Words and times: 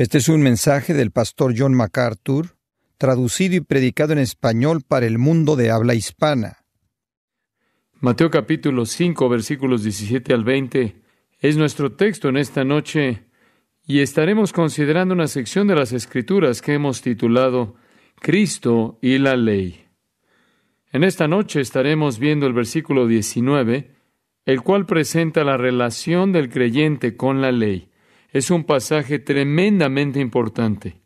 Este 0.00 0.16
es 0.16 0.30
un 0.30 0.40
mensaje 0.40 0.94
del 0.94 1.10
pastor 1.10 1.52
John 1.54 1.74
MacArthur, 1.74 2.56
traducido 2.96 3.56
y 3.56 3.60
predicado 3.60 4.14
en 4.14 4.18
español 4.18 4.80
para 4.80 5.04
el 5.04 5.18
mundo 5.18 5.56
de 5.56 5.70
habla 5.70 5.94
hispana. 5.94 6.64
Mateo 8.00 8.30
capítulo 8.30 8.86
5 8.86 9.28
versículos 9.28 9.82
17 9.82 10.32
al 10.32 10.42
20 10.42 11.02
es 11.40 11.58
nuestro 11.58 11.92
texto 11.92 12.30
en 12.30 12.38
esta 12.38 12.64
noche 12.64 13.26
y 13.86 14.00
estaremos 14.00 14.54
considerando 14.54 15.12
una 15.12 15.26
sección 15.26 15.68
de 15.68 15.74
las 15.74 15.92
Escrituras 15.92 16.62
que 16.62 16.72
hemos 16.72 17.02
titulado 17.02 17.74
Cristo 18.20 18.98
y 19.02 19.18
la 19.18 19.36
ley. 19.36 19.84
En 20.92 21.04
esta 21.04 21.28
noche 21.28 21.60
estaremos 21.60 22.18
viendo 22.18 22.46
el 22.46 22.54
versículo 22.54 23.06
19, 23.06 23.90
el 24.46 24.62
cual 24.62 24.86
presenta 24.86 25.44
la 25.44 25.58
relación 25.58 26.32
del 26.32 26.48
creyente 26.48 27.18
con 27.18 27.42
la 27.42 27.52
ley. 27.52 27.89
Es 28.32 28.52
un 28.52 28.62
pasaje 28.62 29.18
tremendamente 29.18 30.20
importante. 30.20 31.00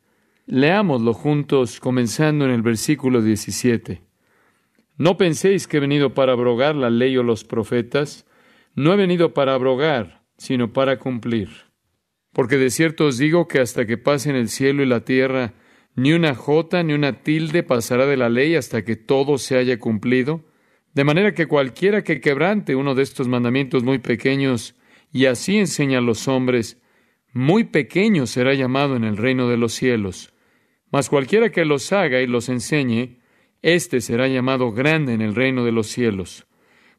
Leámoslo 0.46 1.14
juntos, 1.14 1.80
comenzando 1.80 2.44
en 2.44 2.50
el 2.50 2.60
versículo 2.60 3.22
17. 3.22 4.02
No 4.98 5.16
penséis 5.16 5.66
que 5.66 5.78
he 5.78 5.80
venido 5.80 6.12
para 6.12 6.32
abrogar 6.32 6.76
la 6.76 6.90
ley 6.90 7.16
o 7.16 7.22
los 7.22 7.44
profetas. 7.44 8.26
No 8.74 8.92
he 8.92 8.96
venido 8.96 9.32
para 9.32 9.54
abrogar, 9.54 10.22
sino 10.36 10.74
para 10.74 10.98
cumplir. 10.98 11.48
Porque 12.34 12.58
de 12.58 12.68
cierto 12.68 13.06
os 13.06 13.16
digo 13.16 13.48
que 13.48 13.58
hasta 13.58 13.86
que 13.86 13.96
pasen 13.96 14.36
el 14.36 14.50
cielo 14.50 14.82
y 14.82 14.86
la 14.86 15.00
tierra, 15.00 15.54
ni 15.96 16.12
una 16.12 16.34
jota 16.34 16.82
ni 16.82 16.92
una 16.92 17.22
tilde 17.22 17.62
pasará 17.62 18.04
de 18.04 18.18
la 18.18 18.28
ley 18.28 18.54
hasta 18.54 18.84
que 18.84 18.96
todo 18.96 19.38
se 19.38 19.56
haya 19.56 19.78
cumplido. 19.78 20.44
De 20.92 21.04
manera 21.04 21.32
que 21.32 21.46
cualquiera 21.46 22.04
que 22.04 22.20
quebrante 22.20 22.76
uno 22.76 22.94
de 22.94 23.02
estos 23.02 23.28
mandamientos 23.28 23.82
muy 23.82 23.98
pequeños 23.98 24.74
y 25.10 25.24
así 25.24 25.56
enseña 25.56 25.98
a 25.98 26.02
los 26.02 26.28
hombres, 26.28 26.80
muy 27.34 27.64
pequeño 27.64 28.26
será 28.26 28.54
llamado 28.54 28.96
en 28.96 29.04
el 29.04 29.16
reino 29.16 29.48
de 29.48 29.56
los 29.56 29.74
cielos. 29.74 30.32
Mas 30.90 31.08
cualquiera 31.08 31.50
que 31.50 31.64
los 31.64 31.92
haga 31.92 32.20
y 32.22 32.26
los 32.28 32.48
enseñe, 32.48 33.18
éste 33.60 34.00
será 34.00 34.28
llamado 34.28 34.70
grande 34.72 35.12
en 35.12 35.20
el 35.20 35.34
reino 35.34 35.64
de 35.64 35.72
los 35.72 35.88
cielos. 35.88 36.46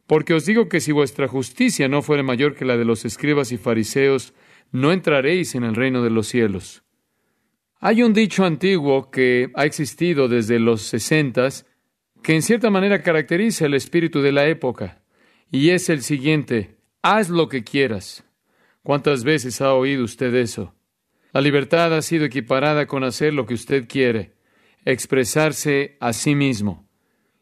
Porque 0.06 0.34
os 0.34 0.46
digo 0.46 0.68
que 0.68 0.82
si 0.82 0.92
vuestra 0.92 1.28
justicia 1.28 1.88
no 1.88 2.02
fuere 2.02 2.22
mayor 2.22 2.56
que 2.56 2.66
la 2.66 2.78
de 2.78 2.86
los 2.86 3.06
escribas 3.06 3.54
y 3.54 3.58
fariseos, 3.58 4.34
no 4.72 4.92
entraréis 4.92 5.56
en 5.56 5.64
el 5.64 5.74
reino 5.74 6.04
de 6.04 6.10
los 6.10 6.28
cielos. 6.28 6.84
Hay 7.80 8.04
un 8.04 8.14
dicho 8.14 8.44
antiguo 8.44 9.10
que 9.10 9.52
ha 9.56 9.66
existido 9.66 10.28
desde 10.28 10.60
los 10.60 10.82
sesentas 10.82 11.66
que 12.22 12.34
en 12.34 12.42
cierta 12.42 12.70
manera 12.70 13.04
caracteriza 13.04 13.68
el 13.68 13.74
espíritu 13.74 14.22
de 14.22 14.32
la 14.32 14.48
época, 14.48 15.02
y 15.52 15.70
es 15.70 15.90
el 15.90 16.02
siguiente, 16.02 16.76
haz 17.02 17.30
lo 17.30 17.48
que 17.48 17.64
quieras. 17.64 18.26
¿Cuántas 18.86 19.24
veces 19.24 19.62
ha 19.62 19.74
oído 19.74 20.04
usted 20.04 20.36
eso? 20.36 20.76
La 21.34 21.42
libertad 21.42 21.92
ha 21.96 22.04
sido 22.04 22.24
equiparada 22.24 22.86
con 22.86 23.04
hacer 23.04 23.34
lo 23.34 23.48
que 23.48 23.56
usted 23.56 23.88
quiere, 23.88 24.36
expresarse 24.86 25.98
a 26.00 26.14
sí 26.14 26.36
mismo. 26.36 26.88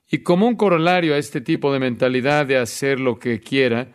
Y 0.10 0.20
como 0.20 0.48
un 0.48 0.56
corolario 0.56 1.14
a 1.14 1.18
este 1.18 1.42
tipo 1.42 1.74
de 1.74 1.80
mentalidad 1.80 2.46
de 2.46 2.58
hacer 2.58 3.02
lo 3.02 3.20
que 3.20 3.42
quiera, 3.42 3.92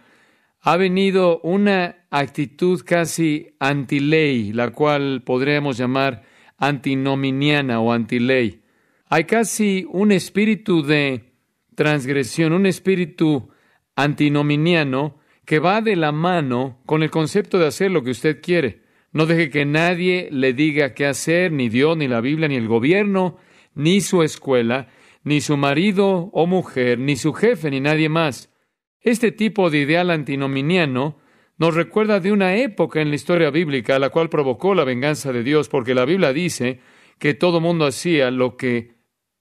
ha 0.61 0.77
venido 0.77 1.41
una 1.41 2.05
actitud 2.11 2.83
casi 2.85 3.57
antiley, 3.61 4.53
la 4.53 4.71
cual 4.73 5.23
podríamos 5.25 5.79
llamar 5.79 6.25
antinominiana 6.59 7.81
o 7.81 7.95
antiley. 7.95 8.61
Hay 9.07 9.25
casi 9.25 9.87
un 9.89 10.13
espíritu 10.13 10.83
de 10.83 11.33
transgresión, 11.75 12.53
un 12.53 12.67
espíritu 12.67 13.49
antinominiano 13.97 15.18
que 15.49 15.61
va 15.61 15.81
de 15.81 15.97
la 15.97 16.13
mano 16.13 16.79
con 16.85 17.03
el 17.03 17.11
concepto 17.11 17.59
de 17.59 17.67
hacer 17.67 17.91
lo 17.91 18.03
que 18.05 18.11
usted 18.11 18.43
quiere. 18.43 18.83
No 19.13 19.25
deje 19.25 19.49
que 19.49 19.65
nadie 19.65 20.29
le 20.31 20.53
diga 20.53 20.93
qué 20.93 21.07
hacer, 21.07 21.53
ni 21.53 21.71
Dios, 21.71 21.97
ni 21.97 22.07
la 22.07 22.21
Biblia, 22.21 22.49
ni 22.49 22.57
el 22.57 22.69
gobierno, 22.69 23.39
ni 23.75 24.03
su 24.03 24.23
escuela, 24.23 24.89
ni 25.25 25.41
su 25.41 25.57
marido 25.57 26.29
o 26.35 26.47
mujer, 26.47 26.99
ni 26.99 27.17
su 27.17 27.33
jefe, 27.33 27.71
ni 27.71 27.81
nadie 27.81 28.11
más. 28.11 28.53
Este 29.01 29.33
tipo 29.33 29.71
de 29.71 29.79
ideal 29.79 30.11
antinominiano 30.11 31.17
nos 31.57 31.75
recuerda 31.75 32.21
de 32.21 32.31
una 32.31 32.57
época 32.57 33.01
en 33.01 33.09
la 33.09 33.15
historia 33.15 33.49
bíblica 33.49 33.99
la 33.99 34.11
cual 34.11 34.29
provocó 34.29 34.75
la 34.75 34.85
venganza 34.85 35.33
de 35.33 35.43
Dios, 35.43 35.71
porque 35.71 35.95
la 35.95 36.05
Biblia 36.05 36.35
dice 36.35 36.81
que 37.19 37.33
todo 37.33 37.63
mundo 37.63 37.87
hacía 37.87 38.31
lo 38.31 38.59
que 38.59 38.97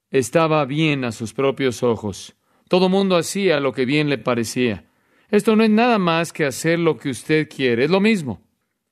estaba 0.10 0.64
bien 0.64 1.04
a 1.04 1.12
sus 1.12 1.34
propios 1.34 1.84
ojos. 1.84 2.38
Todo 2.70 2.88
mundo 2.88 3.18
hacía 3.18 3.60
lo 3.60 3.74
que 3.74 3.84
bien 3.84 4.08
le 4.08 4.18
parecía. 4.18 4.87
Esto 5.30 5.56
no 5.56 5.64
es 5.64 5.70
nada 5.70 5.98
más 5.98 6.32
que 6.32 6.46
hacer 6.46 6.80
lo 6.80 6.98
que 6.98 7.10
usted 7.10 7.50
quiere, 7.50 7.86
es 7.86 7.90
lo 7.90 8.00
mismo. 8.00 8.42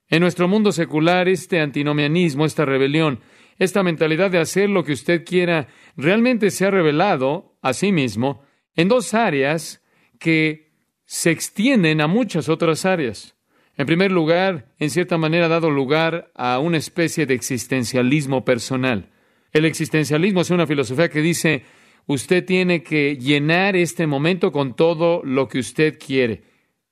En 0.10 0.22
nuestro 0.22 0.48
mundo 0.48 0.72
secular, 0.72 1.28
este 1.28 1.60
antinomianismo, 1.60 2.46
esta 2.46 2.66
rebelión, 2.66 3.20
esta 3.58 3.84
mentalidad 3.84 4.30
de 4.30 4.40
hacer 4.40 4.70
lo 4.70 4.84
que 4.84 4.94
usted 4.94 5.24
quiera, 5.24 5.68
realmente 5.96 6.52
se 6.52 6.66
ha 6.66 6.72
revelado 6.72 7.58
a 7.62 7.74
sí 7.74 7.92
mismo 7.92 8.44
en 8.76 8.90
dos 8.90 9.14
áreas 9.14 9.82
que 10.20 10.74
se 11.06 11.32
extienden 11.32 12.02
a 12.02 12.08
muchas 12.08 12.50
otras 12.50 12.86
áreas. 12.86 13.36
En 13.78 13.86
primer 13.86 14.12
lugar, 14.12 14.74
en 14.80 14.90
cierta 14.90 15.18
manera 15.18 15.46
ha 15.46 15.50
dado 15.50 15.70
lugar 15.70 16.32
a 16.36 16.60
una 16.60 16.78
especie 16.78 17.26
de 17.26 17.34
existencialismo 17.34 18.46
personal. 18.46 19.12
El 19.52 19.66
existencialismo 19.66 20.42
es 20.42 20.50
una 20.50 20.68
filosofía 20.68 21.10
que 21.10 21.22
dice, 21.22 21.64
Usted 22.08 22.46
tiene 22.46 22.84
que 22.84 23.18
llenar 23.18 23.76
este 23.76 24.06
momento 24.08 24.52
con 24.52 24.76
todo 24.76 25.22
lo 25.24 25.48
que 25.48 25.60
usted 25.60 25.98
quiere. 25.98 26.44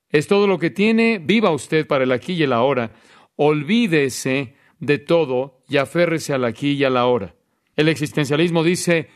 Es 0.10 0.28
todo 0.28 0.48
lo 0.48 0.60
que 0.60 0.70
tiene, 0.70 1.20
viva 1.20 1.52
usted 1.52 1.88
para 1.88 2.04
el 2.04 2.12
aquí 2.12 2.34
y 2.34 2.44
el 2.44 2.54
ahora. 2.54 2.92
Olvídese 3.36 4.56
de 4.80 4.98
todo 4.98 5.62
y 5.68 5.78
aférrese 5.78 6.34
al 6.34 6.46
aquí 6.46 6.72
y 6.72 6.84
a 6.84 6.90
la 6.90 7.02
ahora. 7.02 7.36
El 7.76 7.90
existencialismo 7.90 8.64
dice, 8.64 9.10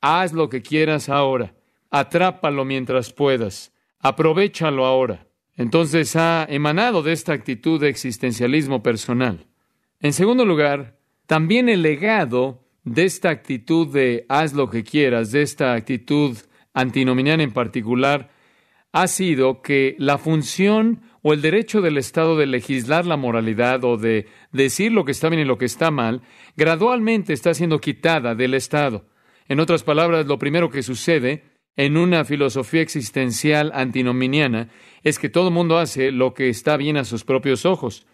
haz 0.00 0.32
lo 0.32 0.48
que 0.48 0.62
quieras 0.62 1.08
ahora, 1.08 1.54
atrápalo 1.90 2.64
mientras 2.64 3.12
puedas, 3.12 3.72
aprovechalo 3.98 4.84
ahora. 4.84 5.26
Entonces 5.56 6.16
ha 6.16 6.46
emanado 6.48 7.02
de 7.02 7.12
esta 7.12 7.32
actitud 7.32 7.80
de 7.80 7.88
existencialismo 7.88 8.82
personal. 8.82 9.46
En 10.00 10.12
segundo 10.12 10.44
lugar, 10.44 10.98
también 11.26 11.68
el 11.68 11.82
legado 11.82 12.61
de 12.84 13.04
esta 13.04 13.30
actitud 13.30 13.88
de 13.88 14.26
haz 14.28 14.54
lo 14.54 14.68
que 14.68 14.84
quieras, 14.84 15.32
de 15.32 15.42
esta 15.42 15.74
actitud 15.74 16.36
antinominiana 16.74 17.42
en 17.42 17.52
particular, 17.52 18.30
ha 18.92 19.06
sido 19.06 19.62
que 19.62 19.96
la 19.98 20.18
función 20.18 21.02
o 21.22 21.32
el 21.32 21.40
derecho 21.40 21.80
del 21.80 21.96
Estado 21.96 22.36
de 22.36 22.46
legislar 22.46 23.06
la 23.06 23.16
moralidad 23.16 23.84
o 23.84 23.96
de 23.96 24.26
decir 24.50 24.92
lo 24.92 25.04
que 25.04 25.12
está 25.12 25.28
bien 25.28 25.42
y 25.42 25.44
lo 25.44 25.56
que 25.56 25.64
está 25.64 25.90
mal, 25.90 26.22
gradualmente 26.56 27.32
está 27.32 27.54
siendo 27.54 27.80
quitada 27.80 28.34
del 28.34 28.54
Estado. 28.54 29.06
En 29.48 29.60
otras 29.60 29.82
palabras, 29.82 30.26
lo 30.26 30.38
primero 30.38 30.70
que 30.70 30.82
sucede 30.82 31.44
en 31.76 31.96
una 31.96 32.24
filosofía 32.24 32.82
existencial 32.82 33.70
antinominiana 33.74 34.68
es 35.02 35.18
que 35.18 35.28
todo 35.28 35.50
mundo 35.50 35.78
hace 35.78 36.10
lo 36.10 36.34
que 36.34 36.48
está 36.48 36.76
bien 36.76 36.96
a 36.96 37.04
sus 37.04 37.24
propios 37.24 37.64
ojos. 37.64 38.06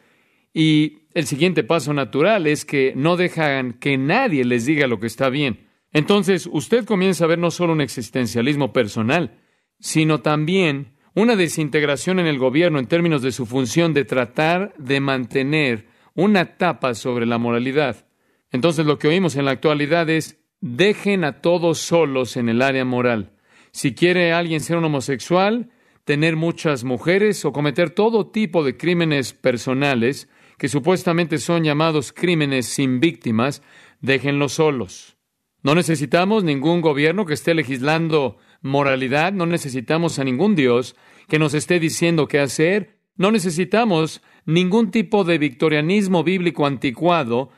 Y 0.54 0.97
el 1.14 1.26
siguiente 1.26 1.64
paso 1.64 1.92
natural 1.92 2.46
es 2.46 2.64
que 2.64 2.92
no 2.96 3.16
dejan 3.16 3.74
que 3.74 3.96
nadie 3.98 4.44
les 4.44 4.66
diga 4.66 4.86
lo 4.86 5.00
que 5.00 5.06
está 5.06 5.30
bien. 5.30 5.68
Entonces, 5.92 6.48
usted 6.50 6.84
comienza 6.84 7.24
a 7.24 7.28
ver 7.28 7.38
no 7.38 7.50
solo 7.50 7.72
un 7.72 7.80
existencialismo 7.80 8.72
personal, 8.72 9.40
sino 9.80 10.20
también 10.20 10.94
una 11.14 11.34
desintegración 11.34 12.18
en 12.20 12.26
el 12.26 12.38
gobierno 12.38 12.78
en 12.78 12.86
términos 12.86 13.22
de 13.22 13.32
su 13.32 13.46
función 13.46 13.94
de 13.94 14.04
tratar 14.04 14.74
de 14.78 15.00
mantener 15.00 15.86
una 16.14 16.56
tapa 16.56 16.94
sobre 16.94 17.26
la 17.26 17.38
moralidad. 17.38 18.06
Entonces, 18.50 18.86
lo 18.86 18.98
que 18.98 19.08
oímos 19.08 19.36
en 19.36 19.44
la 19.44 19.52
actualidad 19.52 20.08
es 20.10 20.38
dejen 20.60 21.24
a 21.24 21.40
todos 21.40 21.78
solos 21.78 22.36
en 22.36 22.48
el 22.48 22.62
área 22.62 22.84
moral. 22.84 23.32
Si 23.70 23.94
quiere 23.94 24.32
alguien 24.32 24.60
ser 24.60 24.76
un 24.76 24.84
homosexual, 24.84 25.70
tener 26.04 26.36
muchas 26.36 26.84
mujeres 26.84 27.44
o 27.44 27.52
cometer 27.52 27.90
todo 27.90 28.30
tipo 28.30 28.64
de 28.64 28.76
crímenes 28.76 29.34
personales, 29.34 30.28
que 30.58 30.68
supuestamente 30.68 31.38
son 31.38 31.64
llamados 31.64 32.12
crímenes 32.12 32.66
sin 32.66 33.00
víctimas, 33.00 33.62
déjenlos 34.00 34.54
solos. 34.54 35.16
No 35.62 35.74
necesitamos 35.74 36.44
ningún 36.44 36.80
gobierno 36.80 37.26
que 37.26 37.34
esté 37.34 37.54
legislando 37.54 38.38
moralidad, 38.60 39.32
no 39.32 39.46
necesitamos 39.46 40.18
a 40.18 40.24
ningún 40.24 40.54
Dios 40.54 40.96
que 41.28 41.38
nos 41.38 41.54
esté 41.54 41.78
diciendo 41.80 42.26
qué 42.26 42.40
hacer, 42.40 42.98
no 43.16 43.30
necesitamos 43.30 44.22
ningún 44.44 44.90
tipo 44.90 45.24
de 45.24 45.38
victorianismo 45.38 46.24
bíblico 46.24 46.66
anticuado 46.66 47.50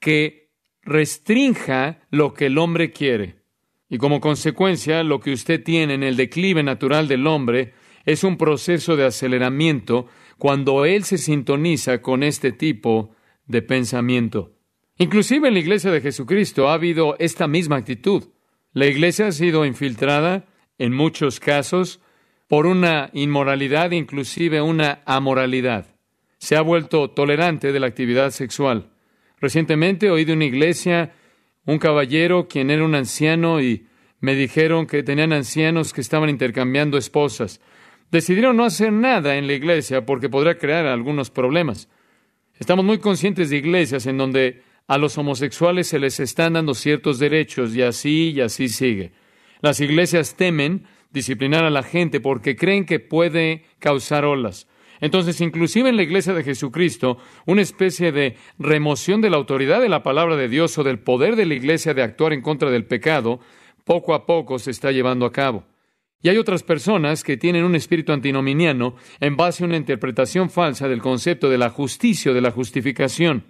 que 0.00 0.50
restrinja 0.82 2.00
lo 2.10 2.34
que 2.34 2.46
el 2.46 2.58
hombre 2.58 2.90
quiere. 2.90 3.36
Y 3.88 3.98
como 3.98 4.20
consecuencia, 4.20 5.02
lo 5.02 5.20
que 5.20 5.32
usted 5.32 5.62
tiene 5.62 5.94
en 5.94 6.02
el 6.02 6.16
declive 6.16 6.62
natural 6.62 7.08
del 7.08 7.26
hombre 7.26 7.74
es 8.04 8.24
un 8.24 8.36
proceso 8.36 8.96
de 8.96 9.04
aceleramiento 9.04 10.06
cuando 10.38 10.84
él 10.84 11.04
se 11.04 11.18
sintoniza 11.18 12.00
con 12.00 12.22
este 12.22 12.52
tipo 12.52 13.14
de 13.46 13.62
pensamiento. 13.62 14.52
Inclusive 14.96 15.48
en 15.48 15.54
la 15.54 15.60
iglesia 15.60 15.90
de 15.90 16.00
Jesucristo 16.00 16.68
ha 16.68 16.74
habido 16.74 17.16
esta 17.18 17.46
misma 17.46 17.76
actitud. 17.76 18.24
La 18.72 18.86
iglesia 18.86 19.28
ha 19.28 19.32
sido 19.32 19.64
infiltrada, 19.64 20.46
en 20.78 20.94
muchos 20.94 21.40
casos, 21.40 22.00
por 22.46 22.66
una 22.66 23.10
inmoralidad, 23.12 23.90
inclusive 23.90 24.62
una 24.62 25.02
amoralidad. 25.04 25.86
Se 26.38 26.56
ha 26.56 26.62
vuelto 26.62 27.10
tolerante 27.10 27.72
de 27.72 27.80
la 27.80 27.88
actividad 27.88 28.30
sexual. 28.30 28.90
Recientemente 29.40 30.10
oí 30.10 30.24
de 30.24 30.32
una 30.32 30.44
iglesia 30.44 31.12
un 31.64 31.78
caballero 31.78 32.48
quien 32.48 32.70
era 32.70 32.84
un 32.84 32.94
anciano 32.94 33.60
y 33.60 33.86
me 34.20 34.34
dijeron 34.34 34.86
que 34.86 35.02
tenían 35.02 35.32
ancianos 35.32 35.92
que 35.92 36.00
estaban 36.00 36.30
intercambiando 36.30 36.96
esposas. 36.96 37.60
Decidieron 38.10 38.56
no 38.56 38.64
hacer 38.64 38.92
nada 38.92 39.36
en 39.36 39.46
la 39.46 39.52
iglesia 39.52 40.06
porque 40.06 40.30
podría 40.30 40.56
crear 40.56 40.86
algunos 40.86 41.30
problemas. 41.30 41.88
Estamos 42.58 42.84
muy 42.84 42.98
conscientes 42.98 43.50
de 43.50 43.58
iglesias 43.58 44.06
en 44.06 44.16
donde 44.16 44.62
a 44.86 44.96
los 44.96 45.18
homosexuales 45.18 45.88
se 45.88 45.98
les 45.98 46.18
están 46.18 46.54
dando 46.54 46.72
ciertos 46.72 47.18
derechos 47.18 47.74
y 47.76 47.82
así 47.82 48.30
y 48.30 48.40
así 48.40 48.68
sigue. 48.68 49.12
Las 49.60 49.80
iglesias 49.80 50.36
temen 50.36 50.86
disciplinar 51.10 51.64
a 51.64 51.70
la 51.70 51.82
gente 51.82 52.20
porque 52.20 52.56
creen 52.56 52.86
que 52.86 52.98
puede 52.98 53.64
causar 53.78 54.24
olas. 54.24 54.66
Entonces, 55.00 55.40
inclusive 55.40 55.90
en 55.90 55.96
la 55.96 56.02
iglesia 56.02 56.32
de 56.32 56.42
Jesucristo, 56.42 57.18
una 57.46 57.62
especie 57.62 58.10
de 58.10 58.36
remoción 58.58 59.20
de 59.20 59.30
la 59.30 59.36
autoridad 59.36 59.80
de 59.80 59.88
la 59.88 60.02
palabra 60.02 60.36
de 60.36 60.48
Dios 60.48 60.76
o 60.78 60.82
del 60.82 60.98
poder 60.98 61.36
de 61.36 61.46
la 61.46 61.54
iglesia 61.54 61.94
de 61.94 62.02
actuar 62.02 62.32
en 62.32 62.40
contra 62.40 62.70
del 62.70 62.86
pecado, 62.86 63.38
poco 63.84 64.14
a 64.14 64.26
poco 64.26 64.58
se 64.58 64.70
está 64.70 64.90
llevando 64.90 65.26
a 65.26 65.32
cabo. 65.32 65.64
Y 66.20 66.28
hay 66.28 66.36
otras 66.36 66.64
personas 66.64 67.22
que 67.22 67.36
tienen 67.36 67.64
un 67.64 67.76
espíritu 67.76 68.12
antinominiano 68.12 68.96
en 69.20 69.36
base 69.36 69.62
a 69.62 69.66
una 69.66 69.76
interpretación 69.76 70.50
falsa 70.50 70.88
del 70.88 71.00
concepto 71.00 71.48
de 71.48 71.58
la 71.58 71.70
justicia 71.70 72.32
o 72.32 72.34
de 72.34 72.40
la 72.40 72.50
justificación. 72.50 73.44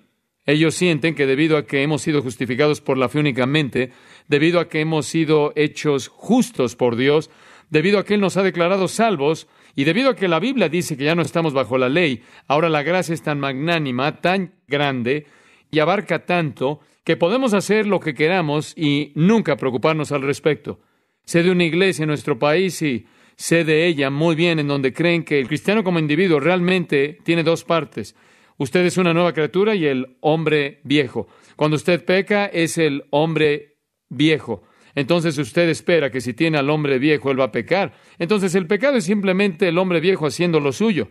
Ellos 0.44 0.74
sienten 0.74 1.14
que 1.14 1.26
debido 1.26 1.56
a 1.56 1.66
que 1.66 1.82
hemos 1.82 2.02
sido 2.02 2.22
justificados 2.22 2.80
por 2.80 2.98
la 2.98 3.08
fe 3.08 3.20
únicamente, 3.20 3.92
debido 4.28 4.60
a 4.60 4.68
que 4.68 4.80
hemos 4.80 5.06
sido 5.06 5.52
hechos 5.56 6.08
justos 6.08 6.76
por 6.76 6.96
Dios, 6.96 7.30
debido 7.70 7.98
a 7.98 8.04
que 8.04 8.14
Él 8.14 8.20
nos 8.20 8.36
ha 8.36 8.42
declarado 8.42 8.88
salvos, 8.88 9.46
y 9.74 9.84
debido 9.84 10.10
a 10.10 10.16
que 10.16 10.26
la 10.26 10.40
Biblia 10.40 10.68
dice 10.68 10.96
que 10.96 11.04
ya 11.04 11.14
no 11.14 11.22
estamos 11.22 11.52
bajo 11.52 11.78
la 11.78 11.88
ley, 11.88 12.22
ahora 12.48 12.68
la 12.68 12.82
gracia 12.82 13.14
es 13.14 13.22
tan 13.22 13.40
magnánima, 13.40 14.20
tan 14.20 14.54
grande, 14.66 15.26
y 15.70 15.78
abarca 15.78 16.24
tanto, 16.24 16.80
que 17.04 17.16
podemos 17.16 17.54
hacer 17.54 17.86
lo 17.86 18.00
que 18.00 18.14
queramos 18.14 18.74
y 18.76 19.12
nunca 19.14 19.56
preocuparnos 19.56 20.12
al 20.12 20.22
respecto. 20.22 20.80
Sé 21.28 21.42
de 21.42 21.50
una 21.50 21.64
iglesia 21.64 22.04
en 22.04 22.08
nuestro 22.08 22.38
país 22.38 22.80
y 22.80 23.04
sé 23.36 23.62
de 23.62 23.86
ella 23.86 24.08
muy 24.08 24.34
bien 24.34 24.60
en 24.60 24.66
donde 24.66 24.94
creen 24.94 25.24
que 25.24 25.38
el 25.38 25.46
cristiano 25.46 25.84
como 25.84 25.98
individuo 25.98 26.40
realmente 26.40 27.18
tiene 27.22 27.42
dos 27.42 27.64
partes. 27.64 28.16
Usted 28.56 28.86
es 28.86 28.96
una 28.96 29.12
nueva 29.12 29.34
criatura 29.34 29.74
y 29.74 29.84
el 29.84 30.16
hombre 30.20 30.80
viejo. 30.84 31.28
Cuando 31.54 31.76
usted 31.76 32.02
peca 32.02 32.46
es 32.46 32.78
el 32.78 33.04
hombre 33.10 33.76
viejo. 34.08 34.62
Entonces 34.94 35.36
usted 35.36 35.68
espera 35.68 36.10
que 36.10 36.22
si 36.22 36.32
tiene 36.32 36.56
al 36.56 36.70
hombre 36.70 36.98
viejo, 36.98 37.30
él 37.30 37.38
va 37.38 37.44
a 37.44 37.52
pecar. 37.52 37.92
Entonces 38.18 38.54
el 38.54 38.66
pecado 38.66 38.96
es 38.96 39.04
simplemente 39.04 39.68
el 39.68 39.76
hombre 39.76 40.00
viejo 40.00 40.24
haciendo 40.24 40.60
lo 40.60 40.72
suyo. 40.72 41.08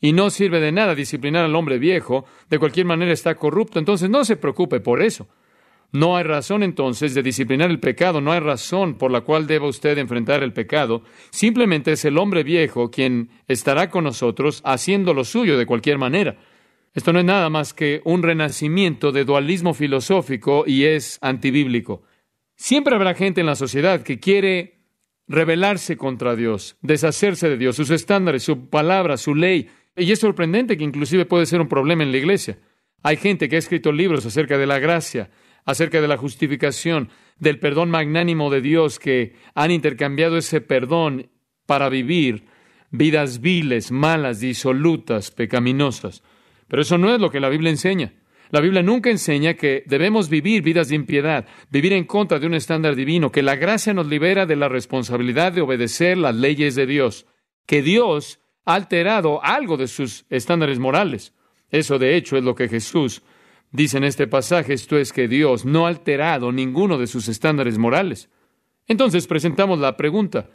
Y 0.00 0.12
no 0.12 0.30
sirve 0.30 0.58
de 0.58 0.72
nada 0.72 0.96
disciplinar 0.96 1.44
al 1.44 1.54
hombre 1.54 1.78
viejo. 1.78 2.24
De 2.50 2.58
cualquier 2.58 2.86
manera 2.86 3.12
está 3.12 3.36
corrupto. 3.36 3.78
Entonces 3.78 4.10
no 4.10 4.24
se 4.24 4.34
preocupe 4.34 4.80
por 4.80 5.00
eso. 5.02 5.28
No 5.92 6.16
hay 6.16 6.24
razón 6.24 6.62
entonces 6.62 7.14
de 7.14 7.22
disciplinar 7.22 7.70
el 7.70 7.78
pecado, 7.78 8.22
no 8.22 8.32
hay 8.32 8.40
razón 8.40 8.94
por 8.94 9.10
la 9.10 9.20
cual 9.20 9.46
deba 9.46 9.68
usted 9.68 9.98
enfrentar 9.98 10.42
el 10.42 10.54
pecado. 10.54 11.02
Simplemente 11.30 11.92
es 11.92 12.04
el 12.06 12.16
hombre 12.16 12.42
viejo 12.42 12.90
quien 12.90 13.28
estará 13.46 13.90
con 13.90 14.04
nosotros 14.04 14.62
haciendo 14.64 15.12
lo 15.12 15.24
suyo 15.24 15.58
de 15.58 15.66
cualquier 15.66 15.98
manera. 15.98 16.38
Esto 16.94 17.12
no 17.12 17.18
es 17.18 17.26
nada 17.26 17.50
más 17.50 17.74
que 17.74 18.00
un 18.04 18.22
renacimiento 18.22 19.12
de 19.12 19.26
dualismo 19.26 19.74
filosófico 19.74 20.64
y 20.66 20.84
es 20.84 21.18
antibíblico. 21.20 22.02
Siempre 22.56 22.94
habrá 22.94 23.14
gente 23.14 23.40
en 23.40 23.46
la 23.46 23.54
sociedad 23.54 24.02
que 24.02 24.18
quiere 24.18 24.78
rebelarse 25.28 25.96
contra 25.96 26.36
Dios, 26.36 26.76
deshacerse 26.80 27.48
de 27.48 27.58
Dios, 27.58 27.76
sus 27.76 27.90
estándares, 27.90 28.42
su 28.42 28.68
palabra, 28.68 29.16
su 29.18 29.34
ley. 29.34 29.68
Y 29.96 30.10
es 30.10 30.20
sorprendente 30.20 30.76
que 30.76 30.84
inclusive 30.84 31.26
puede 31.26 31.46
ser 31.46 31.60
un 31.60 31.68
problema 31.68 32.02
en 32.02 32.12
la 32.12 32.18
iglesia. 32.18 32.58
Hay 33.02 33.16
gente 33.16 33.48
que 33.48 33.56
ha 33.56 33.58
escrito 33.58 33.92
libros 33.92 34.24
acerca 34.24 34.56
de 34.56 34.66
la 34.66 34.78
gracia, 34.78 35.30
acerca 35.64 36.00
de 36.00 36.08
la 36.08 36.16
justificación, 36.16 37.10
del 37.38 37.58
perdón 37.58 37.90
magnánimo 37.90 38.50
de 38.50 38.60
Dios, 38.60 38.98
que 38.98 39.34
han 39.54 39.70
intercambiado 39.70 40.36
ese 40.36 40.60
perdón 40.60 41.30
para 41.66 41.88
vivir 41.88 42.44
vidas 42.90 43.40
viles, 43.40 43.90
malas, 43.90 44.40
disolutas, 44.40 45.30
pecaminosas. 45.30 46.22
Pero 46.68 46.82
eso 46.82 46.98
no 46.98 47.12
es 47.14 47.20
lo 47.20 47.30
que 47.30 47.40
la 47.40 47.48
Biblia 47.48 47.70
enseña. 47.70 48.14
La 48.50 48.60
Biblia 48.60 48.82
nunca 48.82 49.10
enseña 49.10 49.54
que 49.54 49.82
debemos 49.86 50.28
vivir 50.28 50.62
vidas 50.62 50.90
de 50.90 50.96
impiedad, 50.96 51.46
vivir 51.70 51.94
en 51.94 52.04
contra 52.04 52.38
de 52.38 52.46
un 52.46 52.54
estándar 52.54 52.94
divino, 52.94 53.32
que 53.32 53.42
la 53.42 53.56
gracia 53.56 53.94
nos 53.94 54.06
libera 54.06 54.44
de 54.44 54.56
la 54.56 54.68
responsabilidad 54.68 55.52
de 55.52 55.62
obedecer 55.62 56.18
las 56.18 56.34
leyes 56.34 56.74
de 56.74 56.84
Dios, 56.84 57.26
que 57.64 57.80
Dios 57.82 58.40
ha 58.66 58.74
alterado 58.74 59.42
algo 59.42 59.78
de 59.78 59.88
sus 59.88 60.26
estándares 60.28 60.78
morales. 60.78 61.32
Eso, 61.70 61.98
de 61.98 62.14
hecho, 62.14 62.36
es 62.36 62.44
lo 62.44 62.54
que 62.54 62.68
Jesús 62.68 63.22
dice 63.72 63.96
en 63.96 64.04
este 64.04 64.26
pasaje, 64.26 64.74
esto 64.74 64.96
es 64.96 65.12
que 65.12 65.28
Dios 65.28 65.64
no 65.64 65.86
ha 65.86 65.88
alterado 65.88 66.52
ninguno 66.52 66.98
de 66.98 67.06
sus 67.06 67.28
estándares 67.28 67.78
morales. 67.78 68.30
Entonces 68.86 69.26
presentamos 69.26 69.78
la 69.78 69.96
pregunta, 69.96 70.50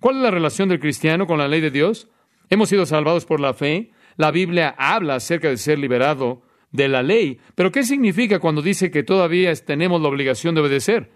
¿cuál 0.00 0.16
es 0.16 0.22
la 0.22 0.30
relación 0.30 0.68
del 0.68 0.80
cristiano 0.80 1.26
con 1.26 1.38
la 1.38 1.48
ley 1.48 1.60
de 1.60 1.70
Dios? 1.70 2.08
Hemos 2.50 2.68
sido 2.68 2.86
salvados 2.86 3.24
por 3.24 3.40
la 3.40 3.54
fe, 3.54 3.92
la 4.16 4.30
Biblia 4.30 4.74
habla 4.76 5.16
acerca 5.16 5.48
de 5.48 5.56
ser 5.56 5.78
liberado 5.78 6.42
de 6.70 6.88
la 6.88 7.02
ley. 7.02 7.38
Pero 7.54 7.72
¿qué 7.72 7.82
significa 7.84 8.38
cuando 8.38 8.62
dice 8.62 8.90
que 8.90 9.02
todavía 9.02 9.54
tenemos 9.54 10.00
la 10.02 10.08
obligación 10.08 10.54
de 10.54 10.60
obedecer? 10.60 11.10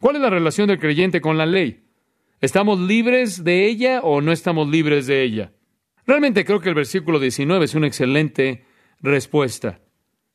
¿Cuál 0.00 0.16
es 0.16 0.22
la 0.22 0.30
relación 0.30 0.68
del 0.68 0.78
creyente 0.78 1.20
con 1.20 1.38
la 1.38 1.46
ley? 1.46 1.84
¿Estamos 2.40 2.78
libres 2.78 3.44
de 3.44 3.66
ella 3.66 4.00
o 4.02 4.20
no 4.20 4.32
estamos 4.32 4.68
libres 4.68 5.06
de 5.06 5.22
ella? 5.22 5.52
Realmente 6.06 6.44
creo 6.44 6.60
que 6.60 6.68
el 6.68 6.74
versículo 6.74 7.18
19 7.18 7.64
es 7.64 7.74
una 7.74 7.86
excelente 7.86 8.66
respuesta. 9.00 9.80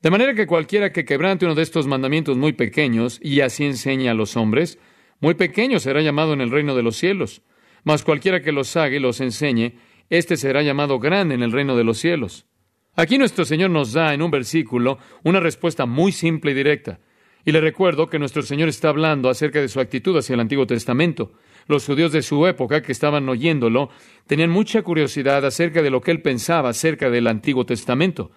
De 0.02 0.12
manera 0.12 0.34
que 0.34 0.48
cualquiera 0.48 0.94
que 0.94 1.04
quebrante 1.04 1.46
uno 1.46 1.56
de 1.56 1.62
estos 1.62 1.86
mandamientos 1.86 2.38
muy 2.38 2.54
pequeños 2.54 3.20
y 3.22 3.42
así 3.42 3.66
enseñe 3.66 4.08
a 4.08 4.14
los 4.14 4.38
hombres, 4.38 4.80
muy 5.20 5.34
pequeño 5.34 5.80
será 5.80 6.02
llamado 6.02 6.32
en 6.32 6.40
el 6.40 6.52
reino 6.52 6.74
de 6.74 6.84
los 6.84 6.96
cielos. 6.96 7.42
Mas 7.84 8.04
cualquiera 8.04 8.42
que 8.42 8.54
los 8.54 8.78
haga 8.78 8.96
y 8.96 9.00
los 9.00 9.20
enseñe, 9.20 9.74
éste 10.10 10.38
será 10.38 10.62
llamado 10.62 11.00
grande 11.00 11.36
en 11.36 11.44
el 11.44 11.52
reino 11.52 11.76
de 11.76 11.84
los 11.84 11.98
cielos. 11.98 12.46
Aquí 12.96 13.18
nuestro 13.18 13.44
Señor 13.44 13.72
nos 13.72 13.92
da 13.92 14.14
en 14.14 14.22
un 14.22 14.32
versículo 14.32 15.00
una 15.24 15.42
respuesta 15.42 15.86
muy 15.86 16.14
simple 16.14 16.52
y 16.52 16.54
directa. 16.54 17.02
Y 17.44 17.52
le 17.52 17.60
recuerdo 17.60 18.10
que 18.10 18.20
nuestro 18.20 18.42
Señor 18.42 18.70
está 18.70 18.90
hablando 18.90 19.30
acerca 19.30 19.60
de 19.60 19.68
su 19.68 19.82
actitud 19.82 20.18
hacia 20.18 20.34
el 20.34 20.40
Antiguo 20.40 20.66
Testamento. 20.66 21.34
Los 21.68 21.86
judíos 21.86 22.14
de 22.14 22.22
su 22.22 22.48
época 22.48 22.82
que 22.82 22.94
estaban 22.94 23.28
oyéndolo 23.28 23.90
tenían 24.28 24.50
mucha 24.50 24.82
curiosidad 24.82 25.46
acerca 25.46 25.82
de 25.82 25.90
lo 25.90 26.00
que 26.00 26.12
él 26.12 26.22
pensaba 26.22 26.70
acerca 26.70 27.10
del 27.10 27.28
Antiguo 27.28 27.66
Testamento. 27.66 28.32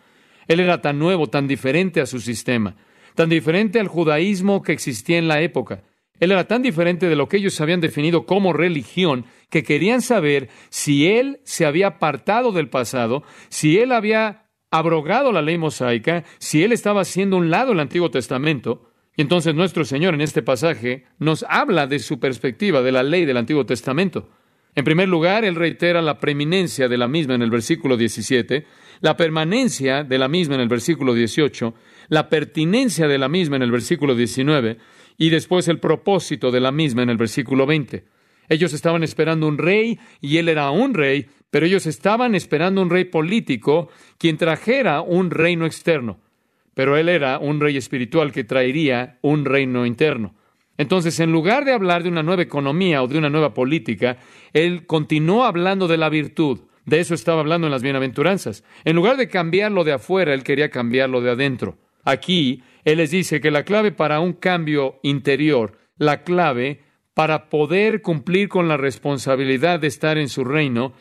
Él 0.49 0.61
era 0.61 0.81
tan 0.81 0.99
nuevo, 0.99 1.29
tan 1.29 1.47
diferente 1.49 2.01
a 2.01 2.07
su 2.07 2.21
sistema, 2.21 2.77
tan 3.15 3.29
diferente 3.29 3.81
al 3.81 3.89
judaísmo 3.89 4.63
que 4.63 4.73
existía 4.73 5.19
en 5.19 5.29
la 5.29 5.41
época. 5.41 5.83
Él 6.21 6.31
era 6.31 6.47
tan 6.47 6.63
diferente 6.63 7.09
de 7.09 7.17
lo 7.17 7.29
que 7.29 7.39
ellos 7.39 7.61
habían 7.61 7.81
definido 7.81 8.27
como 8.27 8.53
religión 8.53 9.25
que 9.51 9.65
querían 9.65 10.03
saber 10.03 10.51
si 10.69 11.09
él 11.09 11.41
se 11.45 11.67
había 11.67 11.89
apartado 11.89 12.53
del 12.53 12.69
pasado, 12.69 13.25
si 13.49 13.79
él 13.79 13.91
había 13.91 14.47
abrogado 14.71 15.33
la 15.33 15.43
ley 15.43 15.59
mosaica, 15.59 16.25
si 16.39 16.63
él 16.63 16.73
estaba 16.73 17.03
haciendo 17.03 17.37
un 17.37 17.51
lado 17.51 17.73
el 17.73 17.81
Antiguo 17.81 18.11
Testamento, 18.11 18.93
y 19.17 19.23
entonces 19.23 19.55
nuestro 19.55 19.85
Señor 19.85 20.15
en 20.15 20.21
este 20.21 20.43
pasaje 20.43 21.05
nos 21.19 21.45
habla 21.49 21.87
de 21.87 21.99
su 21.99 22.19
perspectiva 22.19 22.83
de 22.83 22.93
la 22.93 23.03
ley 23.03 23.25
del 23.25 23.37
Antiguo 23.37 23.67
Testamento. 23.67 24.31
En 24.75 24.85
primer 24.85 25.09
lugar, 25.09 25.45
él 25.45 25.55
reitera 25.55 26.01
la 26.01 26.19
preeminencia 26.19 26.89
de 26.89 26.97
la 26.97 27.07
misma 27.07 27.35
en 27.35 27.43
el 27.43 27.51
versículo 27.51 27.99
17, 27.99 28.65
la 29.01 29.19
permanencia 29.19 30.03
de 30.03 30.19
la 30.19 30.29
misma 30.29 30.55
en 30.55 30.63
el 30.63 30.69
versículo 30.69 31.13
18, 31.13 31.75
la 32.09 32.31
pertinencia 32.31 33.07
de 33.07 33.19
la 33.19 33.29
misma 33.29 33.57
en 33.57 33.63
el 33.63 33.71
versículo 33.71 34.15
19 34.15 34.79
y 35.19 35.29
después 35.29 35.69
el 35.69 35.79
propósito 35.79 36.51
de 36.51 36.61
la 36.61 36.73
misma 36.73 37.03
en 37.03 37.11
el 37.11 37.19
versículo 37.19 37.67
20. 37.67 38.05
Ellos 38.49 38.73
estaban 38.73 39.03
esperando 39.03 39.47
un 39.47 39.59
rey 39.59 39.99
y 40.23 40.39
él 40.39 40.49
era 40.49 40.71
un 40.71 40.95
rey, 40.95 41.27
pero 41.51 41.67
ellos 41.67 41.87
estaban 41.87 42.35
esperando 42.35 42.81
un 42.81 42.89
rey 42.89 43.05
político 43.05 43.91
quien 44.19 44.39
trajera 44.39 45.03
un 45.03 45.31
reino 45.31 45.67
externo. 45.67 46.19
Pero 46.75 46.97
él 46.97 47.11
era 47.11 47.39
un 47.39 47.61
rey 47.61 47.77
espiritual 47.77 48.33
que 48.33 48.45
traería 48.45 49.19
un 49.21 49.45
reino 49.45 49.85
interno. 49.85 50.35
Entonces, 50.79 51.21
en 51.21 51.33
lugar 51.33 51.65
de 51.65 51.73
hablar 51.73 52.03
de 52.03 52.09
una 52.09 52.23
nueva 52.23 52.43
economía 52.43 53.03
o 53.03 53.09
de 53.09 53.19
una 53.19 53.31
nueva 53.31 53.55
política, 53.55 54.19
él 54.53 54.87
continuó 54.87 55.45
hablando 55.45 55.89
de 55.89 55.99
la 55.99 56.09
virtud. 56.09 56.61
De 56.85 56.99
eso 56.99 57.15
estaba 57.15 57.41
hablando 57.41 57.67
en 57.67 57.71
las 57.71 57.83
bienaventuranzas. 57.83 58.65
En 58.85 58.97
lugar 58.97 59.17
de 59.17 59.29
cambiarlo 59.29 59.85
de 59.85 59.93
afuera, 59.93 60.35
él 60.35 60.43
quería 60.43 60.71
cambiarlo 60.71 61.21
de 61.21 61.31
adentro. 61.31 61.79
Aquí, 62.05 62.63
él 62.85 62.99
les 62.99 63.11
dice 63.11 63.41
que 63.41 63.51
la 63.51 63.65
clave 63.65 63.93
para 63.93 64.19
un 64.21 64.33
cambio 64.33 64.99
interior, 65.03 65.79
la 65.97 66.23
clave 66.25 66.81
para 67.15 67.49
poder 67.49 68.03
cumplir 68.03 68.49
con 68.49 68.69
la 68.69 68.77
responsabilidad 68.77 69.79
de 69.79 69.87
estar 69.87 70.19
en 70.19 70.29
su 70.29 70.45
reino, 70.45 70.95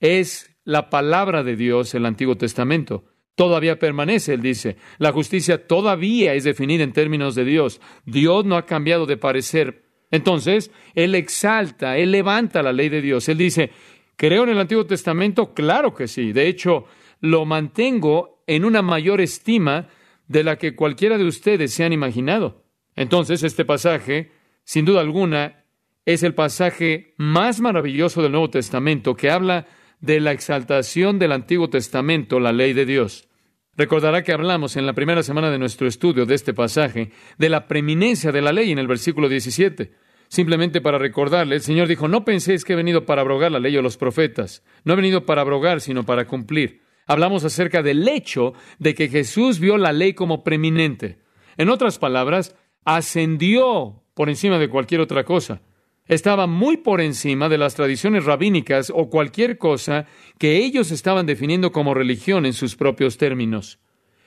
es 0.00 0.54
la 0.64 0.90
palabra 0.90 1.42
de 1.42 1.56
Dios, 1.56 1.94
el 1.94 2.06
Antiguo 2.06 2.36
Testamento. 2.36 3.04
Todavía 3.34 3.78
permanece, 3.78 4.34
él 4.34 4.42
dice. 4.42 4.76
La 4.98 5.12
justicia 5.12 5.66
todavía 5.66 6.34
es 6.34 6.44
definida 6.44 6.84
en 6.84 6.92
términos 6.92 7.34
de 7.34 7.44
Dios. 7.44 7.80
Dios 8.04 8.44
no 8.44 8.56
ha 8.56 8.66
cambiado 8.66 9.06
de 9.06 9.16
parecer. 9.16 9.84
Entonces, 10.10 10.70
él 10.94 11.16
exalta, 11.16 11.98
él 11.98 12.12
levanta 12.12 12.62
la 12.62 12.72
ley 12.72 12.88
de 12.88 13.02
Dios. 13.02 13.28
Él 13.28 13.38
dice, 13.38 13.72
¿creo 14.16 14.44
en 14.44 14.50
el 14.50 14.60
Antiguo 14.60 14.86
Testamento? 14.86 15.52
Claro 15.52 15.94
que 15.94 16.06
sí. 16.06 16.32
De 16.32 16.46
hecho, 16.46 16.84
lo 17.20 17.44
mantengo 17.44 18.44
en 18.46 18.64
una 18.64 18.82
mayor 18.82 19.20
estima 19.20 19.88
de 20.28 20.44
la 20.44 20.56
que 20.56 20.76
cualquiera 20.76 21.18
de 21.18 21.24
ustedes 21.24 21.72
se 21.72 21.82
han 21.82 21.92
imaginado. 21.92 22.64
Entonces, 22.94 23.42
este 23.42 23.64
pasaje, 23.64 24.30
sin 24.62 24.84
duda 24.84 25.00
alguna, 25.00 25.64
es 26.06 26.22
el 26.22 26.34
pasaje 26.34 27.14
más 27.16 27.60
maravilloso 27.60 28.22
del 28.22 28.32
Nuevo 28.32 28.50
Testamento 28.50 29.16
que 29.16 29.30
habla 29.30 29.66
de 30.04 30.20
la 30.20 30.32
exaltación 30.32 31.18
del 31.18 31.32
Antiguo 31.32 31.70
Testamento, 31.70 32.38
la 32.38 32.52
ley 32.52 32.74
de 32.74 32.84
Dios. 32.84 33.26
Recordará 33.74 34.22
que 34.22 34.32
hablamos 34.32 34.76
en 34.76 34.84
la 34.84 34.92
primera 34.92 35.22
semana 35.22 35.50
de 35.50 35.58
nuestro 35.58 35.88
estudio 35.88 36.26
de 36.26 36.34
este 36.34 36.52
pasaje 36.52 37.10
de 37.38 37.48
la 37.48 37.66
preeminencia 37.66 38.30
de 38.30 38.42
la 38.42 38.52
ley 38.52 38.70
en 38.70 38.78
el 38.78 38.86
versículo 38.86 39.30
17. 39.30 39.92
Simplemente 40.28 40.82
para 40.82 40.98
recordarle, 40.98 41.56
el 41.56 41.62
Señor 41.62 41.88
dijo, 41.88 42.06
no 42.06 42.24
penséis 42.24 42.64
que 42.64 42.74
he 42.74 42.76
venido 42.76 43.06
para 43.06 43.22
abrogar 43.22 43.50
la 43.50 43.58
ley 43.58 43.76
o 43.78 43.82
los 43.82 43.96
profetas. 43.96 44.62
No 44.84 44.92
he 44.92 44.96
venido 44.96 45.24
para 45.24 45.40
abrogar, 45.40 45.80
sino 45.80 46.04
para 46.04 46.26
cumplir. 46.26 46.82
Hablamos 47.06 47.42
acerca 47.44 47.82
del 47.82 48.06
hecho 48.06 48.52
de 48.78 48.94
que 48.94 49.08
Jesús 49.08 49.58
vio 49.58 49.78
la 49.78 49.92
ley 49.92 50.12
como 50.12 50.44
preeminente. 50.44 51.18
En 51.56 51.70
otras 51.70 51.98
palabras, 51.98 52.56
ascendió 52.84 54.02
por 54.12 54.28
encima 54.28 54.58
de 54.58 54.68
cualquier 54.68 55.00
otra 55.00 55.24
cosa. 55.24 55.62
Estaba 56.06 56.46
muy 56.46 56.76
por 56.76 57.00
encima 57.00 57.48
de 57.48 57.56
las 57.56 57.74
tradiciones 57.74 58.24
rabínicas 58.24 58.92
o 58.94 59.08
cualquier 59.08 59.56
cosa 59.56 60.06
que 60.38 60.58
ellos 60.58 60.90
estaban 60.90 61.24
definiendo 61.24 61.72
como 61.72 61.94
religión 61.94 62.44
en 62.44 62.52
sus 62.52 62.76
propios 62.76 63.16
términos. 63.16 63.78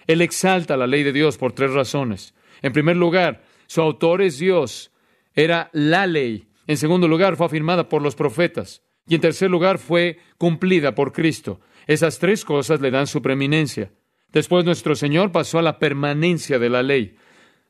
Él 0.07 0.21
exalta 0.21 0.75
la 0.75 0.87
ley 0.87 1.03
de 1.03 1.13
Dios 1.13 1.37
por 1.37 1.53
tres 1.53 1.71
razones. 1.71 2.33
En 2.63 2.73
primer 2.73 2.97
lugar, 2.97 3.43
su 3.67 3.81
autor 3.81 4.23
es 4.23 4.39
Dios, 4.39 4.91
era 5.35 5.69
la 5.71 6.07
ley. 6.07 6.47
En 6.65 6.77
segundo 6.77 7.07
lugar, 7.07 7.35
fue 7.35 7.45
afirmada 7.45 7.87
por 7.89 8.01
los 8.01 8.15
profetas. 8.15 8.81
Y 9.07 9.15
en 9.15 9.21
tercer 9.21 9.51
lugar, 9.51 9.77
fue 9.77 10.17
cumplida 10.39 10.95
por 10.95 11.13
Cristo. 11.13 11.61
Esas 11.85 12.17
tres 12.17 12.43
cosas 12.43 12.81
le 12.81 12.89
dan 12.89 13.05
su 13.05 13.21
preeminencia. 13.21 13.91
Después 14.33 14.65
nuestro 14.65 14.95
Señor 14.95 15.31
pasó 15.31 15.59
a 15.59 15.61
la 15.61 15.77
permanencia 15.77 16.57
de 16.57 16.69
la 16.69 16.81
ley. 16.81 17.15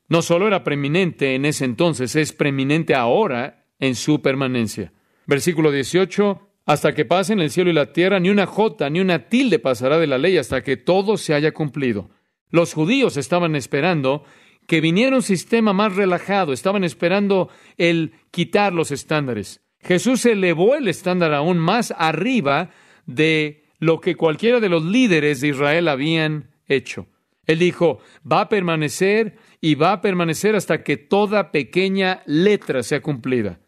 No 0.08 0.22
solo 0.22 0.46
era 0.46 0.64
preeminente 0.64 1.34
en 1.34 1.44
ese 1.44 1.66
entonces, 1.66 2.16
es 2.16 2.32
preeminente 2.32 2.94
ahora 2.94 3.57
en 3.78 3.94
su 3.94 4.22
permanencia. 4.22 4.92
Versículo 5.26 5.70
18, 5.70 6.48
hasta 6.66 6.94
que 6.94 7.04
pasen 7.04 7.40
el 7.40 7.50
cielo 7.50 7.70
y 7.70 7.74
la 7.74 7.92
tierra, 7.92 8.20
ni 8.20 8.30
una 8.30 8.46
jota 8.46 8.90
ni 8.90 9.00
una 9.00 9.28
tilde 9.28 9.58
pasará 9.58 9.98
de 9.98 10.06
la 10.06 10.18
ley 10.18 10.36
hasta 10.36 10.62
que 10.62 10.76
todo 10.76 11.16
se 11.16 11.34
haya 11.34 11.52
cumplido. 11.52 12.10
Los 12.50 12.74
judíos 12.74 13.16
estaban 13.16 13.56
esperando 13.56 14.24
que 14.66 14.80
viniera 14.80 15.16
un 15.16 15.22
sistema 15.22 15.72
más 15.72 15.96
relajado, 15.96 16.52
estaban 16.52 16.84
esperando 16.84 17.48
el 17.78 18.12
quitar 18.30 18.74
los 18.74 18.90
estándares. 18.90 19.62
Jesús 19.80 20.26
elevó 20.26 20.74
el 20.74 20.88
estándar 20.88 21.32
aún 21.32 21.58
más 21.58 21.94
arriba 21.96 22.70
de 23.06 23.64
lo 23.78 24.00
que 24.00 24.16
cualquiera 24.16 24.60
de 24.60 24.68
los 24.68 24.84
líderes 24.84 25.40
de 25.40 25.48
Israel 25.48 25.88
habían 25.88 26.50
hecho. 26.66 27.06
Él 27.46 27.60
dijo, 27.60 28.00
va 28.30 28.42
a 28.42 28.48
permanecer 28.50 29.38
y 29.60 29.74
va 29.74 29.92
a 29.92 30.00
permanecer 30.02 30.54
hasta 30.54 30.82
que 30.82 30.98
toda 30.98 31.50
pequeña 31.50 32.22
letra 32.26 32.82
sea 32.82 33.00
cumplida. 33.00 33.60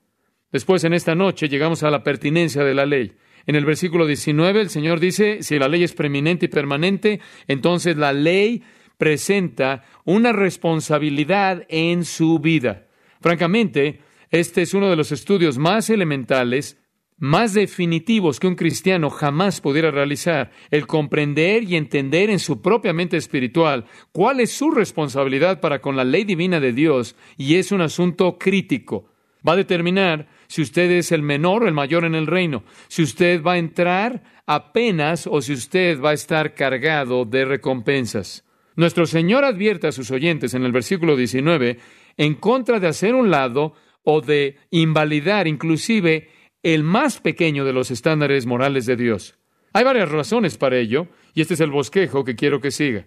Después, 0.53 0.85
en 0.85 0.95
esta 0.95 1.15
noche, 1.15 1.49
llegamos 1.49 1.83
a 1.83 1.91
la 1.91 2.03
pertinencia 2.03 2.65
de 2.65 2.75
la 2.75 2.87
ley. 2.87 3.13
En 3.47 3.57
el 3.57 3.65
versículo 3.65 4.07
19, 4.07 4.61
el 4.61 4.71
Señor 4.71 5.01
dice, 5.01 5.43
si 5.43 5.59
la 5.59 5.69
ley 5.69 5.83
es 5.83 5.95
preeminente 5.95 6.47
y 6.47 6.49
permanente, 6.49 7.21
entonces 7.49 7.97
la 7.97 8.13
ley 8.13 8.63
presenta 8.99 9.85
una 10.05 10.33
responsabilidad 10.33 11.65
en 11.69 12.05
su 12.05 12.39
vida. 12.39 12.89
Francamente, 13.21 14.01
este 14.31 14.63
es 14.63 14.75
uno 14.75 14.91
de 14.91 14.97
los 14.97 15.13
estudios 15.13 15.59
más 15.59 15.89
elementales 15.91 16.81
más 17.21 17.53
definitivos 17.53 18.41
que 18.41 18.47
un 18.47 18.55
cristiano 18.55 19.11
jamás 19.11 19.61
pudiera 19.61 19.91
realizar, 19.91 20.51
el 20.71 20.87
comprender 20.87 21.63
y 21.65 21.77
entender 21.77 22.31
en 22.31 22.39
su 22.39 22.63
propia 22.63 22.95
mente 22.95 23.19
espiritual 23.19 23.85
cuál 24.11 24.41
es 24.41 24.51
su 24.53 24.71
responsabilidad 24.71 25.61
para 25.61 25.83
con 25.83 25.97
la 25.97 26.05
ley 26.05 26.25
divina 26.25 26.61
de 26.61 26.73
Dios, 26.73 27.15
y 27.37 27.57
es 27.57 27.73
un 27.73 27.83
asunto 27.83 28.39
crítico. 28.39 29.11
Va 29.47 29.53
a 29.53 29.57
determinar 29.57 30.29
si 30.51 30.63
usted 30.63 30.91
es 30.91 31.13
el 31.13 31.23
menor 31.23 31.63
o 31.63 31.69
el 31.69 31.75
mayor 31.75 32.05
en 32.05 32.17
el 32.17 32.27
reino, 32.27 32.65
si 32.89 33.05
usted 33.05 33.41
va 33.41 33.53
a 33.53 33.59
entrar 33.59 34.25
apenas 34.47 35.29
o 35.29 35.41
si 35.41 35.53
usted 35.53 36.01
va 36.01 36.11
a 36.11 36.15
estar 36.15 36.55
cargado 36.55 37.25
de 37.25 37.45
recompensas. 37.45 38.45
Nuestro 38.75 39.07
Señor 39.07 39.45
advierte 39.45 39.87
a 39.87 39.93
sus 39.93 40.11
oyentes 40.11 40.53
en 40.55 40.65
el 40.65 40.73
versículo 40.73 41.15
19 41.15 41.79
en 42.17 42.35
contra 42.35 42.81
de 42.81 42.89
hacer 42.89 43.15
un 43.15 43.31
lado 43.31 43.75
o 44.03 44.23
de 44.23 44.57
invalidar 44.71 45.47
inclusive 45.47 46.31
el 46.65 46.83
más 46.83 47.21
pequeño 47.21 47.65
de 47.65 47.73
los 47.73 47.93
estándares 47.93 48.45
morales 48.45 48.87
de 48.87 48.97
Dios. 48.97 49.39
Hay 49.73 49.85
varias 49.85 50.11
razones 50.11 50.59
para 50.59 50.79
ello, 50.79 51.07
y 51.33 51.43
este 51.43 51.55
es 51.55 51.61
el 51.61 51.71
bosquejo 51.71 52.25
que 52.25 52.35
quiero 52.35 52.61
que 52.61 52.73
siga. 52.73 53.07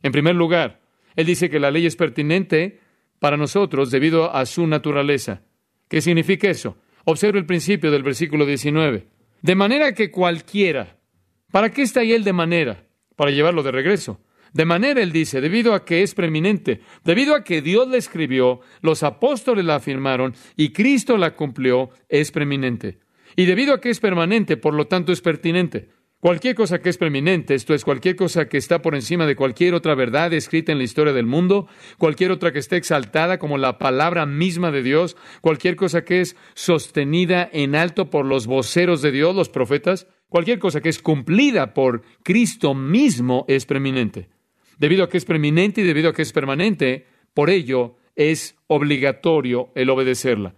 En 0.00 0.12
primer 0.12 0.36
lugar, 0.36 0.80
Él 1.16 1.26
dice 1.26 1.50
que 1.50 1.58
la 1.58 1.72
ley 1.72 1.86
es 1.86 1.96
pertinente 1.96 2.78
para 3.18 3.36
nosotros 3.36 3.90
debido 3.90 4.32
a 4.32 4.46
su 4.46 4.68
naturaleza. 4.68 5.42
¿Qué 5.88 6.00
significa 6.00 6.48
eso? 6.48 6.76
Observe 7.04 7.38
el 7.38 7.46
principio 7.46 7.90
del 7.90 8.02
versículo 8.02 8.46
19. 8.46 9.06
De 9.42 9.54
manera 9.54 9.92
que 9.92 10.10
cualquiera. 10.10 10.98
¿Para 11.50 11.70
qué 11.70 11.82
está 11.82 12.00
ahí 12.00 12.12
él 12.12 12.24
de 12.24 12.32
manera? 12.32 12.86
Para 13.14 13.30
llevarlo 13.30 13.62
de 13.62 13.72
regreso. 13.72 14.20
De 14.54 14.64
manera, 14.64 15.02
él 15.02 15.10
dice, 15.12 15.40
debido 15.40 15.74
a 15.74 15.84
que 15.84 16.02
es 16.02 16.14
preeminente, 16.14 16.80
debido 17.04 17.34
a 17.34 17.42
que 17.42 17.60
Dios 17.60 17.88
la 17.88 17.96
escribió, 17.96 18.60
los 18.82 19.02
apóstoles 19.02 19.64
la 19.64 19.74
afirmaron 19.74 20.34
y 20.56 20.72
Cristo 20.72 21.16
la 21.16 21.34
cumplió, 21.34 21.90
es 22.08 22.30
preeminente. 22.30 23.00
Y 23.34 23.46
debido 23.46 23.74
a 23.74 23.80
que 23.80 23.90
es 23.90 23.98
permanente, 23.98 24.56
por 24.56 24.74
lo 24.74 24.86
tanto 24.86 25.12
es 25.12 25.20
pertinente. 25.20 25.88
Cualquier 26.24 26.54
cosa 26.54 26.80
que 26.80 26.88
es 26.88 26.96
preeminente, 26.96 27.54
esto 27.54 27.74
es, 27.74 27.84
cualquier 27.84 28.16
cosa 28.16 28.48
que 28.48 28.56
está 28.56 28.80
por 28.80 28.94
encima 28.94 29.26
de 29.26 29.36
cualquier 29.36 29.74
otra 29.74 29.94
verdad 29.94 30.32
escrita 30.32 30.72
en 30.72 30.78
la 30.78 30.84
historia 30.84 31.12
del 31.12 31.26
mundo, 31.26 31.68
cualquier 31.98 32.30
otra 32.30 32.50
que 32.50 32.60
esté 32.60 32.76
exaltada 32.76 33.38
como 33.38 33.58
la 33.58 33.76
palabra 33.76 34.24
misma 34.24 34.70
de 34.70 34.82
Dios, 34.82 35.18
cualquier 35.42 35.76
cosa 35.76 36.02
que 36.06 36.22
es 36.22 36.34
sostenida 36.54 37.46
en 37.52 37.76
alto 37.76 38.08
por 38.08 38.24
los 38.24 38.46
voceros 38.46 39.02
de 39.02 39.12
Dios, 39.12 39.36
los 39.36 39.50
profetas, 39.50 40.06
cualquier 40.30 40.58
cosa 40.58 40.80
que 40.80 40.88
es 40.88 40.98
cumplida 41.02 41.74
por 41.74 42.00
Cristo 42.22 42.72
mismo 42.72 43.44
es 43.46 43.66
preeminente. 43.66 44.30
Debido 44.78 45.04
a 45.04 45.10
que 45.10 45.18
es 45.18 45.26
preeminente 45.26 45.82
y 45.82 45.84
debido 45.84 46.08
a 46.08 46.14
que 46.14 46.22
es 46.22 46.32
permanente, 46.32 47.06
por 47.34 47.50
ello 47.50 47.96
es 48.16 48.56
obligatorio 48.66 49.72
el 49.74 49.90
obedecerla. 49.90 50.54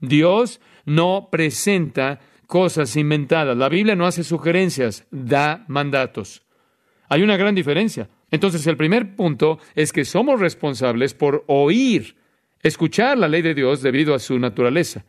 Dios 0.00 0.60
no 0.84 1.30
presenta 1.32 2.20
cosas 2.50 2.96
inventadas. 2.96 3.56
La 3.56 3.68
Biblia 3.68 3.94
no 3.94 4.06
hace 4.06 4.24
sugerencias, 4.24 5.06
da 5.12 5.64
mandatos. 5.68 6.42
Hay 7.08 7.22
una 7.22 7.36
gran 7.36 7.54
diferencia. 7.54 8.10
Entonces, 8.32 8.66
el 8.66 8.76
primer 8.76 9.14
punto 9.14 9.60
es 9.76 9.92
que 9.92 10.04
somos 10.04 10.40
responsables 10.40 11.14
por 11.14 11.44
oír, 11.46 12.16
escuchar 12.60 13.18
la 13.18 13.28
ley 13.28 13.42
de 13.42 13.54
Dios 13.54 13.82
debido 13.82 14.16
a 14.16 14.18
su 14.18 14.36
naturaleza. 14.40 15.04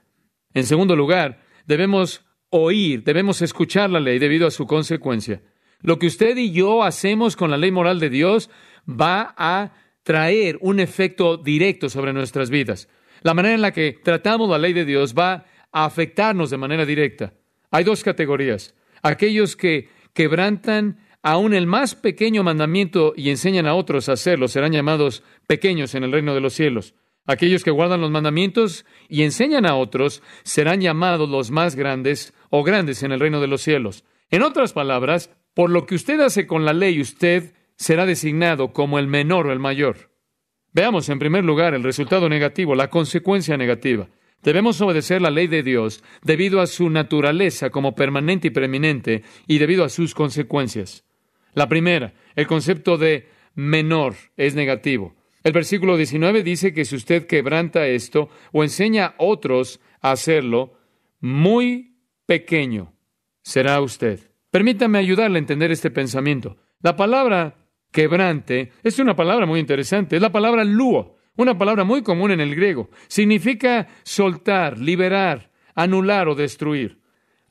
En 0.53 0.67
segundo 0.67 0.95
lugar, 0.95 1.41
debemos 1.65 2.23
oír, 2.51 3.03
debemos 3.03 3.41
escuchar 3.41 3.89
la 3.89 3.99
ley 3.99 4.19
debido 4.19 4.45
a 4.45 4.51
su 4.51 4.67
consecuencia. 4.67 5.41
Lo 5.79 5.97
que 5.97 6.05
usted 6.05 6.37
y 6.37 6.51
yo 6.51 6.83
hacemos 6.83 7.35
con 7.35 7.49
la 7.49 7.57
ley 7.57 7.71
moral 7.71 7.99
de 7.99 8.11
Dios 8.11 8.51
va 8.87 9.33
a 9.35 9.73
traer 10.03 10.59
un 10.61 10.79
efecto 10.79 11.37
directo 11.37 11.89
sobre 11.89 12.13
nuestras 12.13 12.51
vidas. 12.51 12.87
La 13.23 13.33
manera 13.33 13.55
en 13.55 13.61
la 13.61 13.71
que 13.71 13.99
tratamos 14.03 14.47
la 14.47 14.59
ley 14.59 14.73
de 14.73 14.85
Dios 14.85 15.15
va 15.17 15.45
a 15.71 15.85
afectarnos 15.85 16.49
de 16.49 16.57
manera 16.57 16.85
directa. 16.85 17.33
Hay 17.71 17.83
dos 17.83 18.03
categorías. 18.03 18.75
Aquellos 19.01 19.55
que 19.55 19.89
quebrantan 20.13 20.99
aún 21.23 21.53
el 21.53 21.67
más 21.67 21.95
pequeño 21.95 22.43
mandamiento 22.43 23.13
y 23.15 23.29
enseñan 23.29 23.67
a 23.67 23.75
otros 23.75 24.09
a 24.09 24.13
hacerlo 24.13 24.47
serán 24.47 24.71
llamados 24.71 25.23
pequeños 25.47 25.95
en 25.95 26.03
el 26.03 26.11
reino 26.11 26.33
de 26.33 26.41
los 26.41 26.53
cielos. 26.53 26.95
Aquellos 27.25 27.63
que 27.63 27.71
guardan 27.71 28.01
los 28.01 28.11
mandamientos 28.11 28.85
y 29.07 29.23
enseñan 29.23 29.65
a 29.65 29.75
otros 29.75 30.23
serán 30.43 30.81
llamados 30.81 31.29
los 31.29 31.51
más 31.51 31.75
grandes 31.75 32.33
o 32.49 32.63
grandes 32.63 33.03
en 33.03 33.11
el 33.11 33.19
reino 33.19 33.39
de 33.39 33.47
los 33.47 33.61
cielos. 33.61 34.03
En 34.29 34.41
otras 34.41 34.73
palabras, 34.73 35.29
por 35.53 35.69
lo 35.69 35.85
que 35.85 35.95
usted 35.95 36.19
hace 36.19 36.47
con 36.47 36.65
la 36.65 36.73
ley, 36.73 36.99
usted 36.99 37.53
será 37.75 38.05
designado 38.05 38.73
como 38.73 38.97
el 38.97 39.07
menor 39.07 39.47
o 39.47 39.51
el 39.51 39.59
mayor. 39.59 40.11
Veamos 40.73 41.09
en 41.09 41.19
primer 41.19 41.43
lugar 41.43 41.73
el 41.73 41.83
resultado 41.83 42.29
negativo, 42.29 42.75
la 42.75 42.89
consecuencia 42.89 43.57
negativa. 43.57 44.07
Debemos 44.43 44.81
obedecer 44.81 45.21
la 45.21 45.29
ley 45.29 45.47
de 45.47 45.63
Dios 45.63 46.03
debido 46.23 46.61
a 46.61 46.67
su 46.67 46.89
naturaleza 46.89 47.69
como 47.69 47.93
permanente 47.95 48.47
y 48.47 48.51
preeminente 48.51 49.23
y 49.47 49.59
debido 49.59 49.83
a 49.83 49.89
sus 49.89 50.15
consecuencias. 50.15 51.05
La 51.53 51.69
primera, 51.69 52.13
el 52.35 52.47
concepto 52.47 52.97
de 52.97 53.27
menor 53.53 54.15
es 54.37 54.55
negativo. 54.55 55.15
El 55.43 55.53
versículo 55.53 55.97
19 55.97 56.43
dice 56.43 56.73
que 56.73 56.85
si 56.85 56.95
usted 56.95 57.27
quebranta 57.27 57.87
esto 57.87 58.29
o 58.51 58.63
enseña 58.63 59.05
a 59.05 59.15
otros 59.17 59.79
a 60.01 60.11
hacerlo, 60.11 60.73
muy 61.19 61.97
pequeño 62.25 62.93
será 63.41 63.81
usted. 63.81 64.31
Permítame 64.51 64.99
ayudarle 64.99 65.37
a 65.37 65.39
entender 65.39 65.71
este 65.71 65.91
pensamiento. 65.91 66.57
La 66.81 66.95
palabra 66.95 67.55
quebrante 67.91 68.71
es 68.83 68.99
una 68.99 69.15
palabra 69.15 69.45
muy 69.45 69.59
interesante. 69.59 70.15
Es 70.15 70.21
la 70.21 70.31
palabra 70.31 70.63
luo, 70.63 71.17
una 71.37 71.57
palabra 71.57 71.83
muy 71.83 72.03
común 72.03 72.31
en 72.31 72.41
el 72.41 72.55
griego. 72.55 72.89
Significa 73.07 73.87
soltar, 74.03 74.77
liberar, 74.77 75.51
anular 75.75 76.27
o 76.27 76.35
destruir. 76.35 76.99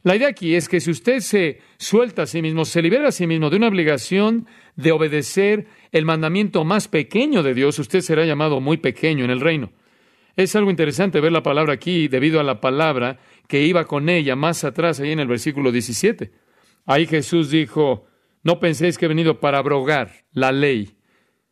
La 0.03 0.17
idea 0.17 0.29
aquí 0.29 0.55
es 0.55 0.69
que 0.69 0.81
si 0.81 0.91
usted 0.91 1.21
se 1.21 1.61
suelta 1.77 2.23
a 2.23 2.27
sí 2.27 2.41
mismo, 2.41 2.65
se 2.65 2.81
libera 2.81 3.09
a 3.09 3.13
sí 3.13 3.27
mismo 3.27 3.51
de 3.51 3.57
una 3.57 3.69
obligación 3.69 4.47
de 4.75 4.93
obedecer 4.93 5.67
el 5.93 6.07
mandamiento 6.07 6.65
más 6.65 6.89
pequeño 6.89 7.43
de 7.43 7.53
Dios, 7.53 7.79
usted 7.79 8.01
será 8.01 8.25
llamado 8.25 8.61
muy 8.61 8.79
pequeño 8.79 9.25
en 9.25 9.31
el 9.31 9.41
reino. 9.41 9.73
Es 10.37 10.57
algo 10.57 10.71
interesante 10.71 11.21
ver 11.21 11.33
la 11.33 11.43
palabra 11.43 11.75
aquí 11.75 12.09
debido 12.09 12.41
a 12.41 12.45
la 12.45 12.61
palabra 12.61 13.19
que 13.47 13.63
iba 13.63 13.85
con 13.85 14.09
ella 14.09 14.37
más 14.37 14.65
atrás, 14.65 15.01
ahí 15.01 15.13
en 15.13 15.21
el 15.21 15.29
versículo 15.29 15.71
17. 15.71 16.33
Ahí 16.87 17.07
Jesús 17.07 17.51
dijo, 17.51 18.07
no 18.43 18.59
penséis 18.59 18.97
que 18.97 19.05
he 19.05 19.09
venido 19.09 19.39
para 19.39 19.59
abrogar 19.59 20.25
la 20.33 20.51
ley. 20.51 20.97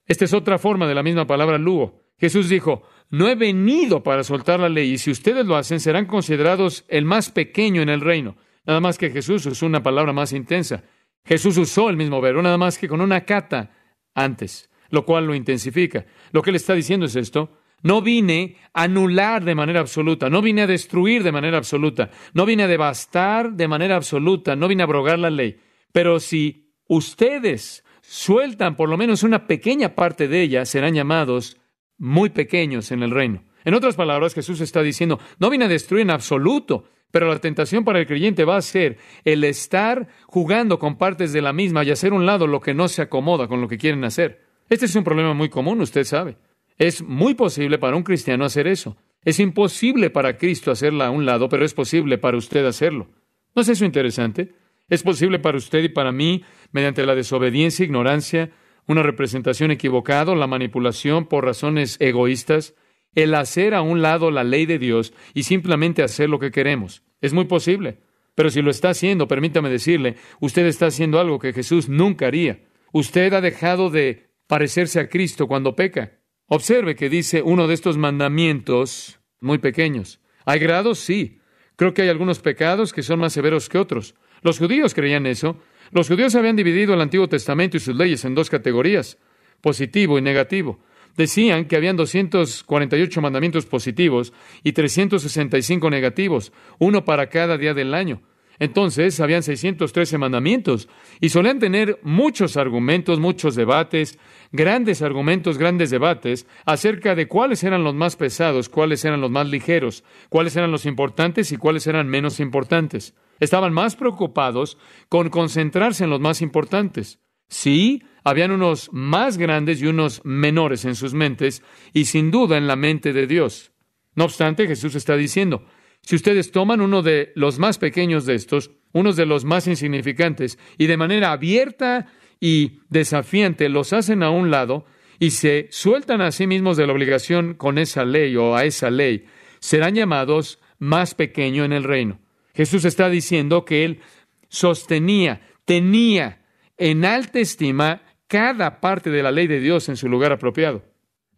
Esta 0.07 0.25
es 0.25 0.33
otra 0.33 0.59
forma 0.59 0.87
de 0.87 0.95
la 0.95 1.03
misma 1.03 1.27
palabra 1.27 1.59
luo. 1.59 2.03
Jesús 2.19 2.49
dijo, 2.49 2.83
no 3.11 3.29
he 3.29 3.35
venido 3.35 4.03
para 4.03 4.25
soltar 4.25 4.61
la 4.61 4.69
ley, 4.69 4.93
y 4.93 4.99
si 4.99 5.11
ustedes 5.11 5.47
lo 5.47 5.57
hacen, 5.57 5.81
serán 5.81 6.07
considerados 6.07 6.85
el 6.89 7.05
más 7.05 7.31
pequeño 7.31 7.81
en 7.81 7.89
el 7.89 8.01
reino. 8.01 8.37
Nada 8.67 8.81
más 8.81 8.99
que 8.99 9.11
Jesús 9.11 9.47
usó 9.47 9.67
una 9.67 9.83
palabra 9.83 10.13
más 10.13 10.33
intensa. 10.33 10.85
Jesús 11.25 11.57
usó 11.57 11.89
el 11.89 11.97
mismo 11.97 12.21
verbo, 12.21 12.43
nada 12.43 12.59
más 12.59 12.77
que 12.77 12.89
con 12.89 13.01
una 13.01 13.25
cata 13.25 13.71
antes, 14.15 14.71
lo 14.91 15.05
cual 15.05 15.27
lo 15.27 15.35
intensifica. 15.35 16.07
Lo 16.33 16.43
que 16.43 16.51
él 16.51 16.57
está 16.57 16.75
diciendo 16.75 17.07
es 17.07 17.17
esto. 17.17 17.59
No 17.83 18.03
vine 18.03 18.57
a 18.75 18.83
anular 18.83 19.45
de 19.45 19.55
manera 19.55 19.81
absoluta, 19.81 20.29
no 20.29 20.43
vine 20.43 20.63
a 20.63 20.67
destruir 20.67 21.23
de 21.23 21.31
manera 21.31 21.59
absoluta, 21.59 22.11
no 22.35 22.45
vine 22.45 22.65
a 22.65 22.67
devastar 22.67 23.53
de 23.53 23.69
manera 23.69 23.95
absoluta, 23.95 24.57
no 24.57 24.67
vine 24.67 24.83
a 24.83 24.85
abrogar 24.87 25.19
la 25.19 25.31
ley. 25.31 25.61
Pero 25.93 26.19
si 26.19 26.73
ustedes 26.89 27.85
sueltan 28.03 28.75
por 28.75 28.89
lo 28.89 28.97
menos 28.97 29.23
una 29.23 29.47
pequeña 29.47 29.95
parte 29.95 30.27
de 30.27 30.43
ella, 30.43 30.65
serán 30.65 30.95
llamados 30.95 31.57
muy 31.99 32.31
pequeños 32.31 32.91
en 32.93 33.03
el 33.03 33.11
reino. 33.11 33.45
En 33.65 33.75
otras 33.75 33.97
palabras, 33.97 34.35
Jesús 34.35 34.61
está 34.61 34.83
diciendo, 34.83 35.19
no 35.39 35.51
vine 35.51 35.67
a 35.67 35.69
destruir 35.69 36.03
en 36.03 36.11
absoluto, 36.11 36.85
pero 37.11 37.29
la 37.29 37.41
tentación 37.41 37.85
para 37.85 37.99
el 37.99 38.07
creyente 38.07 38.45
va 38.45 38.57
a 38.57 38.63
ser 38.63 38.99
el 39.25 39.45
estar 39.45 40.09
jugando 40.27 40.79
con 40.79 40.97
partes 40.97 41.33
de 41.33 41.43
la 41.43 41.53
misma 41.53 41.85
y 41.85 41.91
hacer 41.91 42.13
un 42.13 42.27
lado 42.27 42.47
lo 42.47 42.61
que 42.61 42.75
no 42.75 42.89
se 42.89 43.03
acomoda 43.03 43.49
con 43.49 43.61
lo 43.61 43.69
que 43.69 43.79
quieren 43.79 44.05
hacer. 44.05 44.47
Este 44.69 44.87
es 44.87 44.95
un 44.95 45.05
problema 45.05 45.35
muy 45.35 45.49
común, 45.49 45.81
usted 45.81 46.05
sabe. 46.05 46.37
Es 46.77 47.03
muy 47.03 47.35
posible 47.35 47.79
para 47.79 47.97
un 47.97 48.03
cristiano 48.03 48.45
hacer 48.45 48.67
eso. 48.67 48.97
Es 49.25 49.41
imposible 49.41 50.11
para 50.11 50.37
Cristo 50.37 50.71
hacerla 50.71 51.07
a 51.07 51.11
un 51.11 51.27
lado, 51.27 51.49
pero 51.49 51.65
es 51.65 51.75
posible 51.75 52.19
para 52.19 52.37
usted 52.37 52.65
hacerlo. 52.65 53.09
¿No 53.55 53.63
es 53.63 53.69
eso 53.69 53.85
interesante? 53.85 54.55
Es 54.89 55.03
posible 55.03 55.39
para 55.39 55.59
usted 55.59 55.83
y 55.83 55.89
para 55.89 56.13
mí, 56.13 56.45
mediante 56.73 57.05
la 57.05 57.15
desobediencia, 57.15 57.85
ignorancia, 57.85 58.51
una 58.89 59.03
representación 59.03 59.71
equivocada, 59.71 60.35
la 60.35 60.47
manipulación 60.47 61.27
por 61.27 61.45
razones 61.45 61.97
egoístas, 62.01 62.75
el 63.15 63.35
hacer 63.35 63.75
a 63.75 63.83
un 63.83 64.03
lado 64.03 64.31
la 64.31 64.45
ley 64.45 64.67
de 64.67 64.79
Dios 64.79 65.13
y 65.35 65.45
simplemente 65.45 66.03
hacer 66.03 66.29
lo 66.29 66.39
que 66.39 66.51
queremos. 66.51 67.03
Es 67.21 67.33
muy 67.33 67.45
posible. 67.45 67.99
Pero 68.35 68.51
si 68.51 68.63
lo 68.63 68.71
está 68.71 68.91
haciendo, 68.91 69.27
permítame 69.27 69.69
decirle, 69.69 70.17
usted 70.41 70.65
está 70.67 70.87
haciendo 70.87 71.19
algo 71.19 71.39
que 71.39 71.53
Jesús 71.53 71.89
nunca 71.89 72.29
haría. 72.29 72.61
Usted 72.93 73.33
ha 73.35 73.41
dejado 73.41 73.91
de 73.91 74.31
parecerse 74.47 75.01
a 75.01 75.09
Cristo 75.09 75.49
cuando 75.49 75.75
peca. 75.75 76.21
Observe 76.47 76.95
que 76.95 77.11
dice 77.11 77.43
uno 77.43 77.67
de 77.67 77.75
estos 77.75 77.99
mandamientos 77.99 79.21
muy 79.41 79.59
pequeños. 79.59 80.21
¿Hay 80.47 80.61
grados? 80.61 80.99
Sí. 81.01 81.41
Creo 81.77 81.95
que 81.95 82.03
hay 82.03 82.09
algunos 82.09 82.39
pecados 82.39 82.93
que 82.93 83.03
son 83.03 83.19
más 83.19 83.33
severos 83.33 83.69
que 83.69 83.79
otros. 83.79 84.15
Los 84.43 84.59
judíos 84.59 84.95
creían 84.95 85.27
eso, 85.27 85.59
los 85.91 86.09
judíos 86.09 86.35
habían 86.35 86.57
dividido 86.57 86.95
el 86.95 87.01
Antiguo 87.01 87.29
Testamento 87.29 87.77
y 87.77 87.81
sus 87.81 87.97
leyes 87.97 88.25
en 88.25 88.35
dos 88.35 88.51
categorías, 88.51 89.19
positivo 89.61 90.19
y 90.19 90.23
negativo. 90.23 90.79
Decían 91.17 91.65
que 91.65 91.77
habían 91.77 91.97
248 91.97 93.21
mandamientos 93.21 93.67
positivos 93.67 94.33
y 94.63 94.73
365 94.73 95.91
negativos, 95.91 96.53
uno 96.79 97.05
para 97.05 97.29
cada 97.29 97.59
día 97.59 97.75
del 97.75 97.95
año. 97.95 98.23
Entonces, 98.59 99.21
habían 99.21 99.43
613 99.43 100.19
mandamientos 100.19 100.89
y 101.21 101.29
solían 101.29 101.59
tener 101.59 102.01
muchos 102.03 102.57
argumentos, 102.57 103.21
muchos 103.21 103.55
debates, 103.55 104.19
grandes 104.51 105.03
argumentos, 105.03 105.59
grandes 105.59 105.91
debates 105.91 106.47
acerca 106.65 107.15
de 107.15 107.29
cuáles 107.29 107.63
eran 107.63 107.85
los 107.85 107.95
más 107.95 108.17
pesados, 108.17 108.69
cuáles 108.69 109.05
eran 109.05 109.21
los 109.21 109.31
más 109.31 109.49
ligeros, 109.49 110.03
cuáles 110.29 110.57
eran 110.57 110.73
los 110.73 110.87
importantes 110.87 111.53
y 111.53 111.57
cuáles 111.57 111.87
eran 111.87 112.09
menos 112.09 112.41
importantes. 112.41 113.15
Estaban 113.39 113.73
más 113.73 113.95
preocupados 113.95 114.79
con 115.09 115.29
concentrarse 115.31 116.05
en 116.05 116.11
los 116.11 116.21
más 116.21 116.43
importantes. 116.43 117.21
Sí, 117.49 118.03
habían 118.25 118.51
unos 118.51 118.91
más 118.93 119.39
grandes 119.39 119.81
y 119.81 119.87
unos 119.87 120.21
menores 120.25 120.85
en 120.85 120.95
sus 120.95 121.15
mentes 121.15 121.63
y 121.93 122.07
sin 122.07 122.31
duda 122.31 122.59
en 122.59 122.67
la 122.67 122.77
mente 122.77 123.13
de 123.13 123.27
Dios. 123.27 123.73
No 124.15 124.25
obstante, 124.25 124.67
Jesús 124.67 124.97
está 124.97 125.17
diciendo, 125.17 125.65
si 126.09 126.17
ustedes 126.17 126.53
toman 126.53 126.81
uno 126.81 127.03
de 127.03 127.33
los 127.35 127.59
más 127.59 127.77
pequeños 127.77 128.25
de 128.25 128.35
estos, 128.35 128.71
unos 128.95 129.15
de 129.17 129.27
los 129.27 129.45
más 129.45 129.67
insignificantes, 129.67 130.59
y 130.79 130.87
de 130.87 130.97
manera 130.97 131.33
abierta 131.33 132.07
y 132.41 132.81
desafiante 132.89 133.69
los 133.69 133.93
hacen 133.93 134.23
a 134.23 134.31
un 134.31 134.51
lado 134.51 134.87
y 135.19 135.33
se 135.33 135.69
sueltan 135.71 136.23
a 136.23 136.33
sí 136.33 136.47
mismos 136.47 136.79
de 136.79 136.87
la 136.87 136.95
obligación 136.95 137.53
con 137.53 137.77
esa 137.77 138.07
ley 138.07 138.35
o 138.37 138.57
a 138.57 138.65
esa 138.65 138.91
ley, 138.91 139.27
serán 139.59 139.97
llamados 139.97 140.61
más 140.79 141.15
pequeño 141.15 141.67
en 141.67 141.75
el 141.75 141.85
reino. 141.85 142.19
Jesús 142.55 142.87
está 142.87 143.11
diciendo 143.11 143.67
que 143.67 143.85
él 143.85 144.01
sostenía, 144.49 145.43
tenía 145.67 146.41
en 146.79 147.05
alta 147.05 147.39
estima 147.39 148.01
cada 148.29 148.81
parte 148.81 149.11
de 149.11 149.23
la 149.23 149.31
ley 149.31 149.47
de 149.47 149.61
Dios 149.61 149.91
en 149.91 149.99
su 149.99 150.09
lugar 150.09 150.33
apropiado. 150.33 150.85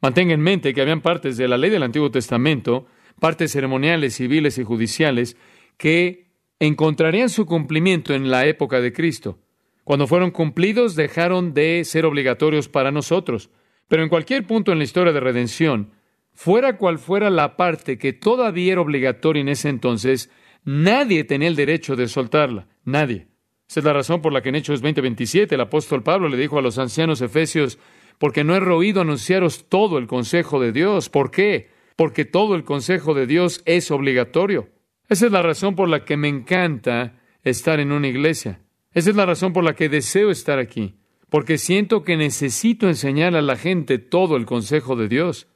Mantenga 0.00 0.32
en 0.32 0.42
mente 0.42 0.72
que 0.72 0.80
habían 0.80 1.00
partes 1.00 1.36
de 1.36 1.48
la 1.48 1.58
ley 1.58 1.70
del 1.70 1.82
Antiguo 1.82 2.12
Testamento, 2.12 2.86
partes 3.20 3.52
ceremoniales, 3.52 4.14
civiles 4.14 4.58
y 4.58 4.64
judiciales, 4.64 5.36
que 5.76 6.26
encontrarían 6.58 7.28
su 7.28 7.46
cumplimiento 7.46 8.14
en 8.14 8.30
la 8.30 8.46
época 8.46 8.80
de 8.80 8.92
Cristo. 8.92 9.38
Cuando 9.84 10.06
fueron 10.06 10.30
cumplidos 10.30 10.96
dejaron 10.96 11.54
de 11.54 11.84
ser 11.84 12.04
obligatorios 12.04 12.68
para 12.68 12.90
nosotros. 12.90 13.50
Pero 13.88 14.02
en 14.02 14.08
cualquier 14.08 14.46
punto 14.46 14.72
en 14.72 14.78
la 14.78 14.84
historia 14.84 15.12
de 15.12 15.20
redención, 15.20 15.92
fuera 16.32 16.76
cual 16.76 16.98
fuera 16.98 17.30
la 17.30 17.56
parte 17.56 17.98
que 17.98 18.12
todavía 18.12 18.72
era 18.72 18.80
obligatoria 18.80 19.40
en 19.40 19.48
ese 19.48 19.68
entonces, 19.68 20.30
Nadie 20.64 21.24
tenía 21.24 21.48
el 21.48 21.56
derecho 21.56 21.96
de 21.96 22.08
soltarla, 22.08 22.68
nadie. 22.84 23.28
Esa 23.68 23.80
es 23.80 23.84
la 23.84 23.92
razón 23.92 24.20
por 24.20 24.32
la 24.32 24.42
que 24.42 24.50
en 24.50 24.56
Hechos 24.56 24.82
20:27 24.82 25.54
el 25.54 25.60
apóstol 25.60 26.02
Pablo 26.02 26.28
le 26.28 26.36
dijo 26.36 26.58
a 26.58 26.62
los 26.62 26.78
ancianos 26.78 27.22
efesios, 27.22 27.78
porque 28.18 28.44
no 28.44 28.54
he 28.54 28.60
oído 28.60 29.00
anunciaros 29.00 29.68
todo 29.68 29.96
el 29.96 30.06
consejo 30.06 30.60
de 30.60 30.72
Dios. 30.72 31.08
¿Por 31.08 31.30
qué? 31.30 31.70
Porque 32.00 32.24
todo 32.24 32.54
el 32.54 32.64
consejo 32.64 33.12
de 33.12 33.26
Dios 33.26 33.60
es 33.66 33.90
obligatorio. 33.90 34.70
Esa 35.10 35.26
es 35.26 35.32
la 35.32 35.42
razón 35.42 35.76
por 35.76 35.86
la 35.86 36.06
que 36.06 36.16
me 36.16 36.28
encanta 36.28 37.20
estar 37.42 37.78
en 37.78 37.92
una 37.92 38.08
iglesia. 38.08 38.62
Esa 38.94 39.10
es 39.10 39.16
la 39.16 39.26
razón 39.26 39.52
por 39.52 39.64
la 39.64 39.74
que 39.74 39.90
deseo 39.90 40.30
estar 40.30 40.58
aquí, 40.58 40.94
porque 41.28 41.58
siento 41.58 42.02
que 42.02 42.16
necesito 42.16 42.88
enseñar 42.88 43.36
a 43.36 43.42
la 43.42 43.54
gente 43.54 43.98
todo 43.98 44.38
el 44.38 44.46
consejo 44.46 44.96
de 44.96 45.08
Dios. 45.08 45.46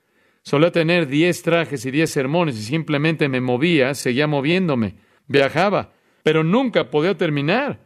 Solía 0.43 0.71
tener 0.71 1.07
diez 1.07 1.41
trajes 1.41 1.87
y 1.87 1.91
diez 1.91 2.11
sermones 2.11 2.59
y 2.59 2.63
simplemente 2.63 3.31
me 3.31 3.41
movía, 3.41 3.95
seguía 3.95 4.27
moviéndome, 4.27 4.97
viajaba, 5.27 5.95
pero 6.23 6.45
nunca 6.45 6.91
podía 6.91 7.17
terminar. 7.17 7.84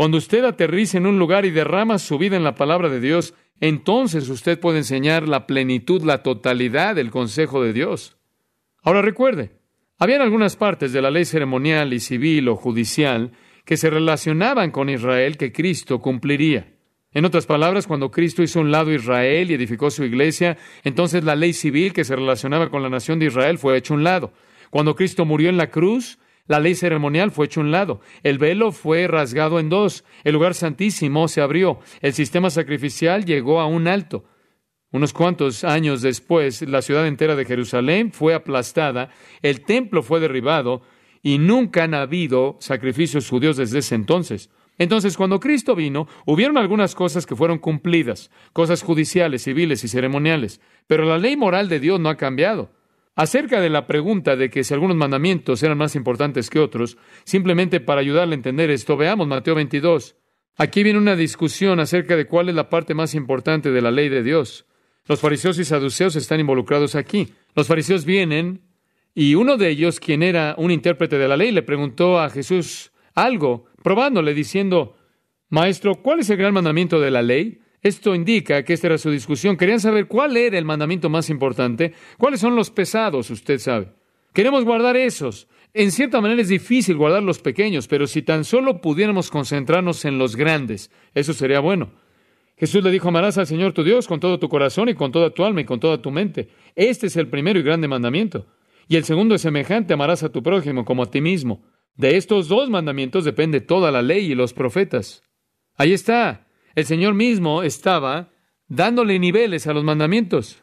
Cuando 0.00 0.16
usted 0.16 0.46
aterriza 0.46 0.96
en 0.96 1.04
un 1.04 1.18
lugar 1.18 1.44
y 1.44 1.50
derrama 1.50 1.98
su 1.98 2.16
vida 2.16 2.34
en 2.34 2.42
la 2.42 2.54
palabra 2.54 2.88
de 2.88 3.00
Dios, 3.00 3.34
entonces 3.60 4.30
usted 4.30 4.58
puede 4.58 4.78
enseñar 4.78 5.28
la 5.28 5.46
plenitud, 5.46 6.02
la 6.04 6.22
totalidad 6.22 6.94
del 6.94 7.10
consejo 7.10 7.62
de 7.62 7.74
Dios. 7.74 8.16
Ahora 8.82 9.02
recuerde, 9.02 9.50
habían 9.98 10.22
algunas 10.22 10.56
partes 10.56 10.94
de 10.94 11.02
la 11.02 11.10
ley 11.10 11.26
ceremonial 11.26 11.92
y 11.92 12.00
civil 12.00 12.48
o 12.48 12.56
judicial 12.56 13.32
que 13.66 13.76
se 13.76 13.90
relacionaban 13.90 14.70
con 14.70 14.88
Israel 14.88 15.36
que 15.36 15.52
Cristo 15.52 16.00
cumpliría. 16.00 16.72
En 17.12 17.26
otras 17.26 17.44
palabras, 17.44 17.86
cuando 17.86 18.10
Cristo 18.10 18.42
hizo 18.42 18.60
un 18.60 18.70
lado 18.70 18.94
Israel 18.94 19.50
y 19.50 19.54
edificó 19.54 19.90
su 19.90 20.02
iglesia, 20.04 20.56
entonces 20.82 21.24
la 21.24 21.36
ley 21.36 21.52
civil 21.52 21.92
que 21.92 22.04
se 22.04 22.16
relacionaba 22.16 22.70
con 22.70 22.82
la 22.82 22.88
nación 22.88 23.18
de 23.18 23.26
Israel 23.26 23.58
fue 23.58 23.76
hecho 23.76 23.92
un 23.92 24.04
lado. 24.04 24.32
Cuando 24.70 24.96
Cristo 24.96 25.26
murió 25.26 25.50
en 25.50 25.58
la 25.58 25.68
cruz, 25.68 26.18
la 26.50 26.58
ley 26.58 26.74
ceremonial 26.74 27.30
fue 27.30 27.46
hecho 27.46 27.60
un 27.60 27.70
lado. 27.70 28.00
El 28.24 28.38
velo 28.38 28.72
fue 28.72 29.06
rasgado 29.06 29.60
en 29.60 29.68
dos. 29.68 30.02
El 30.24 30.34
lugar 30.34 30.54
santísimo 30.54 31.28
se 31.28 31.40
abrió. 31.40 31.78
El 32.00 32.12
sistema 32.12 32.50
sacrificial 32.50 33.24
llegó 33.24 33.60
a 33.60 33.66
un 33.66 33.86
alto. 33.86 34.24
Unos 34.90 35.12
cuantos 35.12 35.62
años 35.62 36.02
después, 36.02 36.62
la 36.62 36.82
ciudad 36.82 37.06
entera 37.06 37.36
de 37.36 37.44
Jerusalén 37.44 38.10
fue 38.10 38.34
aplastada, 38.34 39.10
el 39.42 39.60
templo 39.60 40.02
fue 40.02 40.18
derribado 40.18 40.82
y 41.22 41.38
nunca 41.38 41.84
han 41.84 41.94
habido 41.94 42.56
sacrificios 42.58 43.28
judíos 43.30 43.56
desde 43.56 43.78
ese 43.78 43.94
entonces. 43.94 44.50
Entonces, 44.76 45.16
cuando 45.16 45.38
Cristo 45.38 45.76
vino, 45.76 46.08
hubieron 46.26 46.58
algunas 46.58 46.96
cosas 46.96 47.26
que 47.26 47.36
fueron 47.36 47.58
cumplidas, 47.58 48.32
cosas 48.52 48.82
judiciales, 48.82 49.44
civiles 49.44 49.84
y 49.84 49.88
ceremoniales, 49.88 50.60
pero 50.88 51.04
la 51.04 51.18
ley 51.18 51.36
moral 51.36 51.68
de 51.68 51.78
Dios 51.78 52.00
no 52.00 52.08
ha 52.08 52.16
cambiado. 52.16 52.72
Acerca 53.16 53.60
de 53.60 53.70
la 53.70 53.86
pregunta 53.86 54.36
de 54.36 54.50
que 54.50 54.64
si 54.64 54.72
algunos 54.72 54.96
mandamientos 54.96 55.62
eran 55.62 55.78
más 55.78 55.96
importantes 55.96 56.48
que 56.48 56.60
otros, 56.60 56.96
simplemente 57.24 57.80
para 57.80 58.00
ayudarle 58.00 58.34
a 58.34 58.36
entender 58.36 58.70
esto, 58.70 58.96
veamos 58.96 59.26
Mateo 59.26 59.54
22. 59.54 60.16
Aquí 60.56 60.82
viene 60.82 60.98
una 60.98 61.16
discusión 61.16 61.80
acerca 61.80 62.16
de 62.16 62.26
cuál 62.26 62.48
es 62.48 62.54
la 62.54 62.68
parte 62.68 62.94
más 62.94 63.14
importante 63.14 63.70
de 63.70 63.82
la 63.82 63.90
ley 63.90 64.08
de 64.08 64.22
Dios. 64.22 64.66
Los 65.06 65.20
fariseos 65.20 65.58
y 65.58 65.64
saduceos 65.64 66.16
están 66.16 66.40
involucrados 66.40 66.94
aquí. 66.94 67.28
Los 67.54 67.66
fariseos 67.66 68.04
vienen 68.04 68.62
y 69.14 69.34
uno 69.34 69.56
de 69.56 69.70
ellos, 69.70 69.98
quien 69.98 70.22
era 70.22 70.54
un 70.56 70.70
intérprete 70.70 71.18
de 71.18 71.28
la 71.28 71.36
ley, 71.36 71.50
le 71.50 71.62
preguntó 71.62 72.20
a 72.20 72.30
Jesús 72.30 72.92
algo, 73.14 73.66
probándole, 73.82 74.34
diciendo, 74.34 74.96
Maestro, 75.48 75.96
¿cuál 75.96 76.20
es 76.20 76.30
el 76.30 76.36
gran 76.36 76.54
mandamiento 76.54 77.00
de 77.00 77.10
la 77.10 77.22
ley? 77.22 77.60
Esto 77.82 78.14
indica 78.14 78.62
que 78.62 78.74
esta 78.74 78.88
era 78.88 78.98
su 78.98 79.10
discusión. 79.10 79.56
Querían 79.56 79.80
saber 79.80 80.06
cuál 80.06 80.36
era 80.36 80.58
el 80.58 80.64
mandamiento 80.64 81.08
más 81.08 81.30
importante, 81.30 81.94
cuáles 82.18 82.40
son 82.40 82.54
los 82.54 82.70
pesados, 82.70 83.30
usted 83.30 83.58
sabe. 83.58 83.88
Queremos 84.32 84.64
guardar 84.64 84.96
esos. 84.96 85.48
En 85.72 85.90
cierta 85.92 86.20
manera 86.20 86.42
es 86.42 86.48
difícil 86.48 86.96
guardar 86.96 87.22
los 87.22 87.38
pequeños, 87.38 87.88
pero 87.88 88.06
si 88.06 88.22
tan 88.22 88.44
solo 88.44 88.80
pudiéramos 88.80 89.30
concentrarnos 89.30 90.04
en 90.04 90.18
los 90.18 90.36
grandes, 90.36 90.90
eso 91.14 91.32
sería 91.32 91.60
bueno. 91.60 91.92
Jesús 92.56 92.84
le 92.84 92.90
dijo, 92.90 93.08
amarás 93.08 93.38
al 93.38 93.46
Señor 93.46 93.72
tu 93.72 93.82
Dios 93.82 94.06
con 94.06 94.20
todo 94.20 94.38
tu 94.38 94.48
corazón 94.48 94.90
y 94.90 94.94
con 94.94 95.12
toda 95.12 95.30
tu 95.30 95.44
alma 95.44 95.62
y 95.62 95.64
con 95.64 95.80
toda 95.80 96.02
tu 96.02 96.10
mente. 96.10 96.48
Este 96.74 97.06
es 97.06 97.16
el 97.16 97.28
primero 97.28 97.58
y 97.58 97.62
grande 97.62 97.88
mandamiento. 97.88 98.46
Y 98.86 98.96
el 98.96 99.04
segundo 99.04 99.34
es 99.34 99.40
semejante, 99.40 99.94
amarás 99.94 100.22
a 100.24 100.30
tu 100.30 100.42
prójimo 100.42 100.84
como 100.84 101.04
a 101.04 101.10
ti 101.10 101.20
mismo. 101.20 101.62
De 101.96 102.16
estos 102.16 102.48
dos 102.48 102.68
mandamientos 102.68 103.24
depende 103.24 103.60
toda 103.60 103.90
la 103.90 104.02
ley 104.02 104.30
y 104.30 104.34
los 104.34 104.52
profetas. 104.52 105.22
Ahí 105.76 105.92
está. 105.92 106.49
El 106.74 106.84
Señor 106.84 107.14
mismo 107.14 107.62
estaba 107.62 108.30
dándole 108.68 109.18
niveles 109.18 109.66
a 109.66 109.72
los 109.72 109.84
mandamientos. 109.84 110.62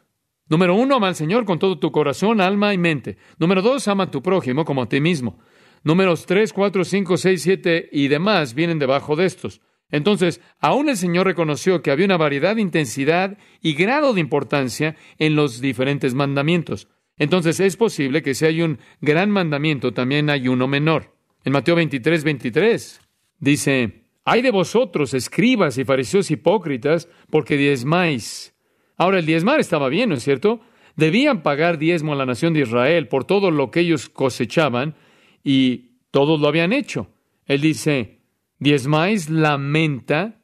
Número 0.50 0.76
uno, 0.76 0.96
ama 0.96 1.10
al 1.10 1.16
Señor 1.16 1.46
con 1.46 1.60
todo 1.60 1.78
tu 1.78 1.92
corazón, 1.92 2.40
alma 2.40 2.74
y 2.74 2.78
mente. 2.78 3.18
Número 3.38 3.62
dos, 3.62 3.88
ama 3.88 4.06
a 4.06 4.12
tu 4.12 4.22
prójimo 4.22 4.64
como 4.64 4.84
a 4.84 4.90
ti 4.90 5.02
mismo. 5.02 5.40
Números 5.84 6.26
tres, 6.26 6.54
cuatro, 6.54 6.86
cinco, 6.86 7.18
seis, 7.18 7.42
siete 7.42 7.90
y 7.92 8.08
demás 8.08 8.54
vienen 8.54 8.80
debajo 8.80 9.16
de 9.16 9.26
estos. 9.26 9.62
Entonces, 9.90 10.42
aún 10.60 10.90
el 10.90 10.98
Señor 10.98 11.28
reconoció 11.28 11.82
que 11.82 11.92
había 11.92 12.06
una 12.06 12.18
variedad 12.18 12.56
de 12.56 12.62
intensidad 12.62 13.38
y 13.62 13.74
grado 13.74 14.14
de 14.14 14.22
importancia 14.22 14.96
en 15.18 15.36
los 15.36 15.62
diferentes 15.62 16.14
mandamientos. 16.14 16.90
Entonces, 17.18 17.60
es 17.60 17.78
posible 17.78 18.22
que 18.22 18.34
si 18.34 18.46
hay 18.46 18.62
un 18.62 18.80
gran 19.02 19.32
mandamiento, 19.32 19.94
también 19.94 20.30
hay 20.30 20.48
uno 20.48 20.68
menor. 20.68 21.16
En 21.44 21.54
Mateo 21.54 21.76
23, 21.76 22.24
23 22.24 23.02
dice, 23.40 24.07
hay 24.30 24.42
de 24.42 24.52
vosotros, 24.52 25.14
escribas 25.14 25.78
y 25.78 25.86
fariseos 25.86 26.30
hipócritas, 26.32 27.08
porque 27.30 27.56
diezmáis. 27.56 28.54
Ahora, 28.98 29.20
el 29.20 29.26
diezmar 29.26 29.62
estaba 29.62 29.88
bien, 29.88 30.10
¿no 30.10 30.16
es 30.16 30.24
cierto? 30.24 30.60
Debían 30.98 31.44
pagar 31.44 31.78
diezmo 31.78 32.12
a 32.12 32.18
la 32.18 32.26
nación 32.26 32.52
de 32.54 32.60
Israel 32.60 33.08
por 33.08 33.24
todo 33.24 33.52
lo 33.52 33.72
que 33.72 33.80
ellos 33.80 34.10
cosechaban 34.10 34.96
y 35.46 35.92
todos 36.12 36.42
lo 36.42 36.50
habían 36.50 36.74
hecho. 36.74 37.08
Él 37.46 37.62
dice, 37.62 38.20
diezmáis 38.60 39.30
la 39.30 39.58
menta 39.58 40.42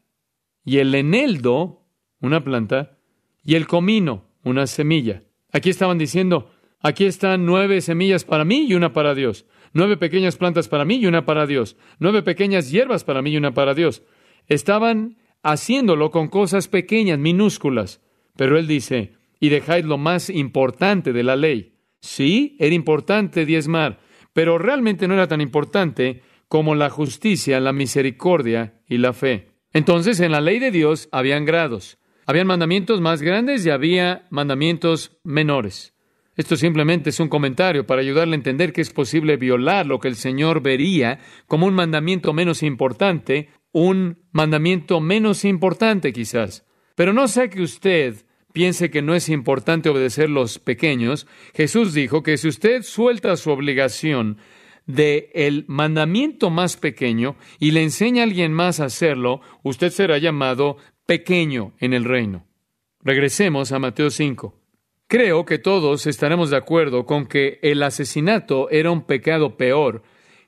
y 0.63 0.77
el 0.77 0.95
eneldo, 0.95 1.85
una 2.21 2.41
planta, 2.41 2.97
y 3.43 3.55
el 3.55 3.67
comino, 3.67 4.29
una 4.45 4.65
semilla. 4.65 5.23
Aquí 5.51 5.69
estaban 5.69 5.97
diciendo, 5.97 6.49
aquí 6.79 7.03
están 7.03 7.45
nueve 7.45 7.81
semillas 7.81 8.23
para 8.23 8.45
mí 8.45 8.65
y 8.65 8.75
una 8.75 8.93
para 8.93 9.13
Dios 9.13 9.45
nueve 9.73 9.97
pequeñas 9.97 10.37
plantas 10.37 10.67
para 10.69 10.85
mí 10.85 10.95
y 10.95 11.05
una 11.05 11.25
para 11.25 11.45
Dios, 11.45 11.77
nueve 11.99 12.23
pequeñas 12.23 12.71
hierbas 12.71 13.03
para 13.03 13.21
mí 13.21 13.31
y 13.31 13.37
una 13.37 13.53
para 13.53 13.73
Dios. 13.73 14.03
Estaban 14.47 15.17
haciéndolo 15.43 16.09
con 16.09 16.29
cosas 16.29 16.67
pequeñas, 16.67 17.19
minúsculas. 17.19 18.01
Pero 18.35 18.57
él 18.57 18.67
dice, 18.67 19.13
y 19.39 19.49
dejáis 19.49 19.85
lo 19.85 19.97
más 19.97 20.29
importante 20.29 21.13
de 21.13 21.23
la 21.23 21.35
ley. 21.35 21.75
Sí, 21.99 22.55
era 22.59 22.73
importante 22.73 23.45
diezmar, 23.45 23.99
pero 24.33 24.57
realmente 24.57 25.07
no 25.07 25.13
era 25.13 25.27
tan 25.27 25.41
importante 25.41 26.21
como 26.47 26.75
la 26.75 26.89
justicia, 26.89 27.59
la 27.59 27.73
misericordia 27.73 28.81
y 28.87 28.97
la 28.97 29.13
fe. 29.13 29.49
Entonces, 29.73 30.19
en 30.19 30.31
la 30.31 30.41
ley 30.41 30.59
de 30.59 30.71
Dios 30.71 31.09
habían 31.11 31.45
grados. 31.45 31.97
Habían 32.25 32.47
mandamientos 32.47 33.01
más 33.01 33.21
grandes 33.21 33.65
y 33.65 33.69
había 33.69 34.27
mandamientos 34.29 35.17
menores. 35.23 35.92
Esto 36.35 36.55
simplemente 36.55 37.11
es 37.11 37.19
un 37.19 37.29
comentario 37.29 37.85
para 37.85 38.01
ayudarle 38.01 38.33
a 38.33 38.37
entender 38.37 38.73
que 38.73 38.81
es 38.81 38.89
posible 38.89 39.37
violar 39.37 39.85
lo 39.85 39.99
que 39.99 40.07
el 40.07 40.15
Señor 40.15 40.61
vería 40.61 41.19
como 41.47 41.67
un 41.67 41.75
mandamiento 41.75 42.33
menos 42.33 42.63
importante, 42.63 43.49
un 43.71 44.19
mandamiento 44.31 44.99
menos 44.99 45.45
importante 45.45 46.11
quizás. 46.11 46.65
Pero 46.95 47.13
no 47.13 47.27
sea 47.27 47.49
que 47.49 47.61
usted 47.61 48.25
piense 48.51 48.89
que 48.89 49.01
no 49.01 49.13
es 49.13 49.29
importante 49.29 49.89
obedecer 49.89 50.29
los 50.29 50.59
pequeños. 50.59 51.27
Jesús 51.53 51.93
dijo 51.93 52.23
que 52.23 52.37
si 52.37 52.47
usted 52.47 52.81
suelta 52.83 53.35
su 53.35 53.51
obligación 53.51 54.37
de 54.85 55.29
el 55.33 55.65
mandamiento 55.67 56.49
más 56.49 56.77
pequeño 56.77 57.35
y 57.59 57.71
le 57.71 57.83
enseña 57.83 58.21
a 58.21 58.25
alguien 58.25 58.53
más 58.53 58.79
a 58.79 58.85
hacerlo, 58.85 59.41
usted 59.63 59.91
será 59.91 60.17
llamado 60.17 60.77
pequeño 61.05 61.73
en 61.79 61.93
el 61.93 62.05
reino. 62.05 62.47
Regresemos 63.01 63.71
a 63.71 63.79
Mateo 63.79 64.09
5. 64.09 64.62
Creo 65.13 65.45
que 65.45 65.59
todos 65.59 66.07
estaremos 66.07 66.49
de 66.49 66.57
acuerdo 66.57 67.05
con 67.05 67.27
que 67.27 67.59
el 67.61 67.83
asesinato 67.83 68.67
era 68.71 68.89
un 68.89 69.05
pecado 69.05 69.57
peor 69.57 70.01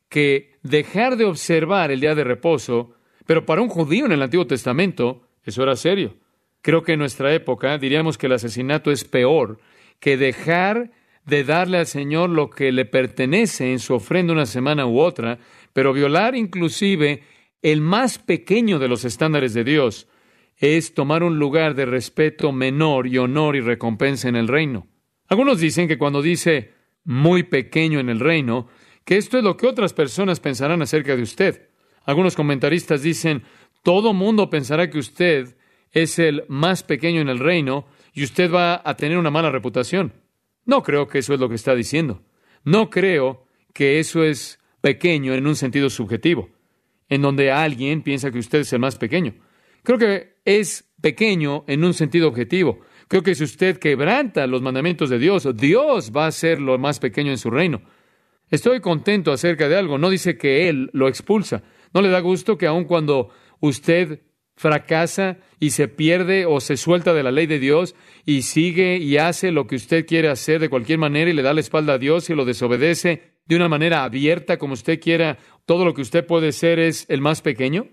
que 0.09 0.53
dejar 0.63 1.17
de 1.17 1.25
observar 1.25 1.91
el 1.91 1.99
día 1.99 2.15
de 2.15 2.23
reposo, 2.23 2.95
pero 3.27 3.45
para 3.45 3.61
un 3.61 3.69
judío 3.69 4.07
en 4.07 4.13
el 4.13 4.23
Antiguo 4.23 4.47
Testamento 4.47 5.21
eso 5.43 5.61
era 5.61 5.75
serio. 5.75 6.15
Creo 6.63 6.81
que 6.81 6.93
en 6.93 6.99
nuestra 6.99 7.31
época 7.31 7.77
diríamos 7.77 8.17
que 8.17 8.25
el 8.25 8.33
asesinato 8.33 8.89
es 8.89 9.03
peor 9.03 9.59
que 9.99 10.17
dejar 10.17 10.89
de 11.27 11.43
darle 11.43 11.77
al 11.77 11.85
Señor 11.85 12.31
lo 12.31 12.49
que 12.49 12.71
le 12.71 12.85
pertenece 12.85 13.71
en 13.71 13.77
su 13.77 13.93
ofrenda 13.93 14.33
una 14.33 14.47
semana 14.47 14.87
u 14.87 14.99
otra, 14.99 15.37
pero 15.73 15.93
violar 15.93 16.35
inclusive 16.35 17.21
el 17.61 17.81
más 17.81 18.17
pequeño 18.17 18.79
de 18.79 18.87
los 18.87 19.05
estándares 19.05 19.53
de 19.53 19.63
Dios 19.63 20.07
es 20.57 20.93
tomar 20.93 21.23
un 21.23 21.37
lugar 21.39 21.75
de 21.75 21.85
respeto 21.85 22.51
menor 22.51 23.07
y 23.07 23.17
honor 23.17 23.55
y 23.55 23.61
recompensa 23.61 24.29
en 24.29 24.35
el 24.35 24.47
reino. 24.47 24.87
Algunos 25.27 25.59
dicen 25.59 25.87
que 25.87 25.97
cuando 25.97 26.21
dice 26.21 26.73
muy 27.03 27.43
pequeño 27.43 27.99
en 27.99 28.09
el 28.09 28.19
reino, 28.19 28.67
que 29.03 29.17
esto 29.17 29.37
es 29.37 29.43
lo 29.43 29.57
que 29.57 29.67
otras 29.67 29.93
personas 29.93 30.39
pensarán 30.39 30.81
acerca 30.81 31.15
de 31.15 31.23
usted. 31.23 31.69
Algunos 32.03 32.35
comentaristas 32.35 33.01
dicen, 33.01 33.43
todo 33.83 34.13
mundo 34.13 34.49
pensará 34.49 34.89
que 34.89 34.99
usted 34.99 35.57
es 35.91 36.19
el 36.19 36.45
más 36.47 36.83
pequeño 36.83 37.21
en 37.21 37.29
el 37.29 37.39
reino 37.39 37.85
y 38.13 38.23
usted 38.23 38.51
va 38.51 38.81
a 38.83 38.95
tener 38.95 39.17
una 39.17 39.31
mala 39.31 39.51
reputación. 39.51 40.13
No 40.65 40.83
creo 40.83 41.07
que 41.07 41.19
eso 41.19 41.33
es 41.33 41.39
lo 41.39 41.49
que 41.49 41.55
está 41.55 41.75
diciendo. 41.75 42.23
No 42.63 42.89
creo 42.89 43.45
que 43.73 43.99
eso 43.99 44.23
es 44.23 44.59
pequeño 44.81 45.33
en 45.33 45.45
un 45.47 45.55
sentido 45.55 45.89
subjetivo, 45.89 46.49
en 47.09 47.21
donde 47.21 47.51
alguien 47.51 48.01
piensa 48.01 48.31
que 48.31 48.39
usted 48.39 48.59
es 48.59 48.73
el 48.73 48.79
más 48.79 48.97
pequeño. 48.97 49.35
Creo 49.83 49.99
que 49.99 50.34
es 50.45 50.87
pequeño 51.01 51.65
en 51.67 51.83
un 51.83 51.93
sentido 51.93 52.27
objetivo. 52.27 52.79
Creo 53.07 53.23
que 53.23 53.35
si 53.35 53.43
usted 53.43 53.77
quebranta 53.77 54.47
los 54.47 54.61
mandamientos 54.61 55.09
de 55.09 55.19
Dios, 55.19 55.47
Dios 55.55 56.11
va 56.15 56.27
a 56.27 56.31
ser 56.31 56.61
lo 56.61 56.77
más 56.77 56.99
pequeño 56.99 57.31
en 57.31 57.37
su 57.37 57.49
reino. 57.49 57.81
Estoy 58.49 58.79
contento 58.79 59.31
acerca 59.31 59.67
de 59.67 59.75
algo. 59.75 59.97
No 59.97 60.09
dice 60.09 60.37
que 60.37 60.69
Él 60.69 60.89
lo 60.93 61.07
expulsa. 61.07 61.63
No 61.93 62.01
le 62.01 62.09
da 62.09 62.19
gusto 62.19 62.57
que 62.57 62.67
aun 62.67 62.85
cuando 62.85 63.29
usted 63.59 64.21
fracasa 64.55 65.37
y 65.59 65.71
se 65.71 65.87
pierde 65.87 66.45
o 66.45 66.61
se 66.61 66.77
suelta 66.77 67.13
de 67.13 67.23
la 67.23 67.31
ley 67.31 67.45
de 67.45 67.59
Dios 67.59 67.95
y 68.25 68.43
sigue 68.43 68.97
y 68.97 69.17
hace 69.17 69.51
lo 69.51 69.67
que 69.67 69.75
usted 69.75 70.05
quiere 70.05 70.29
hacer 70.29 70.61
de 70.61 70.69
cualquier 70.69 70.97
manera 70.97 71.29
y 71.29 71.33
le 71.33 71.41
da 71.41 71.53
la 71.53 71.59
espalda 71.59 71.93
a 71.93 71.97
Dios 71.97 72.29
y 72.29 72.35
lo 72.35 72.45
desobedece 72.45 73.33
de 73.45 73.55
una 73.55 73.67
manera 73.67 74.03
abierta 74.03 74.57
como 74.57 74.73
usted 74.73 75.01
quiera, 75.01 75.37
todo 75.65 75.83
lo 75.83 75.93
que 75.93 76.01
usted 76.01 76.25
puede 76.25 76.53
ser 76.53 76.79
es 76.79 77.05
el 77.09 77.19
más 77.19 77.41
pequeño 77.41 77.89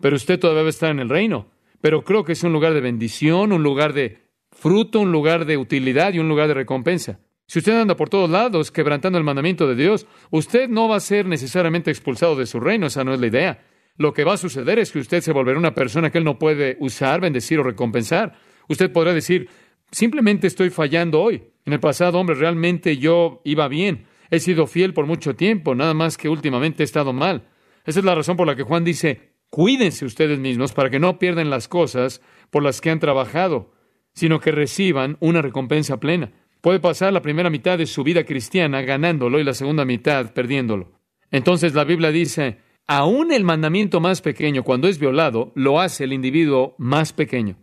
pero 0.00 0.16
usted 0.16 0.38
todavía 0.38 0.62
va 0.62 0.68
a 0.68 0.70
estar 0.70 0.90
en 0.90 1.00
el 1.00 1.08
reino. 1.08 1.50
Pero 1.80 2.04
creo 2.04 2.24
que 2.24 2.32
es 2.32 2.42
un 2.42 2.52
lugar 2.52 2.74
de 2.74 2.80
bendición, 2.80 3.52
un 3.52 3.62
lugar 3.62 3.92
de 3.92 4.26
fruto, 4.50 5.00
un 5.00 5.12
lugar 5.12 5.44
de 5.44 5.56
utilidad 5.56 6.14
y 6.14 6.18
un 6.18 6.28
lugar 6.28 6.48
de 6.48 6.54
recompensa. 6.54 7.20
Si 7.46 7.60
usted 7.60 7.80
anda 7.80 7.96
por 7.96 8.08
todos 8.08 8.28
lados 8.28 8.72
quebrantando 8.72 9.18
el 9.18 9.24
mandamiento 9.24 9.68
de 9.68 9.76
Dios, 9.76 10.06
usted 10.30 10.68
no 10.68 10.88
va 10.88 10.96
a 10.96 11.00
ser 11.00 11.26
necesariamente 11.26 11.90
expulsado 11.90 12.34
de 12.34 12.46
su 12.46 12.58
reino, 12.58 12.86
esa 12.86 13.04
no 13.04 13.14
es 13.14 13.20
la 13.20 13.28
idea. 13.28 13.64
Lo 13.96 14.12
que 14.12 14.24
va 14.24 14.34
a 14.34 14.38
suceder 14.38 14.78
es 14.78 14.90
que 14.90 14.98
usted 14.98 15.20
se 15.20 15.32
volverá 15.32 15.58
una 15.58 15.74
persona 15.74 16.10
que 16.10 16.18
él 16.18 16.24
no 16.24 16.38
puede 16.38 16.76
usar, 16.80 17.20
bendecir 17.20 17.60
o 17.60 17.62
recompensar. 17.62 18.34
Usted 18.68 18.90
podrá 18.90 19.14
decir, 19.14 19.48
simplemente 19.90 20.48
estoy 20.48 20.70
fallando 20.70 21.20
hoy. 21.20 21.44
En 21.64 21.72
el 21.72 21.80
pasado, 21.80 22.18
hombre, 22.18 22.34
realmente 22.34 22.96
yo 22.98 23.40
iba 23.44 23.68
bien. 23.68 24.06
He 24.30 24.40
sido 24.40 24.66
fiel 24.66 24.92
por 24.92 25.06
mucho 25.06 25.36
tiempo, 25.36 25.74
nada 25.74 25.94
más 25.94 26.18
que 26.18 26.28
últimamente 26.28 26.82
he 26.82 26.84
estado 26.84 27.12
mal. 27.12 27.48
Esa 27.84 28.00
es 28.00 28.04
la 28.04 28.14
razón 28.14 28.36
por 28.36 28.46
la 28.46 28.56
que 28.56 28.64
Juan 28.64 28.84
dice, 28.84 29.35
Cuídense 29.56 30.04
ustedes 30.04 30.38
mismos 30.38 30.74
para 30.74 30.90
que 30.90 30.98
no 30.98 31.18
pierdan 31.18 31.48
las 31.48 31.66
cosas 31.66 32.20
por 32.50 32.62
las 32.62 32.82
que 32.82 32.90
han 32.90 33.00
trabajado, 33.00 33.72
sino 34.12 34.38
que 34.38 34.52
reciban 34.52 35.16
una 35.18 35.40
recompensa 35.40 35.98
plena. 35.98 36.30
Puede 36.60 36.78
pasar 36.78 37.14
la 37.14 37.22
primera 37.22 37.48
mitad 37.48 37.78
de 37.78 37.86
su 37.86 38.04
vida 38.04 38.24
cristiana 38.24 38.82
ganándolo 38.82 39.40
y 39.40 39.44
la 39.44 39.54
segunda 39.54 39.86
mitad 39.86 40.34
perdiéndolo. 40.34 40.92
Entonces 41.30 41.72
la 41.72 41.84
Biblia 41.84 42.10
dice, 42.10 42.58
aún 42.86 43.32
el 43.32 43.44
mandamiento 43.44 43.98
más 43.98 44.20
pequeño, 44.20 44.62
cuando 44.62 44.88
es 44.88 44.98
violado, 44.98 45.52
lo 45.54 45.80
hace 45.80 46.04
el 46.04 46.12
individuo 46.12 46.74
más 46.76 47.14
pequeño. 47.14 47.56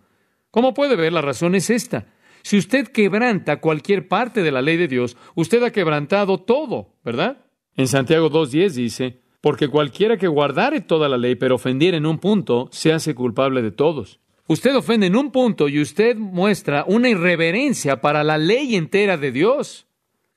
Como 0.50 0.74
puede 0.74 0.96
ver, 0.96 1.14
la 1.14 1.22
razón 1.22 1.54
es 1.54 1.70
esta. 1.70 2.08
Si 2.42 2.58
usted 2.58 2.88
quebranta 2.88 3.62
cualquier 3.62 4.08
parte 4.08 4.42
de 4.42 4.52
la 4.52 4.64
ley 4.64 4.78
de 4.78 4.88
Dios, 4.88 5.16
usted 5.36 5.62
ha 5.62 5.72
quebrantado 5.72 6.40
todo, 6.40 6.96
¿verdad? 7.06 7.46
En 7.76 7.88
Santiago 7.88 8.32
2.10 8.32 8.72
dice, 8.72 9.23
porque 9.44 9.68
cualquiera 9.68 10.16
que 10.16 10.30
guardare 10.30 10.80
toda 10.80 11.10
la 11.10 11.18
ley, 11.18 11.36
pero 11.36 11.56
ofendiera 11.56 11.98
en 11.98 12.06
un 12.06 12.18
punto, 12.18 12.70
se 12.72 12.94
hace 12.94 13.14
culpable 13.14 13.62
de 13.62 13.72
todos. 13.72 14.22
Usted 14.48 14.74
ofende 14.74 15.08
en 15.08 15.18
un 15.18 15.34
punto 15.34 15.68
y 15.68 15.82
usted 15.82 16.16
muestra 16.16 16.86
una 16.88 17.10
irreverencia 17.10 18.00
para 18.00 18.24
la 18.24 18.38
ley 18.38 18.78
entera 18.78 19.18
de 19.18 19.34
Dios. 19.34 19.86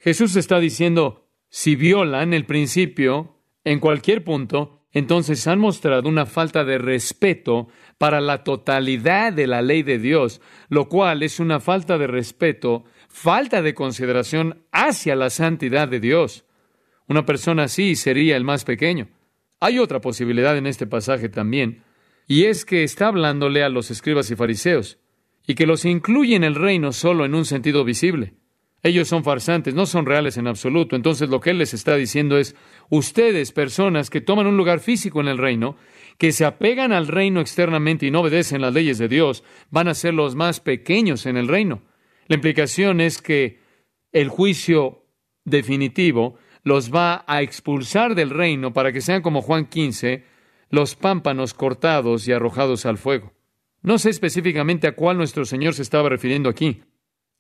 Jesús 0.01 0.35
está 0.35 0.59
diciendo, 0.59 1.29
si 1.49 1.77
violan 1.77 2.35
el 2.35 2.47
principio 2.47 3.37
en 3.63 3.79
cualquier 3.79 4.25
punto, 4.25 4.83
entonces 4.91 5.47
han 5.47 5.61
mostrado 5.61 6.09
una 6.09 6.27
falta 6.27 6.65
de 6.65 6.79
respeto 6.79 7.69
para 7.99 8.21
la 8.21 8.43
totalidad 8.43 9.33
de 9.33 9.47
la 9.47 9.63
ley 9.63 9.85
de 9.85 10.01
Dios, 10.01 10.41
lo 10.69 10.89
cual 10.89 11.23
es 11.23 11.39
una 11.39 11.61
falta 11.61 11.97
de 11.97 12.09
respeto, 12.09 12.83
falta 13.09 13.63
de 13.63 13.73
consideración 13.73 14.65
hacia 14.73 15.15
la 15.15 15.31
santidad 15.31 15.87
de 15.87 16.01
Dios. 16.01 16.46
Una 17.09 17.25
persona 17.25 17.65
así 17.65 17.95
sería 17.97 18.37
el 18.37 18.45
más 18.45 18.65
pequeño. 18.65 19.09
Hay 19.61 19.79
otra 19.79 20.01
posibilidad 20.01 20.57
en 20.57 20.67
este 20.67 20.87
pasaje 20.87 21.29
también, 21.29 21.83
y 22.27 22.45
es 22.45 22.65
que 22.65 22.83
está 22.83 23.09
hablándole 23.09 23.63
a 23.63 23.69
los 23.69 23.91
escribas 23.91 24.31
y 24.31 24.37
fariseos, 24.37 24.99
y 25.47 25.55
que 25.55 25.67
los 25.67 25.85
incluye 25.85 26.35
en 26.35 26.45
el 26.45 26.57
reino 26.57 26.93
solo 26.93 27.25
en 27.25 27.35
un 27.35 27.45
sentido 27.45 27.85
visible. 27.85 28.35
Ellos 28.83 29.09
son 29.09 29.25
farsantes, 29.25 29.75
no 29.75 29.87
son 29.87 30.07
reales 30.07 30.37
en 30.37 30.47
absoluto. 30.47 30.95
Entonces 30.95 31.29
lo 31.29 31.41
que 31.41 31.51
Él 31.51 31.59
les 31.59 31.75
está 31.75 31.97
diciendo 31.97 32.39
es, 32.39 32.55
ustedes, 32.89 33.51
personas 33.51 34.11
que 34.11 34.21
toman 34.21 34.47
un 34.47 34.57
lugar 34.57 34.81
físico 34.81 35.21
en 35.21 35.29
el 35.29 35.39
reino, 35.39 35.77
que 36.19 36.33
se 36.33 36.45
apegan 36.45 36.93
al 36.93 37.09
reino 37.09 37.41
externamente 37.41 38.07
y 38.07 38.11
no 38.11 38.21
obedecen 38.21 38.61
las 38.61 38.75
leyes 38.75 38.99
de 38.99 39.09
Dios, 39.09 39.43
van 39.71 39.89
a 39.89 39.95
ser 39.95 40.15
los 40.15 40.37
más 40.37 40.61
pequeños 40.61 41.27
en 41.27 41.37
el 41.37 41.49
reino. 41.49 41.83
La 42.29 42.37
implicación 42.37 43.01
es 43.01 43.21
que 43.21 43.61
el 44.13 44.29
juicio 44.29 45.05
definitivo 45.45 46.39
los 46.67 46.93
va 46.93 47.25
a 47.29 47.43
expulsar 47.43 48.17
del 48.17 48.31
reino 48.31 48.73
para 48.73 48.91
que 48.91 49.01
sean 49.01 49.23
como 49.23 49.41
Juan 49.41 49.67
15, 49.67 50.25
los 50.69 50.97
pámpanos 50.97 51.55
cortados 51.55 52.27
y 52.27 52.33
arrojados 52.33 52.87
al 52.87 52.99
fuego. 52.99 53.33
No 53.83 53.99
sé 53.99 54.11
específicamente 54.11 54.89
a 54.89 54.97
cuál 54.97 55.17
nuestro 55.17 55.45
Señor 55.45 55.75
se 55.75 55.83
estaba 55.83 56.09
refiriendo 56.09 56.49
aquí. 56.49 56.83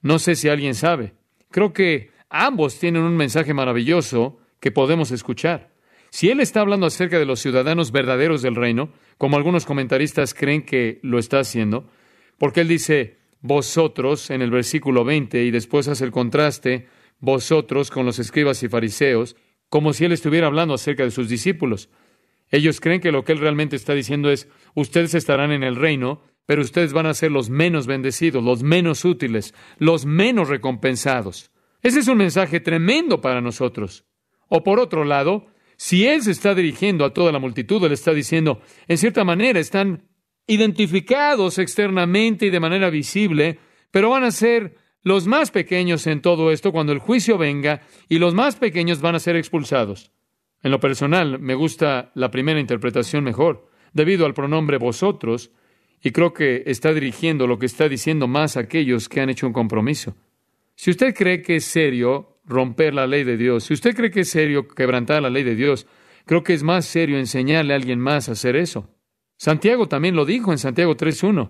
No 0.01 0.21
sé 0.21 0.37
si 0.37 0.49
alguien 0.49 0.77
sabe. 0.77 1.15
Creo 1.51 1.73
que 1.73 2.12
ambos 2.31 2.79
tienen 2.79 3.03
un 3.03 3.17
mensaje 3.17 3.53
maravilloso 3.53 4.39
que 4.61 4.71
podemos 4.71 5.11
escuchar. 5.11 5.73
Si 6.11 6.31
él 6.31 6.39
está 6.39 6.61
hablando 6.61 6.87
acerca 6.87 7.19
de 7.19 7.27
los 7.27 7.41
ciudadanos 7.41 7.91
verdaderos 7.91 8.43
del 8.43 8.55
reino, 8.55 8.93
como 9.19 9.37
algunos 9.37 9.67
comentaristas 9.67 10.35
creen 10.35 10.62
que 10.62 11.01
lo 11.03 11.19
está 11.19 11.41
haciendo, 11.41 11.91
porque 12.39 12.61
él 12.61 12.69
dice 12.69 13.19
vosotros 13.41 14.31
en 14.31 14.41
el 14.41 14.53
versículo 14.53 15.05
20 15.05 15.43
y 15.43 15.51
después 15.51 15.89
hace 15.89 16.05
el 16.05 16.12
contraste 16.12 16.87
vosotros 17.18 17.90
con 17.90 18.07
los 18.07 18.18
escribas 18.18 18.62
y 18.62 18.68
fariseos, 18.68 19.37
como 19.68 19.92
si 19.92 20.05
él 20.05 20.12
estuviera 20.12 20.46
hablando 20.46 20.74
acerca 20.74 21.02
de 21.02 21.11
sus 21.11 21.29
discípulos. 21.29 21.90
Ellos 22.50 22.81
creen 22.81 23.00
que 23.00 23.12
lo 23.12 23.24
que 23.24 23.33
él 23.33 23.38
realmente 23.38 23.76
está 23.76 23.94
diciendo 23.94 24.31
es, 24.31 24.48
ustedes 24.74 25.14
estarán 25.14 25.50
en 25.50 25.62
el 25.62 25.76
reino, 25.76 26.22
pero 26.46 26.62
ustedes 26.62 26.92
van 26.92 27.07
a 27.07 27.14
ser 27.14 27.33
los 27.33 27.50
menos 27.50 27.87
bendecidos, 27.87 28.42
los 28.42 28.62
menos 28.62 29.05
útiles, 29.05 29.55
los 29.79 30.07
menos 30.07 30.48
recompensados. 30.48 31.50
Ese 31.83 32.00
es 32.00 32.09
un 32.09 32.18
mensaje 32.18 32.61
tremendo 32.61 33.20
para 33.20 33.40
nosotros. 33.40 34.05
O 34.48 34.62
por 34.62 34.79
otro 34.79 35.05
lado, 35.05 35.46
si 35.76 36.07
Él 36.07 36.22
se 36.22 36.31
está 36.31 36.55
dirigiendo 36.55 37.05
a 37.05 37.12
toda 37.12 37.33
la 37.33 37.40
multitud, 37.40 37.85
Él 37.85 37.92
está 37.92 38.14
diciendo, 38.14 38.61
en 38.87 38.98
cierta 38.98 39.24
manera, 39.24 39.59
están 39.59 40.05
identificados 40.46 41.59
externamente 41.59 42.46
y 42.46 42.50
de 42.50 42.61
manera 42.61 42.90
visible, 42.90 43.59
pero 43.90 44.11
van 44.11 44.24
a 44.24 44.31
ser 44.31 44.76
los 45.07 45.29
más 45.29 45.53
pequeños 45.53 46.09
en 46.09 46.21
todo 46.21 46.51
esto 46.51 46.73
cuando 46.73 46.92
el 46.92 46.99
juicio 46.99 47.38
venga 47.38 47.81
y 48.09 48.19
los 48.19 48.35
más 48.35 48.57
pequeños 48.57 49.01
van 49.01 49.14
a 49.14 49.21
ser 49.21 49.37
expulsados. 49.37 50.11
En 50.64 50.73
lo 50.73 50.81
personal, 50.81 51.38
me 51.38 51.55
gusta 51.55 52.11
la 52.16 52.33
primera 52.33 52.59
interpretación 52.59 53.23
mejor, 53.23 53.71
debido 53.92 54.27
al 54.27 54.35
pronombre 54.35 54.79
vosotros, 54.79 55.53
y 56.03 56.11
creo 56.11 56.33
que 56.33 56.64
está 56.66 56.92
dirigiendo 56.92 57.47
lo 57.47 57.57
que 57.61 57.66
está 57.66 57.88
diciendo 57.88 58.27
más 58.27 58.57
a 58.57 58.61
aquellos 58.62 59.09
que 59.09 59.21
han 59.21 59.31
hecho 59.31 59.47
un 59.47 59.53
compromiso. 59.53 60.16
Si 60.75 60.90
usted 60.90 61.14
cree 61.14 61.40
que 61.40 61.55
es 61.55 61.64
serio 61.66 62.40
romper 62.45 62.92
la 62.92 63.07
ley 63.07 63.23
de 63.23 63.37
Dios, 63.37 63.62
si 63.62 63.75
usted 63.75 63.95
cree 63.95 64.11
que 64.11 64.23
es 64.23 64.29
serio 64.29 64.66
quebrantar 64.66 65.23
la 65.23 65.31
ley 65.31 65.45
de 65.45 65.55
Dios, 65.55 65.87
creo 66.25 66.42
que 66.42 66.53
es 66.53 66.64
más 66.64 66.85
serio 66.85 67.16
enseñarle 67.16 67.75
a 67.75 67.77
alguien 67.77 68.01
más 68.01 68.29
a 68.29 68.33
hacer 68.33 68.57
eso. 68.57 68.90
Santiago 69.37 69.87
también 69.87 70.16
lo 70.16 70.25
dijo 70.25 70.51
en 70.51 70.59
Santiago 70.59 70.97
3.1. 70.97 71.49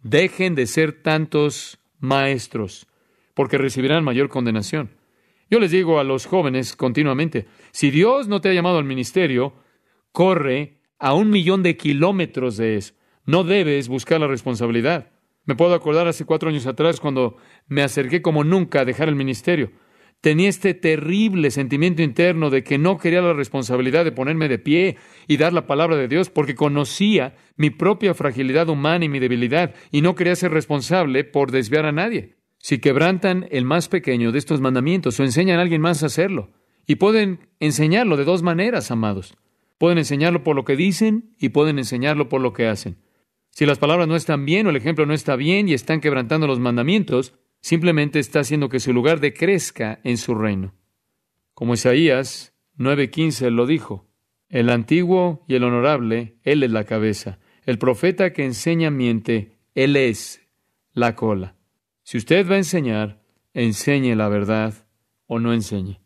Dejen 0.00 0.54
de 0.54 0.68
ser 0.68 1.02
tantos 1.02 1.80
maestros, 2.04 2.86
porque 3.34 3.58
recibirán 3.58 4.04
mayor 4.04 4.28
condenación. 4.28 4.90
Yo 5.50 5.58
les 5.60 5.70
digo 5.70 5.98
a 5.98 6.04
los 6.04 6.26
jóvenes 6.26 6.76
continuamente, 6.76 7.46
si 7.72 7.90
Dios 7.90 8.28
no 8.28 8.40
te 8.40 8.48
ha 8.48 8.54
llamado 8.54 8.78
al 8.78 8.84
ministerio, 8.84 9.54
corre 10.12 10.78
a 10.98 11.14
un 11.14 11.30
millón 11.30 11.62
de 11.62 11.76
kilómetros 11.76 12.56
de 12.56 12.76
eso. 12.76 12.94
No 13.26 13.44
debes 13.44 13.88
buscar 13.88 14.20
la 14.20 14.26
responsabilidad. 14.26 15.10
Me 15.44 15.54
puedo 15.54 15.74
acordar 15.74 16.08
hace 16.08 16.24
cuatro 16.24 16.48
años 16.48 16.66
atrás 16.66 17.00
cuando 17.00 17.36
me 17.66 17.82
acerqué 17.82 18.22
como 18.22 18.44
nunca 18.44 18.80
a 18.80 18.84
dejar 18.84 19.08
el 19.08 19.16
ministerio. 19.16 19.72
Tenía 20.20 20.48
este 20.48 20.72
terrible 20.72 21.50
sentimiento 21.50 22.02
interno 22.02 22.48
de 22.48 22.64
que 22.64 22.78
no 22.78 22.98
quería 22.98 23.20
la 23.20 23.34
responsabilidad 23.34 24.04
de 24.04 24.12
ponerme 24.12 24.48
de 24.48 24.58
pie 24.58 24.96
y 25.28 25.36
dar 25.36 25.52
la 25.52 25.66
palabra 25.66 25.96
de 25.96 26.08
Dios 26.08 26.30
porque 26.30 26.54
conocía 26.54 27.36
mi 27.56 27.70
propia 27.70 28.14
fragilidad 28.14 28.68
humana 28.68 29.04
y 29.04 29.08
mi 29.10 29.18
debilidad 29.18 29.74
y 29.90 30.00
no 30.00 30.14
quería 30.14 30.34
ser 30.34 30.52
responsable 30.52 31.24
por 31.24 31.50
desviar 31.50 31.84
a 31.84 31.92
nadie. 31.92 32.36
Si 32.58 32.78
quebrantan 32.78 33.46
el 33.50 33.66
más 33.66 33.88
pequeño 33.88 34.32
de 34.32 34.38
estos 34.38 34.62
mandamientos 34.62 35.20
o 35.20 35.24
enseñan 35.24 35.58
a 35.58 35.62
alguien 35.62 35.82
más 35.82 36.02
a 36.02 36.06
hacerlo, 36.06 36.50
y 36.86 36.96
pueden 36.96 37.40
enseñarlo 37.60 38.16
de 38.16 38.24
dos 38.24 38.42
maneras, 38.42 38.90
amados. 38.90 39.34
Pueden 39.78 39.98
enseñarlo 39.98 40.42
por 40.44 40.56
lo 40.56 40.64
que 40.64 40.76
dicen 40.76 41.34
y 41.38 41.50
pueden 41.50 41.78
enseñarlo 41.78 42.28
por 42.28 42.40
lo 42.40 42.52
que 42.52 42.66
hacen. 42.66 42.96
Si 43.50 43.66
las 43.66 43.78
palabras 43.78 44.08
no 44.08 44.16
están 44.16 44.44
bien 44.44 44.66
o 44.66 44.70
el 44.70 44.76
ejemplo 44.76 45.06
no 45.06 45.14
está 45.14 45.36
bien 45.36 45.68
y 45.68 45.74
están 45.74 46.00
quebrantando 46.00 46.46
los 46.46 46.60
mandamientos, 46.60 47.34
simplemente 47.64 48.18
está 48.18 48.40
haciendo 48.40 48.68
que 48.68 48.78
su 48.78 48.92
lugar 48.92 49.20
decrezca 49.20 49.98
en 50.04 50.18
su 50.18 50.34
reino. 50.34 50.74
Como 51.54 51.72
Isaías 51.72 52.52
9:15 52.76 53.48
lo 53.50 53.64
dijo, 53.64 54.06
el 54.50 54.68
antiguo 54.68 55.46
y 55.48 55.54
el 55.54 55.64
honorable, 55.64 56.36
Él 56.42 56.62
es 56.62 56.70
la 56.70 56.84
cabeza. 56.84 57.38
El 57.64 57.78
profeta 57.78 58.34
que 58.34 58.44
enseña 58.44 58.90
miente, 58.90 59.56
Él 59.74 59.96
es 59.96 60.46
la 60.92 61.16
cola. 61.16 61.56
Si 62.02 62.18
usted 62.18 62.46
va 62.46 62.56
a 62.56 62.58
enseñar, 62.58 63.22
enseñe 63.54 64.14
la 64.14 64.28
verdad 64.28 64.86
o 65.26 65.38
no 65.38 65.54
enseñe. 65.54 66.02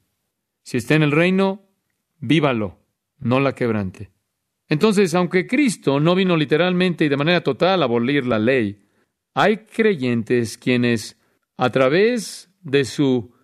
Si 0.62 0.76
está 0.76 0.94
en 0.94 1.02
el 1.02 1.10
reino, 1.10 1.68
vívalo, 2.20 2.78
no 3.18 3.40
la 3.40 3.56
quebrante. 3.56 4.12
Entonces, 4.68 5.12
aunque 5.16 5.48
Cristo 5.48 5.98
no 5.98 6.14
vino 6.14 6.36
literalmente 6.36 7.04
y 7.04 7.08
de 7.08 7.16
manera 7.16 7.42
total 7.42 7.82
a 7.82 7.86
abolir 7.86 8.26
la 8.26 8.38
ley, 8.38 8.86
hay 9.34 9.64
creyentes 9.64 10.56
quienes, 10.56 11.17
a 11.58 11.70
través 11.70 12.50
de 12.62 12.84
su 12.84 13.34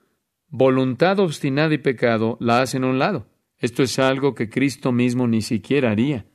voluntad 0.48 1.18
obstinada 1.18 1.74
y 1.74 1.78
pecado, 1.78 2.38
la 2.40 2.62
hacen 2.62 2.84
a 2.84 2.86
un 2.86 3.00
lado. 3.00 3.26
Esto 3.58 3.82
es 3.82 3.98
algo 3.98 4.36
que 4.36 4.48
Cristo 4.48 4.92
mismo 4.92 5.26
ni 5.26 5.42
siquiera 5.42 5.90
haría. 5.90 6.26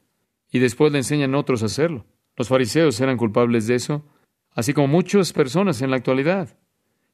Y 0.52 0.60
después 0.60 0.92
le 0.92 0.98
enseñan 0.98 1.36
otros 1.36 1.63
a 1.63 1.68
hacerlo. 1.68 2.06
Los 2.36 2.50
fariseos 2.50 3.00
eran 3.00 3.18
culpables 3.18 3.65
de 3.68 3.76
eso, 3.76 4.06
así 4.52 4.74
como 4.74 4.88
muchas 4.88 5.32
personas 5.32 5.82
en 5.82 5.89
la 5.89 5.96
actualidad. 5.96 6.58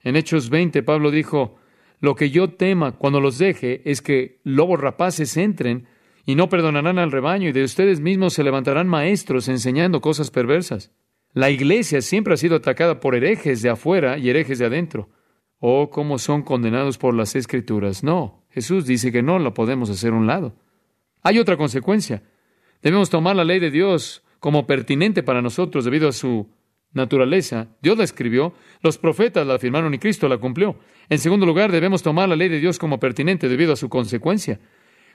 En 0.02 0.16
Hechos 0.16 0.50
20, 0.50 0.82
Pablo 0.82 1.12
dijo, 1.12 1.58
Lo 2.00 2.16
que 2.16 2.32
yo 2.32 2.50
tema 2.50 2.94
cuando 2.94 3.22
los 3.22 3.38
deje 3.38 3.90
es 3.90 4.02
que 4.02 4.40
lobos 4.44 4.80
rapaces 4.80 5.38
entren 5.38 5.88
y 6.26 6.34
no 6.34 6.50
perdonarán 6.50 6.98
al 6.98 7.12
rebaño, 7.12 7.50
y 7.50 7.52
de 7.52 7.64
ustedes 7.64 8.00
mismos 8.00 8.34
se 8.34 8.44
levantarán 8.44 8.88
maestros 8.88 9.48
enseñando 9.48 10.02
cosas 10.02 10.32
perversas. 10.32 10.92
La 11.36 11.50
iglesia 11.50 12.02
siempre 12.02 12.34
ha 12.34 12.38
sido 12.38 12.56
atacada 12.56 13.02
por 13.02 13.14
herejes 13.14 13.62
de 13.62 13.70
afuera 13.70 14.18
y 14.18 14.30
herejes 14.30 14.58
de 14.58 14.68
adentro. 14.68 15.10
Oh, 15.60 15.90
cómo 15.90 16.18
son 16.18 16.44
condenados 16.44 16.98
por 16.98 17.14
las 17.14 17.36
escrituras. 17.36 18.06
No, 18.06 18.46
Jesús 18.52 18.86
dice 18.86 19.12
que 19.12 19.22
no 19.22 19.38
la 19.38 19.54
podemos 19.54 19.90
hacer 19.90 20.14
a 20.14 20.16
un 20.16 20.28
lado. 20.28 20.56
Hay 21.24 21.38
otra 21.38 21.58
consecuencia. 21.58 22.24
Debemos 22.82 23.10
tomar 23.10 23.36
la 23.36 23.44
ley 23.44 23.60
de 23.60 23.70
Dios 23.70 24.24
como 24.40 24.66
pertinente 24.66 25.24
para 25.24 25.42
nosotros 25.42 25.84
debido 25.84 26.08
a 26.08 26.14
su 26.14 26.48
naturaleza. 26.94 27.68
Dios 27.82 27.98
la 27.98 28.06
escribió, 28.06 28.54
los 28.82 28.98
profetas 28.98 29.46
la 29.46 29.56
afirmaron 29.56 29.94
y 29.94 30.00
Cristo 30.00 30.30
la 30.30 30.38
cumplió. 30.38 30.80
En 31.10 31.20
segundo 31.20 31.46
lugar, 31.46 31.70
debemos 31.70 32.02
tomar 32.02 32.30
la 32.30 32.38
ley 32.38 32.48
de 32.48 32.62
Dios 32.62 32.80
como 32.80 32.98
pertinente 32.98 33.50
debido 33.50 33.74
a 33.74 33.76
su 33.76 33.90
consecuencia. 33.90 34.62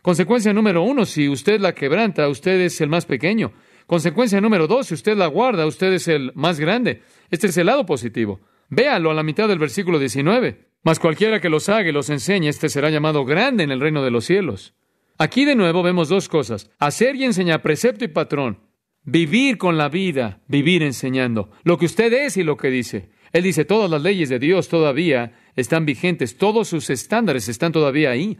Consecuencia 0.03 0.53
número 0.53 0.83
uno, 0.83 1.07
si 1.07 1.31
usted 1.31 1.61
la 1.61 1.75
quebranta, 1.75 2.29
usted 2.29 2.61
es 2.61 2.79
el 2.83 2.91
más 2.91 3.07
pequeño. 3.07 3.53
Consecuencia 3.91 4.41
número 4.41 4.69
dos, 4.69 4.87
si 4.87 4.95
usted 4.95 5.17
la 5.17 5.27
guarda, 5.27 5.67
usted 5.67 5.93
es 5.93 6.07
el 6.07 6.31
más 6.37 6.61
grande. 6.61 7.03
Este 7.29 7.49
es 7.49 7.57
el 7.57 7.67
lado 7.67 7.85
positivo. 7.87 8.39
Véalo 8.69 9.11
a 9.11 9.15
la 9.15 9.25
mitad 9.25 9.49
del 9.49 9.59
versículo 9.59 9.99
19. 9.99 10.69
Mas 10.85 11.01
cualquiera 11.01 11.41
que 11.41 11.49
los 11.49 11.69
haga 11.69 11.89
y 11.89 11.93
los 11.93 12.09
enseñe, 12.09 12.47
este 12.47 12.69
será 12.69 12.89
llamado 12.91 13.25
grande 13.25 13.65
en 13.65 13.73
el 13.73 13.81
reino 13.81 14.05
de 14.05 14.13
los 14.13 14.27
cielos. 14.27 14.75
Aquí 15.19 15.45
de 15.45 15.57
nuevo 15.57 15.83
vemos 15.83 16.09
dos 16.09 16.29
cosas. 16.29 16.71
Hacer 16.79 17.17
y 17.17 17.25
enseñar 17.25 17.63
precepto 17.63 18.05
y 18.05 18.09
patrón. 18.09 18.61
Vivir 19.03 19.59
con 19.59 19.77
la 19.77 19.89
vida, 19.89 20.41
vivir 20.47 20.85
enseñando. 20.85 21.51
Lo 21.65 21.77
que 21.77 21.87
usted 21.87 22.13
es 22.13 22.37
y 22.37 22.45
lo 22.45 22.57
que 22.57 22.71
dice. 22.71 23.11
Él 23.33 23.43
dice, 23.43 23.65
todas 23.65 23.91
las 23.91 24.03
leyes 24.03 24.29
de 24.29 24.39
Dios 24.39 24.69
todavía 24.69 25.33
están 25.57 25.85
vigentes, 25.85 26.37
todos 26.37 26.69
sus 26.69 26.91
estándares 26.91 27.49
están 27.49 27.73
todavía 27.73 28.13
ahí. 28.13 28.39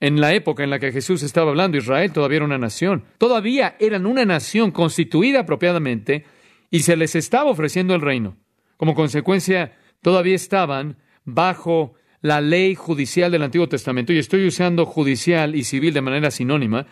En 0.00 0.20
la 0.20 0.34
época 0.34 0.64
en 0.64 0.70
la 0.70 0.78
que 0.78 0.92
Jesús 0.92 1.22
estaba 1.22 1.50
hablando, 1.50 1.78
Israel 1.78 2.12
todavía 2.12 2.36
era 2.36 2.44
una 2.44 2.58
nación. 2.58 3.04
Todavía 3.18 3.76
eran 3.78 4.06
una 4.06 4.24
nación 4.24 4.70
constituida 4.70 5.40
apropiadamente 5.40 6.24
y 6.70 6.80
se 6.80 6.96
les 6.96 7.14
estaba 7.14 7.50
ofreciendo 7.50 7.94
el 7.94 8.00
reino. 8.00 8.36
Como 8.76 8.94
consecuencia, 8.94 9.76
todavía 10.02 10.34
estaban 10.34 10.98
bajo 11.24 11.94
la 12.20 12.40
ley 12.40 12.74
judicial 12.74 13.30
del 13.30 13.42
Antiguo 13.42 13.68
Testamento, 13.68 14.12
y 14.12 14.18
estoy 14.18 14.46
usando 14.46 14.86
judicial 14.86 15.54
y 15.54 15.62
civil 15.62 15.92
de 15.92 16.00
manera 16.00 16.30
sinónima, 16.30 16.86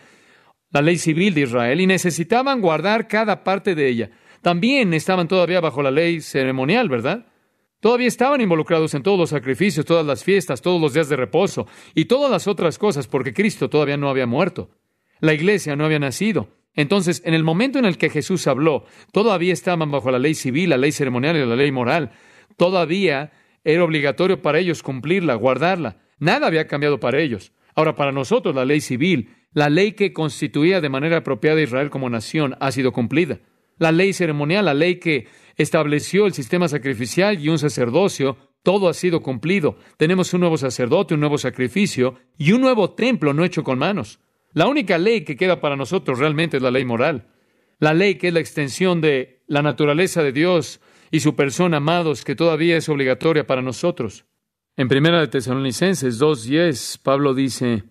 la 0.71 0.81
ley 0.81 0.97
civil 0.97 1.33
de 1.33 1.41
Israel, 1.41 1.81
y 1.81 1.87
necesitaban 1.87 2.61
guardar 2.61 3.07
cada 3.07 3.43
parte 3.43 3.73
de 3.73 3.89
ella. 3.89 4.11
También 4.41 4.93
estaban 4.93 5.27
todavía 5.27 5.59
bajo 5.59 5.81
la 5.81 5.89
ley 5.89 6.21
ceremonial, 6.21 6.87
¿verdad? 6.87 7.25
Todavía 7.83 8.07
estaban 8.07 8.39
involucrados 8.39 8.93
en 8.93 9.03
todos 9.03 9.19
los 9.19 9.31
sacrificios, 9.31 9.85
todas 9.85 10.05
las 10.05 10.23
fiestas, 10.23 10.61
todos 10.61 10.79
los 10.79 10.93
días 10.93 11.09
de 11.09 11.17
reposo 11.17 11.67
y 11.93 12.05
todas 12.05 12.31
las 12.31 12.47
otras 12.47 12.79
cosas, 12.79 13.07
porque 13.09 13.33
Cristo 13.33 13.69
todavía 13.69 13.97
no 13.97 14.07
había 14.07 14.25
muerto. 14.25 14.69
La 15.19 15.33
iglesia 15.33 15.75
no 15.75 15.83
había 15.83 15.99
nacido. 15.99 16.47
Entonces, 16.75 17.21
en 17.25 17.33
el 17.33 17.43
momento 17.43 17.79
en 17.79 17.83
el 17.83 17.97
que 17.97 18.09
Jesús 18.09 18.47
habló, 18.47 18.85
todavía 19.11 19.51
estaban 19.51 19.91
bajo 19.91 20.11
la 20.11 20.19
ley 20.19 20.33
civil, 20.33 20.69
la 20.69 20.77
ley 20.77 20.93
ceremonial 20.93 21.35
y 21.35 21.45
la 21.45 21.57
ley 21.57 21.73
moral. 21.73 22.11
Todavía 22.55 23.33
era 23.65 23.83
obligatorio 23.83 24.41
para 24.41 24.59
ellos 24.59 24.81
cumplirla, 24.81 25.35
guardarla. 25.35 25.97
Nada 26.19 26.47
había 26.47 26.67
cambiado 26.67 27.01
para 27.01 27.19
ellos. 27.19 27.51
Ahora, 27.75 27.95
para 27.95 28.13
nosotros, 28.13 28.55
la 28.55 28.63
ley 28.63 28.79
civil, 28.79 29.35
la 29.51 29.69
ley 29.69 29.91
que 29.91 30.13
constituía 30.13 30.79
de 30.79 30.87
manera 30.87 31.17
apropiada 31.17 31.59
a 31.59 31.63
Israel 31.63 31.89
como 31.89 32.09
nación, 32.09 32.55
ha 32.61 32.71
sido 32.71 32.93
cumplida. 32.93 33.41
La 33.77 33.91
ley 33.91 34.13
ceremonial, 34.13 34.63
la 34.63 34.73
ley 34.73 35.01
que 35.01 35.27
estableció 35.57 36.25
el 36.25 36.33
sistema 36.33 36.67
sacrificial 36.67 37.39
y 37.39 37.49
un 37.49 37.59
sacerdocio, 37.59 38.37
todo 38.63 38.87
ha 38.87 38.93
sido 38.93 39.21
cumplido. 39.21 39.77
Tenemos 39.97 40.33
un 40.33 40.41
nuevo 40.41 40.57
sacerdote, 40.57 41.13
un 41.13 41.19
nuevo 41.19 41.37
sacrificio 41.37 42.15
y 42.37 42.53
un 42.53 42.61
nuevo 42.61 42.91
templo 42.91 43.33
no 43.33 43.43
hecho 43.43 43.63
con 43.63 43.77
manos. 43.77 44.19
La 44.53 44.67
única 44.67 44.97
ley 44.97 45.23
que 45.23 45.35
queda 45.35 45.59
para 45.59 45.75
nosotros 45.75 46.19
realmente 46.19 46.57
es 46.57 46.63
la 46.63 46.71
ley 46.71 46.85
moral. 46.85 47.27
La 47.79 47.93
ley 47.93 48.15
que 48.15 48.29
es 48.29 48.33
la 48.33 48.39
extensión 48.39 49.01
de 49.01 49.41
la 49.47 49.61
naturaleza 49.61 50.23
de 50.23 50.31
Dios 50.31 50.79
y 51.11 51.19
su 51.19 51.35
persona, 51.35 51.77
amados, 51.77 52.23
que 52.23 52.35
todavía 52.35 52.77
es 52.77 52.87
obligatoria 52.89 53.45
para 53.45 53.61
nosotros. 53.61 54.25
En 54.77 54.87
Primera 54.87 55.19
de 55.19 55.27
Tesalonicenses 55.27 56.19
2.10, 56.19 56.99
Pablo 57.03 57.33
dice, 57.33 57.83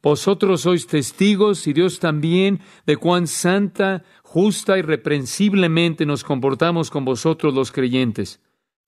Vosotros 0.00 0.60
sois 0.60 0.86
testigos 0.86 1.66
y 1.66 1.72
Dios 1.72 1.98
también 1.98 2.60
de 2.86 2.96
cuán 2.96 3.26
santa, 3.26 4.04
justa 4.28 4.76
y 4.76 4.82
reprensiblemente 4.82 6.04
nos 6.04 6.22
comportamos 6.22 6.90
con 6.90 7.06
vosotros 7.06 7.54
los 7.54 7.72
creyentes 7.72 8.40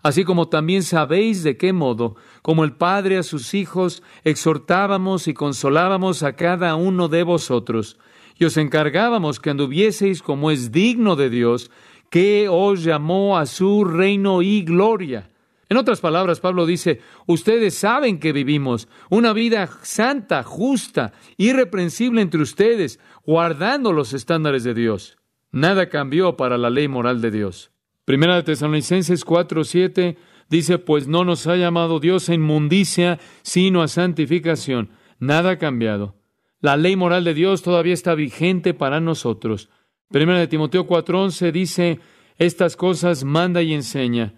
Así 0.02 0.24
como 0.24 0.48
también 0.48 0.82
sabéis 0.82 1.42
de 1.42 1.56
qué 1.58 1.72
modo, 1.72 2.16
como 2.42 2.64
el 2.64 2.72
Padre 2.72 3.18
a 3.18 3.22
sus 3.22 3.52
hijos, 3.52 4.02
exhortábamos 4.24 5.28
y 5.28 5.34
consolábamos 5.34 6.22
a 6.22 6.34
cada 6.36 6.74
uno 6.74 7.08
de 7.08 7.22
vosotros, 7.22 7.98
y 8.38 8.46
os 8.46 8.56
encargábamos 8.56 9.40
que 9.40 9.50
anduvieseis 9.50 10.22
como 10.22 10.50
es 10.50 10.72
digno 10.72 11.16
de 11.16 11.28
Dios, 11.28 11.70
que 12.08 12.48
os 12.48 12.82
llamó 12.82 13.36
a 13.36 13.44
su 13.44 13.84
reino 13.84 14.40
y 14.40 14.62
gloria. 14.62 15.28
En 15.68 15.76
otras 15.76 16.00
palabras, 16.00 16.40
Pablo 16.40 16.64
dice, 16.64 17.00
ustedes 17.26 17.74
saben 17.74 18.18
que 18.18 18.32
vivimos 18.32 18.88
una 19.10 19.34
vida 19.34 19.68
santa, 19.82 20.42
justa, 20.42 21.12
irreprensible 21.36 22.22
entre 22.22 22.40
ustedes, 22.40 22.98
guardando 23.24 23.92
los 23.92 24.14
estándares 24.14 24.64
de 24.64 24.74
Dios. 24.74 25.19
Nada 25.52 25.88
cambió 25.88 26.36
para 26.36 26.58
la 26.58 26.70
ley 26.70 26.88
moral 26.88 27.20
de 27.20 27.30
Dios. 27.30 27.72
Primera 28.04 28.36
de 28.36 28.42
Tesalonicenses 28.42 29.24
4, 29.24 29.64
7 29.64 30.16
dice, 30.48 30.78
pues 30.78 31.08
no 31.08 31.24
nos 31.24 31.46
ha 31.46 31.56
llamado 31.56 32.00
Dios 32.00 32.28
a 32.28 32.34
inmundicia, 32.34 33.18
sino 33.42 33.82
a 33.82 33.88
santificación. 33.88 34.90
Nada 35.18 35.50
ha 35.50 35.58
cambiado. 35.58 36.16
La 36.60 36.76
ley 36.76 36.96
moral 36.96 37.24
de 37.24 37.34
Dios 37.34 37.62
todavía 37.62 37.94
está 37.94 38.14
vigente 38.14 38.74
para 38.74 39.00
nosotros. 39.00 39.70
Primera 40.08 40.38
de 40.38 40.48
Timoteo 40.48 40.86
4:11 40.86 41.52
dice, 41.52 42.00
estas 42.36 42.76
cosas 42.76 43.24
manda 43.24 43.62
y 43.62 43.72
enseña. 43.72 44.34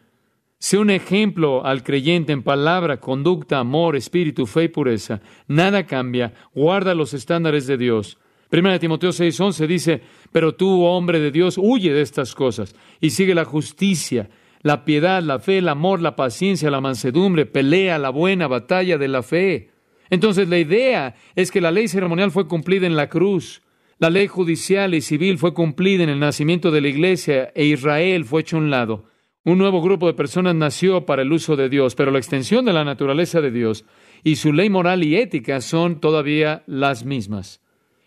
Sé 0.58 0.78
un 0.78 0.90
ejemplo 0.90 1.64
al 1.64 1.82
creyente 1.82 2.32
en 2.32 2.42
palabra, 2.42 3.00
conducta, 3.00 3.58
amor, 3.58 3.96
espíritu, 3.96 4.46
fe 4.46 4.64
y 4.64 4.68
pureza. 4.68 5.20
Nada 5.48 5.86
cambia. 5.86 6.34
Guarda 6.54 6.94
los 6.94 7.14
estándares 7.14 7.66
de 7.66 7.76
Dios. 7.76 8.18
Primera 8.48 8.74
de 8.74 8.78
Timoteo 8.80 9.10
6:11 9.10 9.66
dice, 9.66 10.02
pero 10.32 10.54
tú, 10.54 10.82
hombre 10.84 11.20
de 11.20 11.30
Dios, 11.30 11.58
huye 11.58 11.92
de 11.92 12.00
estas 12.00 12.34
cosas 12.34 12.74
y 13.00 13.10
sigue 13.10 13.34
la 13.34 13.44
justicia, 13.44 14.30
la 14.62 14.84
piedad, 14.84 15.22
la 15.22 15.38
fe, 15.38 15.58
el 15.58 15.68
amor, 15.68 16.00
la 16.00 16.16
paciencia, 16.16 16.70
la 16.70 16.80
mansedumbre, 16.80 17.46
pelea 17.46 17.98
la 17.98 18.10
buena 18.10 18.48
batalla 18.48 18.96
de 18.96 19.08
la 19.08 19.22
fe. 19.22 19.70
Entonces 20.10 20.48
la 20.48 20.58
idea 20.58 21.14
es 21.34 21.50
que 21.50 21.60
la 21.60 21.70
ley 21.70 21.88
ceremonial 21.88 22.30
fue 22.30 22.48
cumplida 22.48 22.86
en 22.86 22.96
la 22.96 23.08
cruz, 23.08 23.62
la 23.98 24.10
ley 24.10 24.26
judicial 24.26 24.94
y 24.94 25.00
civil 25.00 25.38
fue 25.38 25.54
cumplida 25.54 26.02
en 26.02 26.08
el 26.08 26.18
nacimiento 26.18 26.70
de 26.70 26.80
la 26.80 26.88
iglesia 26.88 27.52
e 27.54 27.66
Israel 27.66 28.24
fue 28.24 28.40
hecho 28.40 28.56
a 28.56 28.60
un 28.60 28.70
lado. 28.70 29.04
Un 29.44 29.58
nuevo 29.58 29.80
grupo 29.80 30.06
de 30.06 30.14
personas 30.14 30.54
nació 30.54 31.06
para 31.06 31.22
el 31.22 31.32
uso 31.32 31.56
de 31.56 31.68
Dios, 31.68 31.94
pero 31.94 32.10
la 32.10 32.18
extensión 32.18 32.64
de 32.64 32.72
la 32.72 32.84
naturaleza 32.84 33.40
de 33.40 33.50
Dios 33.50 33.84
y 34.24 34.36
su 34.36 34.52
ley 34.52 34.70
moral 34.70 35.04
y 35.04 35.16
ética 35.16 35.60
son 35.60 36.00
todavía 36.00 36.62
las 36.66 37.04
mismas 37.04 37.61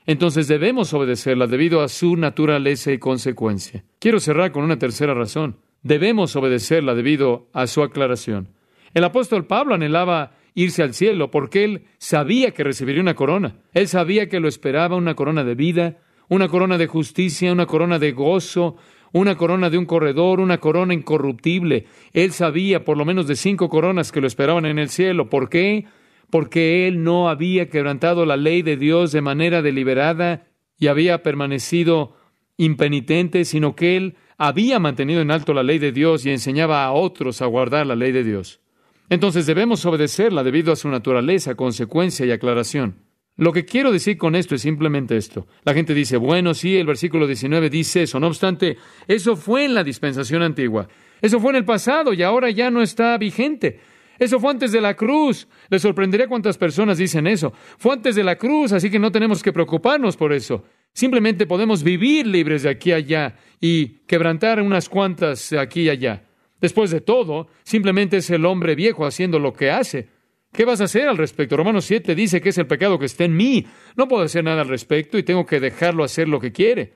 entonces 0.06 0.48
debemos 0.48 0.94
obedecerla 0.94 1.48
debido 1.48 1.82
a 1.82 1.88
su 1.88 2.16
naturaleza 2.16 2.92
y 2.92 3.00
consecuencia. 3.00 3.84
Quiero 4.00 4.20
cerrar 4.20 4.52
con 4.52 4.64
una 4.64 4.78
tercera 4.78 5.14
razón. 5.14 5.58
Debemos 5.82 6.36
obedecerla 6.36 6.96
debido 6.96 7.48
a 7.54 7.68
su 7.68 7.84
aclaración. 7.84 8.50
El 8.94 9.04
apóstol 9.04 9.46
Pablo 9.46 9.76
anhelaba 9.76 10.32
irse 10.54 10.84
al 10.84 10.94
cielo 10.94 11.30
porque 11.32 11.64
él 11.64 11.86
sabía 11.98 12.52
que 12.52 12.64
recibiría 12.64 13.02
una 13.02 13.16
corona. 13.16 13.58
Él 13.74 13.88
sabía 13.88 14.30
que 14.30 14.40
lo 14.40 14.48
esperaba 14.48 14.96
una 14.96 15.16
corona 15.16 15.44
de 15.44 15.56
vida, 15.56 15.98
una 16.30 16.48
corona 16.48 16.78
de 16.78 16.88
justicia, 16.88 17.52
una 17.52 17.66
corona 17.66 18.00
de 18.00 18.14
gozo, 18.14 18.78
una 19.12 19.36
corona 19.36 19.70
de 19.70 19.78
un 19.78 19.86
corredor, 19.86 20.40
una 20.40 20.60
corona 20.60 20.94
incorruptible. 20.94 21.86
Él 22.14 22.32
sabía 22.32 22.84
por 22.84 22.98
lo 22.98 23.06
menos 23.06 23.28
de 23.28 23.36
cinco 23.36 23.70
coronas 23.70 24.12
que 24.12 24.22
lo 24.22 24.28
esperaban 24.28 24.66
en 24.66 24.80
el 24.80 24.90
cielo. 24.90 25.30
¿Por 25.30 25.50
qué? 25.50 25.86
Porque 26.30 26.88
él 26.88 27.04
no 27.04 27.30
había 27.30 27.70
quebrantado 27.70 28.26
la 28.26 28.38
ley 28.38 28.62
de 28.62 28.78
Dios 28.78 29.12
de 29.12 29.22
manera 29.22 29.62
deliberada 29.62 30.48
y 30.78 30.88
había 30.88 31.24
permanecido 31.24 32.16
impenitente, 32.58 33.46
sino 33.46 33.76
que 33.76 33.98
él 33.98 34.16
había 34.38 34.80
mantenido 34.80 35.22
en 35.22 35.32
alto 35.32 35.54
la 35.54 35.64
ley 35.64 35.80
de 35.80 35.92
Dios 35.92 36.26
y 36.26 36.32
enseñaba 36.32 36.84
a 36.84 36.92
otros 36.92 37.42
a 37.42 37.46
guardar 37.46 37.88
la 37.88 37.96
ley 37.96 38.12
de 38.12 38.24
Dios. 38.24 38.62
Entonces 39.10 39.46
debemos 39.46 39.86
obedecerla 39.86 40.44
debido 40.44 40.74
a 40.74 40.76
su 40.76 40.90
naturaleza, 40.90 41.56
consecuencia 41.56 42.26
y 42.26 42.32
aclaración. 42.32 43.06
Lo 43.38 43.52
que 43.52 43.66
quiero 43.66 43.92
decir 43.92 44.18
con 44.18 44.36
esto 44.36 44.56
es 44.56 44.62
simplemente 44.62 45.18
esto. 45.18 45.46
La 45.64 45.74
gente 45.74 45.94
dice, 45.94 46.16
bueno, 46.18 46.54
sí, 46.54 46.78
el 46.78 46.88
versículo 46.88 47.28
19 47.28 47.70
dice 47.70 48.04
eso. 48.04 48.20
No 48.20 48.28
obstante, 48.28 48.78
eso 49.08 49.36
fue 49.36 49.66
en 49.66 49.74
la 49.74 49.84
dispensación 49.84 50.42
antigua. 50.42 50.88
Eso 51.22 51.40
fue 51.40 51.52
en 51.52 51.58
el 51.58 51.66
pasado 51.66 52.14
y 52.14 52.24
ahora 52.24 52.50
ya 52.50 52.72
no 52.72 52.82
está 52.82 53.18
vigente. 53.18 53.80
Eso 54.18 54.40
fue 54.40 54.52
antes 54.52 54.72
de 54.72 54.82
la 54.82 54.96
cruz. 54.96 55.48
Le 55.70 55.80
sorprendería 55.80 56.28
cuántas 56.28 56.58
personas 56.58 56.98
dicen 56.98 57.28
eso. 57.28 57.54
Fue 57.78 57.94
antes 57.94 58.16
de 58.16 58.24
la 58.24 58.38
cruz, 58.38 58.72
así 58.72 58.90
que 58.90 59.00
no 59.00 59.12
tenemos 59.12 59.44
que 59.44 59.54
preocuparnos 59.54 60.16
por 60.18 60.34
eso. 60.34 60.64
Simplemente 60.94 61.46
podemos 61.46 61.84
vivir 61.84 62.26
libres 62.26 62.64
de 62.64 62.70
aquí 62.70 62.92
a 62.92 62.98
allá 62.98 63.36
y 63.60 64.00
quebrantar 64.08 64.62
unas 64.62 64.88
cuantas 64.88 65.50
de 65.50 65.60
aquí 65.60 65.82
y 65.82 65.90
allá. 65.90 66.24
Después 66.62 66.92
de 66.92 67.02
todo, 67.02 67.48
simplemente 67.64 68.18
es 68.18 68.30
el 68.30 68.46
hombre 68.46 68.76
viejo 68.76 69.06
haciendo 69.06 69.40
lo 69.40 69.54
que 69.54 69.72
hace. 69.72 70.08
¿Qué 70.54 70.64
vas 70.64 70.80
a 70.80 70.86
hacer 70.86 71.10
al 71.10 71.18
respecto? 71.18 71.58
Romanos 71.58 71.84
7 71.84 72.16
dice 72.16 72.40
que 72.40 72.50
es 72.50 72.58
el 72.58 72.66
pecado 72.66 72.98
que 72.98 73.06
está 73.06 73.26
en 73.26 73.36
mí. 73.36 73.66
No 73.98 74.08
puedo 74.08 74.24
hacer 74.24 74.44
nada 74.44 74.62
al 74.62 74.70
respecto 74.70 75.18
y 75.18 75.24
tengo 75.24 75.46
que 75.46 75.60
dejarlo 75.60 76.04
hacer 76.04 76.30
lo 76.30 76.40
que 76.40 76.54
quiere. 76.54 76.94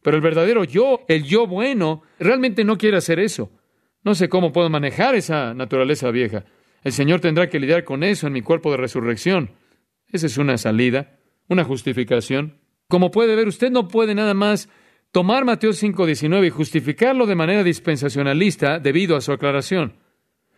Pero 0.00 0.16
el 0.16 0.22
verdadero 0.22 0.64
yo, 0.64 1.00
el 1.06 1.24
yo 1.24 1.46
bueno, 1.46 2.02
realmente 2.18 2.64
no 2.64 2.78
quiere 2.78 2.96
hacer 2.96 3.18
eso. 3.18 3.50
No 4.04 4.14
sé 4.14 4.28
cómo 4.28 4.52
puedo 4.52 4.68
manejar 4.68 5.14
esa 5.14 5.54
naturaleza 5.54 6.10
vieja. 6.10 6.44
El 6.82 6.92
Señor 6.92 7.20
tendrá 7.20 7.48
que 7.48 7.58
lidiar 7.58 7.84
con 7.84 8.04
eso 8.04 8.26
en 8.26 8.34
mi 8.34 8.42
cuerpo 8.42 8.70
de 8.70 8.76
resurrección. 8.76 9.52
Esa 10.12 10.26
es 10.26 10.36
una 10.36 10.58
salida, 10.58 11.18
una 11.48 11.64
justificación. 11.64 12.58
Como 12.88 13.10
puede 13.10 13.34
ver, 13.34 13.48
usted 13.48 13.70
no 13.70 13.88
puede 13.88 14.14
nada 14.14 14.34
más 14.34 14.68
tomar 15.10 15.46
Mateo 15.46 15.72
5:19 15.72 16.46
y 16.46 16.50
justificarlo 16.50 17.24
de 17.24 17.34
manera 17.34 17.64
dispensacionalista 17.64 18.78
debido 18.78 19.16
a 19.16 19.22
su 19.22 19.32
aclaración. 19.32 19.94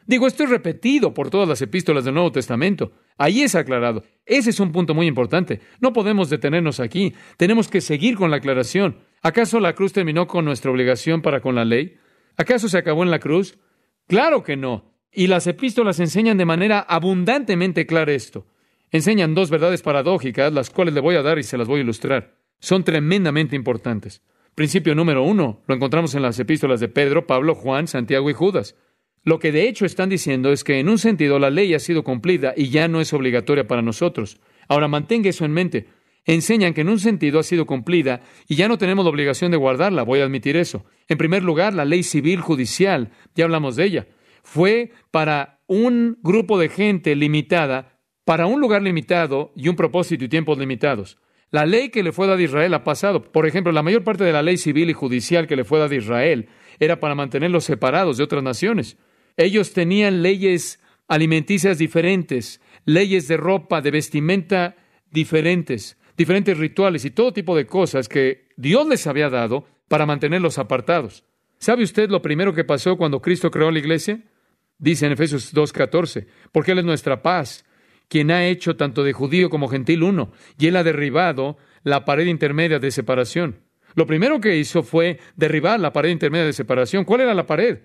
Digo, 0.07 0.27
esto 0.27 0.45
es 0.45 0.51
repetido 0.51 1.15
por 1.15 1.31
todas 1.31 1.49
las 1.49 1.63
epístolas 1.63 2.05
del 2.05 2.15
Nuevo 2.15 2.33
Testamento. 2.33 2.93
Ahí 3.17 3.43
es 3.43 3.55
aclarado. 3.55 4.05
Ese 4.25 4.51
es 4.51 4.61
un 4.61 4.73
punto 4.73 4.95
muy 4.95 5.07
importante. 5.07 5.61
No 5.81 5.93
podemos 5.93 6.31
detenernos 6.31 6.81
aquí. 6.81 7.15
Tenemos 7.37 7.69
que 7.69 7.81
seguir 7.81 8.17
con 8.17 8.31
la 8.31 8.37
aclaración. 8.37 8.99
¿Acaso 9.23 9.59
la 9.59 9.75
cruz 9.75 9.93
terminó 9.93 10.27
con 10.27 10.45
nuestra 10.45 10.71
obligación 10.71 11.23
para 11.23 11.41
con 11.41 11.55
la 11.55 11.65
ley? 11.65 11.97
¿Acaso 12.37 12.69
se 12.69 12.79
acabó 12.79 13.03
en 13.03 13.11
la 13.11 13.19
cruz? 13.19 13.59
Claro 14.07 14.43
que 14.43 14.57
no. 14.57 14.95
Y 15.11 15.29
las 15.29 15.47
epístolas 15.47 15.99
enseñan 16.01 16.37
de 16.37 16.45
manera 16.45 16.81
abundantemente 16.81 17.87
clara 17.87 18.13
esto. 18.13 18.47
Enseñan 18.91 19.35
dos 19.35 19.51
verdades 19.51 19.83
paradójicas, 19.83 20.53
las 20.53 20.71
cuales 20.71 20.95
le 20.95 21.01
voy 21.01 21.17
a 21.17 21.23
dar 21.23 21.39
y 21.39 21.43
se 21.43 21.57
las 21.57 21.67
voy 21.67 21.81
a 21.81 21.83
ilustrar. 21.83 22.37
Son 22.61 22.85
tremendamente 22.85 23.57
importantes. 23.57 24.23
Principio 24.55 24.95
número 24.95 25.23
uno, 25.23 25.63
lo 25.67 25.75
encontramos 25.75 26.15
en 26.15 26.23
las 26.23 26.39
epístolas 26.39 26.81
de 26.81 26.89
Pedro, 26.89 27.27
Pablo, 27.27 27.55
Juan, 27.55 27.89
Santiago 27.89 28.31
y 28.31 28.35
Judas. 28.35 28.77
Lo 29.23 29.39
que 29.39 29.53
de 29.53 29.69
hecho 29.69 29.85
están 29.85 30.09
diciendo 30.09 30.53
es 30.53 30.63
que 30.63 30.79
en 30.79 30.89
un 30.89 30.99
sentido 30.99 31.39
la 31.39 31.51
ley 31.51 31.75
ha 31.75 31.79
sido 31.79 32.05
cumplida 32.05 32.55
y 32.57 32.69
ya 32.69 32.87
no 32.87 33.01
es 33.01 33.13
obligatoria 33.13 33.67
para 33.67 33.83
nosotros. 33.83 34.41
Ahora 34.69 34.89
mantenga 34.89 35.31
eso 35.31 35.45
en 35.45 35.53
mente 35.53 35.89
enseñan 36.27 36.75
que 36.75 36.83
en 36.83 36.89
un 36.89 36.99
sentido 36.99 37.39
ha 37.39 37.43
sido 37.43 37.67
cumplida 37.67 38.21
y 38.49 38.57
ya 38.57 38.69
no 38.69 38.79
tenemos 38.79 39.05
la 39.05 39.11
obligación 39.11 39.51
de 39.51 39.57
guardarla, 39.57 40.03
voy 40.03 40.21
a 40.21 40.25
admitir 40.25 40.57
eso. 40.57 40.85
En 41.09 41.19
primer 41.19 41.43
lugar, 41.43 41.73
la 41.73 41.85
ley 41.85 42.03
civil 42.03 42.41
judicial, 42.41 43.13
ya 43.35 43.45
hablamos 43.45 43.77
de 43.77 43.85
ella, 43.85 44.07
fue 44.43 44.91
para 45.11 45.61
un 45.67 46.19
grupo 46.23 46.59
de 46.59 46.69
gente 46.69 47.17
limitada, 47.17 47.99
para 48.25 48.47
un 48.47 48.61
lugar 48.61 48.83
limitado 48.83 49.53
y 49.57 49.69
un 49.69 49.77
propósito 49.77 50.25
y 50.25 50.29
tiempos 50.29 50.59
limitados. 50.59 51.19
La 51.51 51.65
ley 51.65 51.91
que 51.91 52.03
le 52.03 52.13
fue 52.13 52.27
dada 52.27 52.39
a 52.39 52.43
Israel 52.43 52.75
ha 52.75 52.83
pasado. 52.83 53.23
Por 53.23 53.47
ejemplo, 53.47 53.73
la 53.73 53.83
mayor 53.83 54.03
parte 54.03 54.25
de 54.25 54.33
la 54.33 54.43
ley 54.43 54.57
civil 54.57 54.91
y 54.91 54.95
judicial 54.95 55.47
que 55.47 55.55
le 55.55 55.65
fue 55.65 55.79
dada 55.79 55.95
a 55.95 55.99
Israel 55.99 56.49
era 56.81 56.99
para 56.99 57.15
mantenerlos 57.15 57.65
separados 57.65 58.17
de 58.17 58.25
otras 58.25 58.43
naciones. 58.43 58.99
Ellos 59.37 59.73
tenían 59.73 60.23
leyes 60.23 60.81
alimenticias 61.09 61.79
diferentes, 61.79 62.61
leyes 62.85 63.29
de 63.29 63.37
ropa, 63.37 63.81
de 63.81 63.93
vestimenta 63.93 64.77
diferentes, 65.11 65.99
diferentes 66.17 66.57
rituales 66.57 67.05
y 67.05 67.11
todo 67.11 67.33
tipo 67.33 67.57
de 67.57 67.67
cosas 67.67 68.09
que 68.09 68.49
Dios 68.57 68.87
les 68.89 69.07
había 69.07 69.29
dado 69.29 69.67
para 69.89 70.07
mantenerlos 70.07 70.59
apartados. 70.59 71.25
¿Sabe 71.59 71.85
usted 71.85 72.11
lo 72.11 72.23
primero 72.23 72.53
que 72.55 72.65
pasó 72.65 72.97
cuando 72.97 73.21
Cristo 73.21 73.51
creó 73.51 73.71
la 73.71 73.79
iglesia? 73.79 74.23
Dice 74.79 75.07
en 75.07 75.13
Efesios 75.13 75.55
2.14, 75.55 76.27
porque 76.53 76.73
Él 76.73 76.81
es 76.81 76.85
nuestra 76.85 77.23
paz, 77.23 77.65
quien 78.09 78.31
ha 78.31 78.47
hecho 78.47 78.77
tanto 78.77 79.05
de 79.05 79.13
judío 79.13 79.49
como 79.49 79.69
gentil 79.69 80.03
uno, 80.03 80.33
y 80.59 80.67
Él 80.67 80.77
ha 80.77 80.85
derribado 80.85 81.57
la 81.83 82.05
pared 82.05 82.27
intermedia 82.27 82.79
de 82.79 82.91
separación. 82.91 83.61
Lo 83.95 84.07
primero 84.07 84.41
que 84.41 84.59
hizo 84.59 84.83
fue 84.83 85.19
derribar 85.37 85.81
la 85.81 85.93
pared 85.93 86.11
intermedia 86.11 86.45
de 86.45 86.53
separación. 86.53 87.05
¿Cuál 87.05 87.23
era 87.23 87.33
la 87.33 87.47
pared? 87.47 87.81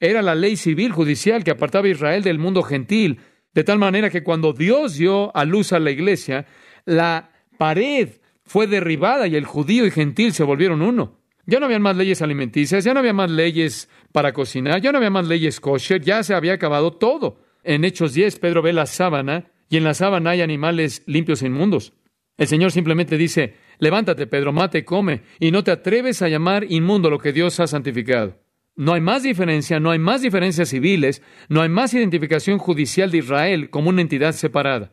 Era 0.00 0.22
la 0.22 0.34
ley 0.34 0.56
civil 0.56 0.92
judicial 0.92 1.44
que 1.44 1.50
apartaba 1.50 1.86
a 1.86 1.90
Israel 1.90 2.22
del 2.22 2.38
mundo 2.38 2.62
gentil, 2.62 3.20
de 3.52 3.62
tal 3.62 3.78
manera 3.78 4.08
que 4.08 4.22
cuando 4.22 4.54
Dios 4.54 4.96
dio 4.96 5.36
a 5.36 5.44
luz 5.44 5.74
a 5.74 5.78
la 5.78 5.90
iglesia, 5.90 6.46
la 6.86 7.31
pared 7.58 8.08
fue 8.44 8.66
derribada 8.66 9.26
y 9.26 9.36
el 9.36 9.44
judío 9.44 9.86
y 9.86 9.90
gentil 9.90 10.32
se 10.32 10.44
volvieron 10.44 10.82
uno. 10.82 11.18
Ya 11.46 11.58
no 11.58 11.66
habían 11.66 11.82
más 11.82 11.96
leyes 11.96 12.22
alimenticias, 12.22 12.84
ya 12.84 12.94
no 12.94 13.00
había 13.00 13.12
más 13.12 13.30
leyes 13.30 13.88
para 14.12 14.32
cocinar, 14.32 14.80
ya 14.80 14.92
no 14.92 14.98
había 14.98 15.10
más 15.10 15.26
leyes 15.26 15.58
kosher, 15.60 16.00
ya 16.00 16.22
se 16.22 16.34
había 16.34 16.52
acabado 16.52 16.92
todo. 16.92 17.40
En 17.64 17.84
Hechos 17.84 18.14
10, 18.14 18.38
Pedro 18.38 18.62
ve 18.62 18.72
la 18.72 18.86
sábana 18.86 19.50
y 19.68 19.76
en 19.76 19.84
la 19.84 19.94
sábana 19.94 20.30
hay 20.30 20.40
animales 20.40 21.02
limpios 21.06 21.42
e 21.42 21.46
inmundos. 21.46 21.94
El 22.38 22.46
Señor 22.46 22.72
simplemente 22.72 23.16
dice, 23.16 23.54
levántate, 23.78 24.26
Pedro, 24.26 24.52
mate, 24.52 24.84
come, 24.84 25.22
y 25.40 25.50
no 25.50 25.64
te 25.64 25.70
atreves 25.70 26.22
a 26.22 26.28
llamar 26.28 26.64
inmundo 26.68 27.10
lo 27.10 27.18
que 27.18 27.32
Dios 27.32 27.58
ha 27.60 27.66
santificado. 27.66 28.38
No 28.74 28.94
hay 28.94 29.00
más 29.00 29.22
diferencia, 29.22 29.80
no 29.80 29.90
hay 29.90 29.98
más 29.98 30.22
diferencias 30.22 30.70
civiles, 30.70 31.22
no 31.48 31.60
hay 31.60 31.68
más 31.68 31.92
identificación 31.92 32.58
judicial 32.58 33.10
de 33.10 33.18
Israel 33.18 33.70
como 33.70 33.90
una 33.90 34.00
entidad 34.00 34.32
separada. 34.32 34.92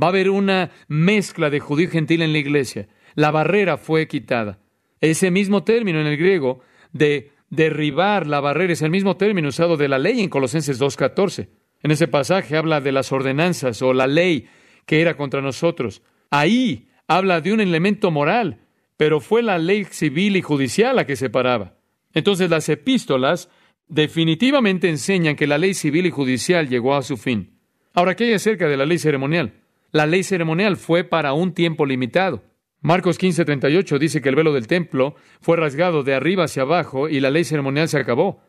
Va 0.00 0.06
a 0.06 0.10
haber 0.10 0.30
una 0.30 0.70
mezcla 0.86 1.50
de 1.50 1.60
judío 1.60 1.88
y 1.88 1.90
gentil 1.90 2.22
en 2.22 2.32
la 2.32 2.38
iglesia. 2.38 2.88
La 3.14 3.30
barrera 3.30 3.76
fue 3.76 4.06
quitada. 4.06 4.60
Ese 5.00 5.30
mismo 5.30 5.64
término 5.64 6.00
en 6.00 6.06
el 6.06 6.16
griego 6.16 6.60
de 6.92 7.32
derribar 7.50 8.26
la 8.26 8.40
barrera 8.40 8.72
es 8.72 8.82
el 8.82 8.90
mismo 8.90 9.16
término 9.16 9.48
usado 9.48 9.76
de 9.76 9.88
la 9.88 9.98
ley 9.98 10.20
en 10.20 10.28
Colosenses 10.28 10.80
2.14. 10.80 11.48
En 11.82 11.90
ese 11.90 12.08
pasaje 12.08 12.56
habla 12.56 12.80
de 12.80 12.92
las 12.92 13.12
ordenanzas 13.12 13.80
o 13.82 13.92
la 13.92 14.06
ley 14.06 14.48
que 14.86 15.00
era 15.00 15.16
contra 15.16 15.40
nosotros. 15.40 16.02
Ahí 16.30 16.88
habla 17.06 17.40
de 17.40 17.52
un 17.52 17.60
elemento 17.60 18.10
moral, 18.10 18.60
pero 18.96 19.20
fue 19.20 19.42
la 19.42 19.58
ley 19.58 19.84
civil 19.84 20.36
y 20.36 20.42
judicial 20.42 20.96
la 20.96 21.06
que 21.06 21.16
separaba. 21.16 21.76
Entonces 22.14 22.50
las 22.50 22.68
epístolas 22.68 23.48
definitivamente 23.86 24.88
enseñan 24.88 25.36
que 25.36 25.46
la 25.46 25.58
ley 25.58 25.74
civil 25.74 26.06
y 26.06 26.10
judicial 26.10 26.68
llegó 26.68 26.94
a 26.94 27.02
su 27.02 27.16
fin. 27.16 27.58
Ahora, 27.94 28.14
¿qué 28.14 28.24
hay 28.24 28.34
acerca 28.34 28.68
de 28.68 28.76
la 28.76 28.86
ley 28.86 28.98
ceremonial? 28.98 29.52
La 29.90 30.04
ley 30.04 30.22
ceremonial 30.22 30.76
fue 30.76 31.02
para 31.02 31.32
un 31.32 31.54
tiempo 31.54 31.86
limitado. 31.86 32.42
Marcos 32.80 33.18
15:38 33.18 33.98
dice 33.98 34.20
que 34.20 34.28
el 34.28 34.36
velo 34.36 34.52
del 34.52 34.66
templo 34.66 35.14
fue 35.40 35.56
rasgado 35.56 36.02
de 36.02 36.14
arriba 36.14 36.44
hacia 36.44 36.62
abajo 36.62 37.08
y 37.08 37.20
la 37.20 37.30
ley 37.30 37.44
ceremonial 37.44 37.88
se 37.88 37.98
acabó. 37.98 38.42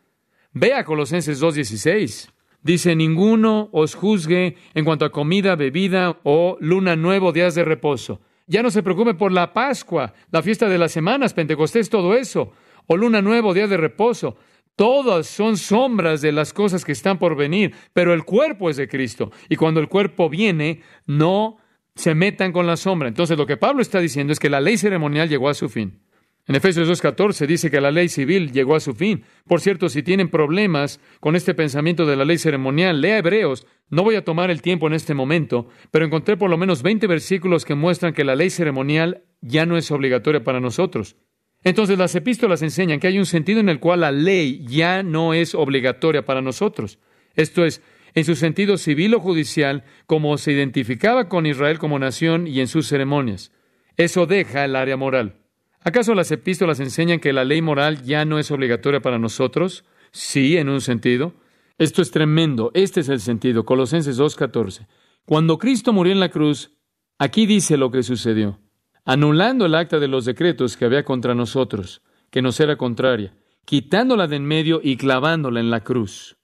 Vea 0.52 0.84
Colosenses 0.84 1.40
2:16. 1.40 2.30
Dice, 2.62 2.94
ninguno 2.94 3.70
os 3.72 3.96
juzgue 3.96 4.58
en 4.74 4.84
cuanto 4.84 5.06
a 5.06 5.14
comida, 5.14 5.56
bebida 5.56 6.20
o 6.24 6.58
luna 6.60 6.98
nuevo, 6.98 7.32
días 7.32 7.56
de 7.56 7.64
reposo. 7.64 8.20
Ya 8.48 8.62
no 8.62 8.70
se 8.70 8.84
preocupe 8.84 9.14
por 9.14 9.32
la 9.32 9.54
Pascua, 9.54 10.14
la 10.32 10.42
fiesta 10.42 10.68
de 10.68 10.78
las 10.78 10.92
semanas, 10.92 11.34
Pentecostés, 11.34 11.90
todo 11.90 12.16
eso, 12.16 12.52
o 12.86 12.98
luna 12.98 13.22
nuevo, 13.22 13.54
día 13.54 13.68
de 13.68 13.78
reposo. 13.78 14.36
Todas 14.80 15.28
son 15.28 15.58
sombras 15.58 16.22
de 16.22 16.32
las 16.32 16.54
cosas 16.54 16.86
que 16.86 16.94
están 16.94 17.20
por 17.20 17.36
venir, 17.36 17.74
pero 17.92 18.14
el 18.14 18.24
cuerpo 18.24 18.70
es 18.70 18.78
de 18.78 18.88
Cristo. 18.88 19.30
Y 19.50 19.58
cuando 19.58 19.82
el 19.82 19.90
cuerpo 19.90 20.30
viene, 20.30 20.84
no 21.06 21.58
se 21.96 22.16
metan 22.16 22.54
con 22.54 22.66
la 22.66 22.78
sombra. 22.78 23.10
Entonces 23.10 23.38
lo 23.38 23.46
que 23.46 23.58
Pablo 23.58 23.82
está 23.82 24.00
diciendo 24.00 24.32
es 24.32 24.40
que 24.40 24.50
la 24.50 24.62
ley 24.62 24.78
ceremonial 24.78 25.28
llegó 25.28 25.50
a 25.50 25.54
su 25.54 25.68
fin. 25.68 26.00
En 26.48 26.56
Efesios 26.56 26.88
2.14 26.88 27.46
dice 27.46 27.70
que 27.70 27.82
la 27.82 27.92
ley 27.92 28.08
civil 28.08 28.54
llegó 28.54 28.74
a 28.74 28.80
su 28.80 28.94
fin. 28.94 29.26
Por 29.50 29.60
cierto, 29.60 29.90
si 29.90 30.02
tienen 30.02 30.30
problemas 30.30 31.02
con 31.20 31.36
este 31.36 31.54
pensamiento 31.54 32.06
de 32.06 32.16
la 32.16 32.24
ley 32.24 32.38
ceremonial, 32.38 33.02
lea 33.02 33.18
Hebreos. 33.18 33.68
No 33.90 34.04
voy 34.04 34.16
a 34.16 34.24
tomar 34.24 34.50
el 34.50 34.62
tiempo 34.62 34.88
en 34.88 34.94
este 34.94 35.14
momento, 35.14 35.68
pero 35.92 36.06
encontré 36.06 36.38
por 36.38 36.50
lo 36.50 36.58
menos 36.58 36.84
20 36.84 37.06
versículos 37.06 37.66
que 37.66 37.76
muestran 37.76 38.14
que 38.14 38.24
la 38.24 38.38
ley 38.38 38.50
ceremonial 38.50 39.26
ya 39.42 39.66
no 39.66 39.76
es 39.76 39.92
obligatoria 39.92 40.42
para 40.42 40.62
nosotros. 40.62 41.18
Entonces 41.64 41.98
las 41.98 42.16
epístolas 42.16 42.62
enseñan 42.62 43.00
que 43.00 43.08
hay 43.08 43.20
un 43.20 43.26
sentido 43.26 43.60
en 43.60 43.70
el 43.70 43.80
cual 43.80 44.02
la 44.02 44.12
ley 44.12 44.66
ya 44.68 45.04
no 45.04 45.34
es 45.34 45.56
obligatoria 45.56 46.24
para 46.24 46.42
nosotros. 46.42 47.00
Esto 47.36 47.66
es, 47.66 47.82
en 48.14 48.26
su 48.26 48.36
sentido 48.36 48.78
civil 48.78 49.14
o 49.16 49.20
judicial, 49.20 49.84
como 50.06 50.38
se 50.38 50.54
identificaba 50.54 51.28
con 51.28 51.46
Israel 51.46 51.80
como 51.80 52.00
nación 52.00 52.48
y 52.48 52.62
en 52.62 52.68
sus 52.68 52.88
ceremonias. 52.88 53.52
Eso 53.98 54.26
deja 54.26 54.64
el 54.64 54.76
área 54.76 54.96
moral. 54.98 55.36
¿Acaso 55.82 56.14
las 56.14 56.32
epístolas 56.32 56.80
enseñan 56.80 57.20
que 57.20 57.34
la 57.34 57.46
ley 57.46 57.62
moral 57.62 58.04
ya 58.04 58.26
no 58.26 58.40
es 58.40 58.52
obligatoria 58.52 59.02
para 59.02 59.20
nosotros? 59.20 59.86
Sí, 60.12 60.58
en 60.58 60.70
un 60.70 60.82
sentido. 60.82 61.34
Esto 61.78 62.02
es 62.02 62.12
tremendo. 62.12 62.72
Este 62.74 63.02
es 63.02 63.10
el 63.10 63.20
sentido. 63.20 63.66
Colosenses 63.66 64.20
2.14. 64.20 64.88
Cuando 65.26 65.58
Cristo 65.58 65.94
murió 65.94 66.12
en 66.12 66.20
la 66.20 66.30
cruz, 66.30 66.72
aquí 67.18 67.46
dice 67.46 67.78
lo 67.78 67.92
que 67.92 68.04
sucedió. 68.04 68.60
Anulando 69.06 69.66
el 69.66 69.76
acta 69.76 70.00
de 70.00 70.08
los 70.08 70.26
decretos 70.26 70.78
que 70.78 70.86
había 70.86 71.04
contra 71.04 71.36
nosotros, 71.36 72.02
que 72.30 72.42
nos 72.42 72.60
era 72.60 72.78
contraria, 72.78 73.34
quitándola 73.66 74.28
de 74.28 74.38
en 74.38 74.46
medio 74.46 74.82
y 74.84 74.98
clavándola 74.98 75.60
en 75.60 75.70
la 75.70 75.84
cruz. 75.84 76.38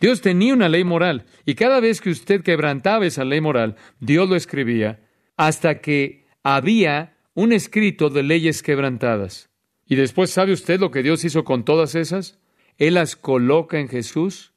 Dios 0.00 0.20
tenía 0.20 0.54
una 0.54 0.68
ley 0.68 0.84
moral 0.84 1.24
y 1.44 1.54
cada 1.54 1.80
vez 1.80 2.00
que 2.00 2.10
usted 2.10 2.42
quebrantaba 2.42 3.06
esa 3.06 3.24
ley 3.24 3.40
moral, 3.40 3.76
Dios 4.00 4.28
lo 4.28 4.36
escribía 4.36 5.00
hasta 5.36 5.80
que 5.80 6.26
había 6.42 7.16
un 7.34 7.52
escrito 7.52 8.10
de 8.10 8.22
leyes 8.22 8.62
quebrantadas. 8.62 9.50
Y 9.86 9.96
después, 9.96 10.30
¿sabe 10.30 10.52
usted 10.52 10.80
lo 10.80 10.90
que 10.90 11.02
Dios 11.02 11.24
hizo 11.24 11.44
con 11.44 11.64
todas 11.64 11.94
esas? 11.94 12.38
Él 12.78 12.94
las 12.94 13.16
coloca 13.16 13.78
en 13.78 13.88
Jesús, 13.88 14.52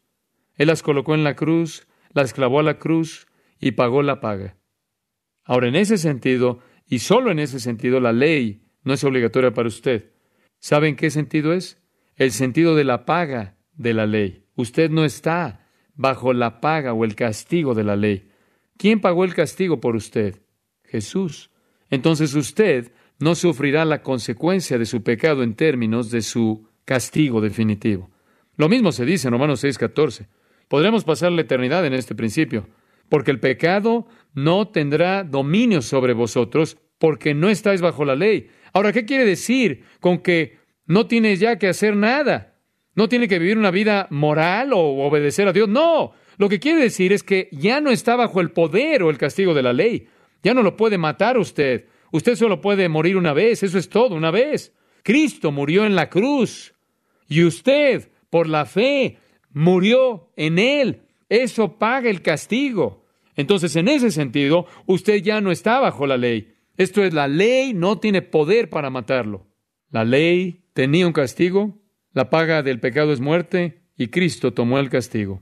Él 0.55 0.67
las 0.67 0.81
colocó 0.81 1.13
en 1.15 1.23
la 1.23 1.35
cruz, 1.35 1.87
las 2.13 2.33
clavó 2.33 2.59
a 2.59 2.63
la 2.63 2.79
cruz 2.79 3.27
y 3.59 3.71
pagó 3.71 4.01
la 4.01 4.19
paga. 4.19 4.57
Ahora, 5.43 5.67
en 5.67 5.75
ese 5.75 5.97
sentido, 5.97 6.59
y 6.87 6.99
solo 6.99 7.31
en 7.31 7.39
ese 7.39 7.59
sentido, 7.59 7.99
la 7.99 8.13
ley 8.13 8.61
no 8.83 8.93
es 8.93 9.03
obligatoria 9.03 9.51
para 9.51 9.67
usted. 9.67 10.11
¿Saben 10.59 10.95
qué 10.95 11.09
sentido 11.09 11.53
es? 11.53 11.81
El 12.15 12.31
sentido 12.31 12.75
de 12.75 12.83
la 12.83 13.05
paga 13.05 13.57
de 13.73 13.93
la 13.93 14.05
ley. 14.05 14.45
Usted 14.55 14.89
no 14.89 15.05
está 15.05 15.67
bajo 15.95 16.33
la 16.33 16.61
paga 16.61 16.93
o 16.93 17.03
el 17.03 17.15
castigo 17.15 17.73
de 17.73 17.83
la 17.83 17.95
ley. 17.95 18.29
¿Quién 18.77 19.01
pagó 19.01 19.23
el 19.23 19.33
castigo 19.33 19.79
por 19.79 19.95
usted? 19.95 20.41
Jesús. 20.83 21.51
Entonces 21.89 22.33
usted 22.33 22.91
no 23.19 23.35
sufrirá 23.35 23.85
la 23.85 24.01
consecuencia 24.01 24.77
de 24.77 24.85
su 24.85 25.03
pecado 25.03 25.43
en 25.43 25.55
términos 25.55 26.11
de 26.11 26.21
su 26.21 26.67
castigo 26.85 27.41
definitivo. 27.41 28.09
Lo 28.55 28.69
mismo 28.69 28.91
se 28.91 29.05
dice 29.05 29.27
en 29.27 29.33
Romanos 29.33 29.63
6:14. 29.63 30.27
Podremos 30.67 31.03
pasar 31.03 31.31
la 31.31 31.41
eternidad 31.41 31.85
en 31.85 31.93
este 31.93 32.15
principio, 32.15 32.67
porque 33.09 33.31
el 33.31 33.39
pecado 33.39 34.07
no 34.33 34.67
tendrá 34.67 35.23
dominio 35.23 35.81
sobre 35.81 36.13
vosotros, 36.13 36.77
porque 36.97 37.33
no 37.33 37.49
estáis 37.49 37.81
bajo 37.81 38.05
la 38.05 38.15
ley. 38.15 38.49
Ahora, 38.73 38.91
¿qué 38.91 39.05
quiere 39.05 39.25
decir 39.25 39.83
con 39.99 40.19
que 40.19 40.57
no 40.85 41.07
tienes 41.07 41.39
ya 41.39 41.57
que 41.57 41.67
hacer 41.67 41.95
nada? 41.95 42.55
No 42.95 43.07
tiene 43.09 43.27
que 43.27 43.39
vivir 43.39 43.57
una 43.57 43.71
vida 43.71 44.07
moral 44.09 44.73
o 44.73 44.79
obedecer 44.79 45.47
a 45.47 45.53
Dios. 45.53 45.69
No, 45.69 46.13
lo 46.37 46.49
que 46.49 46.59
quiere 46.59 46.81
decir 46.81 47.13
es 47.13 47.23
que 47.23 47.49
ya 47.51 47.81
no 47.81 47.91
está 47.91 48.15
bajo 48.15 48.41
el 48.41 48.51
poder 48.51 49.03
o 49.03 49.09
el 49.09 49.17
castigo 49.17 49.53
de 49.53 49.63
la 49.63 49.73
ley. 49.73 50.07
Ya 50.43 50.53
no 50.53 50.63
lo 50.63 50.75
puede 50.75 50.97
matar 50.97 51.37
usted. 51.37 51.85
Usted 52.11 52.35
solo 52.35 52.61
puede 52.61 52.89
morir 52.89 53.17
una 53.17 53.33
vez. 53.33 53.63
Eso 53.63 53.77
es 53.77 53.89
todo, 53.89 54.15
una 54.15 54.31
vez. 54.31 54.73
Cristo 55.03 55.51
murió 55.51 55.85
en 55.85 55.95
la 55.95 56.09
cruz. 56.09 56.73
Y 57.27 57.43
usted, 57.43 58.09
por 58.29 58.47
la 58.47 58.65
fe, 58.65 59.17
murió 59.51 60.31
en 60.35 60.59
él. 60.59 61.01
Eso 61.29 61.77
paga 61.77 62.09
el 62.09 62.21
castigo. 62.21 63.05
Entonces, 63.35 63.75
en 63.75 63.87
ese 63.87 64.11
sentido, 64.11 64.65
usted 64.85 65.21
ya 65.21 65.41
no 65.41 65.51
está 65.51 65.79
bajo 65.79 66.07
la 66.07 66.17
ley. 66.17 66.55
Esto 66.75 67.03
es, 67.03 67.13
la 67.13 67.27
ley 67.27 67.73
no 67.73 67.99
tiene 67.99 68.21
poder 68.21 68.69
para 68.69 68.89
matarlo. 68.89 69.47
La 69.89 70.03
ley 70.05 70.65
tenía 70.73 71.07
un 71.07 71.13
castigo, 71.13 71.79
la 72.13 72.29
paga 72.29 72.63
del 72.63 72.79
pecado 72.79 73.11
es 73.13 73.19
muerte 73.19 73.83
y 73.97 74.07
Cristo 74.07 74.53
tomó 74.53 74.79
el 74.79 74.89
castigo. 74.89 75.41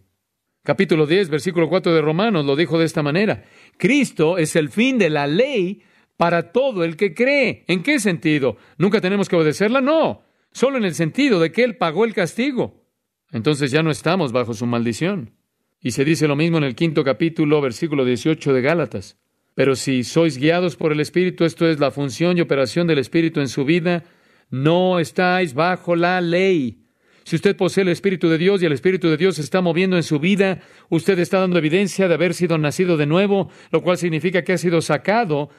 Capítulo 0.64 1.06
10, 1.06 1.30
versículo 1.30 1.70
4 1.70 1.94
de 1.94 2.02
Romanos 2.02 2.46
lo 2.46 2.56
dijo 2.56 2.80
de 2.80 2.86
esta 2.86 3.04
manera. 3.04 3.44
Cristo 3.78 4.38
es 4.38 4.56
el 4.56 4.70
fin 4.70 4.98
de 4.98 5.10
la 5.10 5.28
ley 5.28 5.84
para 6.18 6.52
todo 6.52 6.84
el 6.84 6.96
que 6.96 7.14
cree. 7.14 7.66
¿En 7.68 7.84
qué 7.84 8.00
sentido? 8.00 8.58
¿Nunca 8.78 9.00
tenemos 9.00 9.30
que 9.30 9.36
obedecerla? 9.36 9.82
No, 9.82 10.24
solo 10.52 10.78
en 10.78 10.86
el 10.86 10.96
sentido 10.96 11.40
de 11.40 11.52
que 11.52 11.64
Él 11.64 11.78
pagó 11.78 12.04
el 12.04 12.14
castigo. 12.14 12.84
Entonces 13.32 13.70
ya 13.70 13.84
no 13.84 13.92
estamos 13.92 14.32
bajo 14.32 14.54
su 14.54 14.66
maldición. 14.66 15.35
Y 15.86 15.92
se 15.92 16.04
dice 16.04 16.28
lo 16.28 16.36
mismo 16.36 16.58
en 16.58 16.64
el 16.64 16.74
quinto 16.74 17.04
capítulo, 17.04 17.62
versículo 17.62 18.06
18 18.06 18.54
de 18.54 18.62
Gálatas. 18.64 19.20
Pero 19.54 19.76
si 19.76 20.04
sois 20.04 20.40
guiados 20.40 20.78
por 20.78 20.92
el 20.92 21.00
Espíritu, 21.00 21.46
esto 21.46 21.70
es 21.70 21.80
la 21.80 21.92
función 21.92 22.36
y 22.36 22.42
operación 22.42 22.88
del 22.88 22.98
Espíritu 22.98 23.40
en 23.40 23.48
su 23.48 23.66
vida, 23.66 24.04
no 24.50 25.00
estáis 25.00 25.54
bajo 25.54 25.96
la 25.96 26.22
ley. 26.22 26.80
Si 27.24 27.36
usted 27.36 27.56
posee 27.56 27.84
el 27.84 27.90
Espíritu 27.90 28.30
de 28.30 28.40
Dios 28.40 28.64
y 28.64 28.66
el 28.66 28.72
Espíritu 28.72 29.10
de 29.10 29.18
Dios 29.18 29.36
se 29.36 29.44
está 29.44 29.62
moviendo 29.62 29.96
en 29.96 30.02
su 30.02 30.18
vida, 30.18 30.64
usted 30.90 31.20
está 31.20 31.40
dando 31.40 31.60
evidencia 31.60 32.08
de 32.08 32.16
haber 32.16 32.34
sido 32.34 32.58
nacido 32.58 32.98
de 32.98 33.06
nuevo, 33.06 33.52
lo 33.70 33.84
cual 33.84 34.00
significa 34.00 34.44
que 34.44 34.54
ha 34.54 34.58
sido 34.58 34.82
sacado 34.82 35.52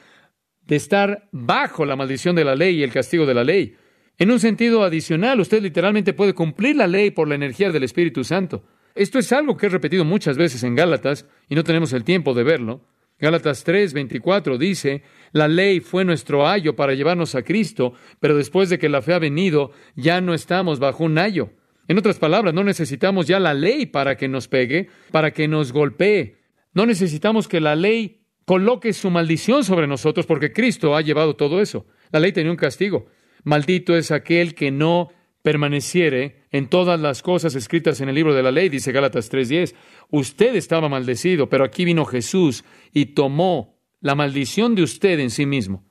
de 0.65 0.75
estar 0.75 1.29
bajo 1.31 1.85
la 1.85 1.95
maldición 1.95 2.35
de 2.35 2.43
la 2.43 2.55
ley 2.55 2.79
y 2.79 2.83
el 2.83 2.91
castigo 2.91 3.25
de 3.25 3.33
la 3.33 3.45
ley. 3.45 3.77
En 4.17 4.29
un 4.31 4.41
sentido 4.41 4.83
adicional, 4.83 5.39
usted 5.39 5.61
literalmente 5.61 6.11
puede 6.11 6.33
cumplir 6.33 6.75
la 6.75 6.87
ley 6.87 7.11
por 7.11 7.29
la 7.29 7.35
energía 7.35 7.71
del 7.71 7.83
Espíritu 7.83 8.25
Santo. 8.25 8.65
Esto 8.97 9.19
es 9.19 9.31
algo 9.31 9.55
que 9.57 9.67
he 9.67 9.69
repetido 9.69 10.03
muchas 10.05 10.37
veces 10.37 10.63
en 10.63 10.75
Gálatas 10.75 11.25
y 11.47 11.55
no 11.55 11.63
tenemos 11.63 11.93
el 11.93 12.03
tiempo 12.03 12.33
de 12.33 12.43
verlo. 12.43 12.81
Gálatas 13.19 13.63
3, 13.63 13.93
24 13.93 14.57
dice, 14.57 15.03
la 15.31 15.47
ley 15.47 15.79
fue 15.79 16.05
nuestro 16.05 16.47
ayo 16.47 16.75
para 16.75 16.93
llevarnos 16.93 17.33
a 17.35 17.41
Cristo, 17.41 17.93
pero 18.19 18.37
después 18.37 18.69
de 18.69 18.77
que 18.77 18.89
la 18.89 19.01
fe 19.01 19.13
ha 19.13 19.19
venido, 19.19 19.71
ya 19.95 20.21
no 20.21 20.33
estamos 20.33 20.79
bajo 20.79 21.03
un 21.03 21.17
ayo. 21.17 21.51
En 21.87 21.97
otras 21.97 22.19
palabras, 22.19 22.53
no 22.53 22.63
necesitamos 22.63 23.27
ya 23.27 23.39
la 23.39 23.53
ley 23.53 23.85
para 23.85 24.17
que 24.17 24.27
nos 24.27 24.47
pegue, 24.47 24.89
para 25.11 25.31
que 25.31 25.47
nos 25.47 25.71
golpee. 25.71 26.37
No 26.73 26.85
necesitamos 26.85 27.47
que 27.47 27.59
la 27.59 27.75
ley 27.75 28.21
coloque 28.45 28.93
su 28.93 29.09
maldición 29.09 29.63
sobre 29.63 29.87
nosotros 29.87 30.25
porque 30.25 30.53
Cristo 30.53 30.95
ha 30.95 31.01
llevado 31.01 31.35
todo 31.35 31.61
eso. 31.61 31.87
La 32.11 32.19
ley 32.19 32.33
tenía 32.33 32.51
un 32.51 32.57
castigo. 32.57 33.07
Maldito 33.43 33.95
es 33.95 34.11
aquel 34.11 34.53
que 34.53 34.71
no 34.71 35.09
permaneciere 35.47 36.43
en 36.51 36.67
todas 36.67 36.99
las 36.99 37.21
cosas 37.21 37.55
escritas 37.55 38.01
en 38.01 38.09
el 38.09 38.15
libro 38.15 38.35
de 38.35 38.43
la 38.43 38.51
ley, 38.51 38.67
dice 38.67 38.91
Gálatas 38.91 39.29
3:10. 39.31 39.75
Usted 40.11 40.53
estaba 40.55 40.89
maldecido, 40.89 41.47
pero 41.47 41.63
aquí 41.63 41.85
vino 41.85 42.03
Jesús 42.03 42.65
y 42.91 43.13
tomó 43.13 43.79
la 44.01 44.13
maldición 44.13 44.75
de 44.75 44.83
usted 44.83 45.17
en 45.19 45.29
sí 45.29 45.45
mismo. 45.45 45.85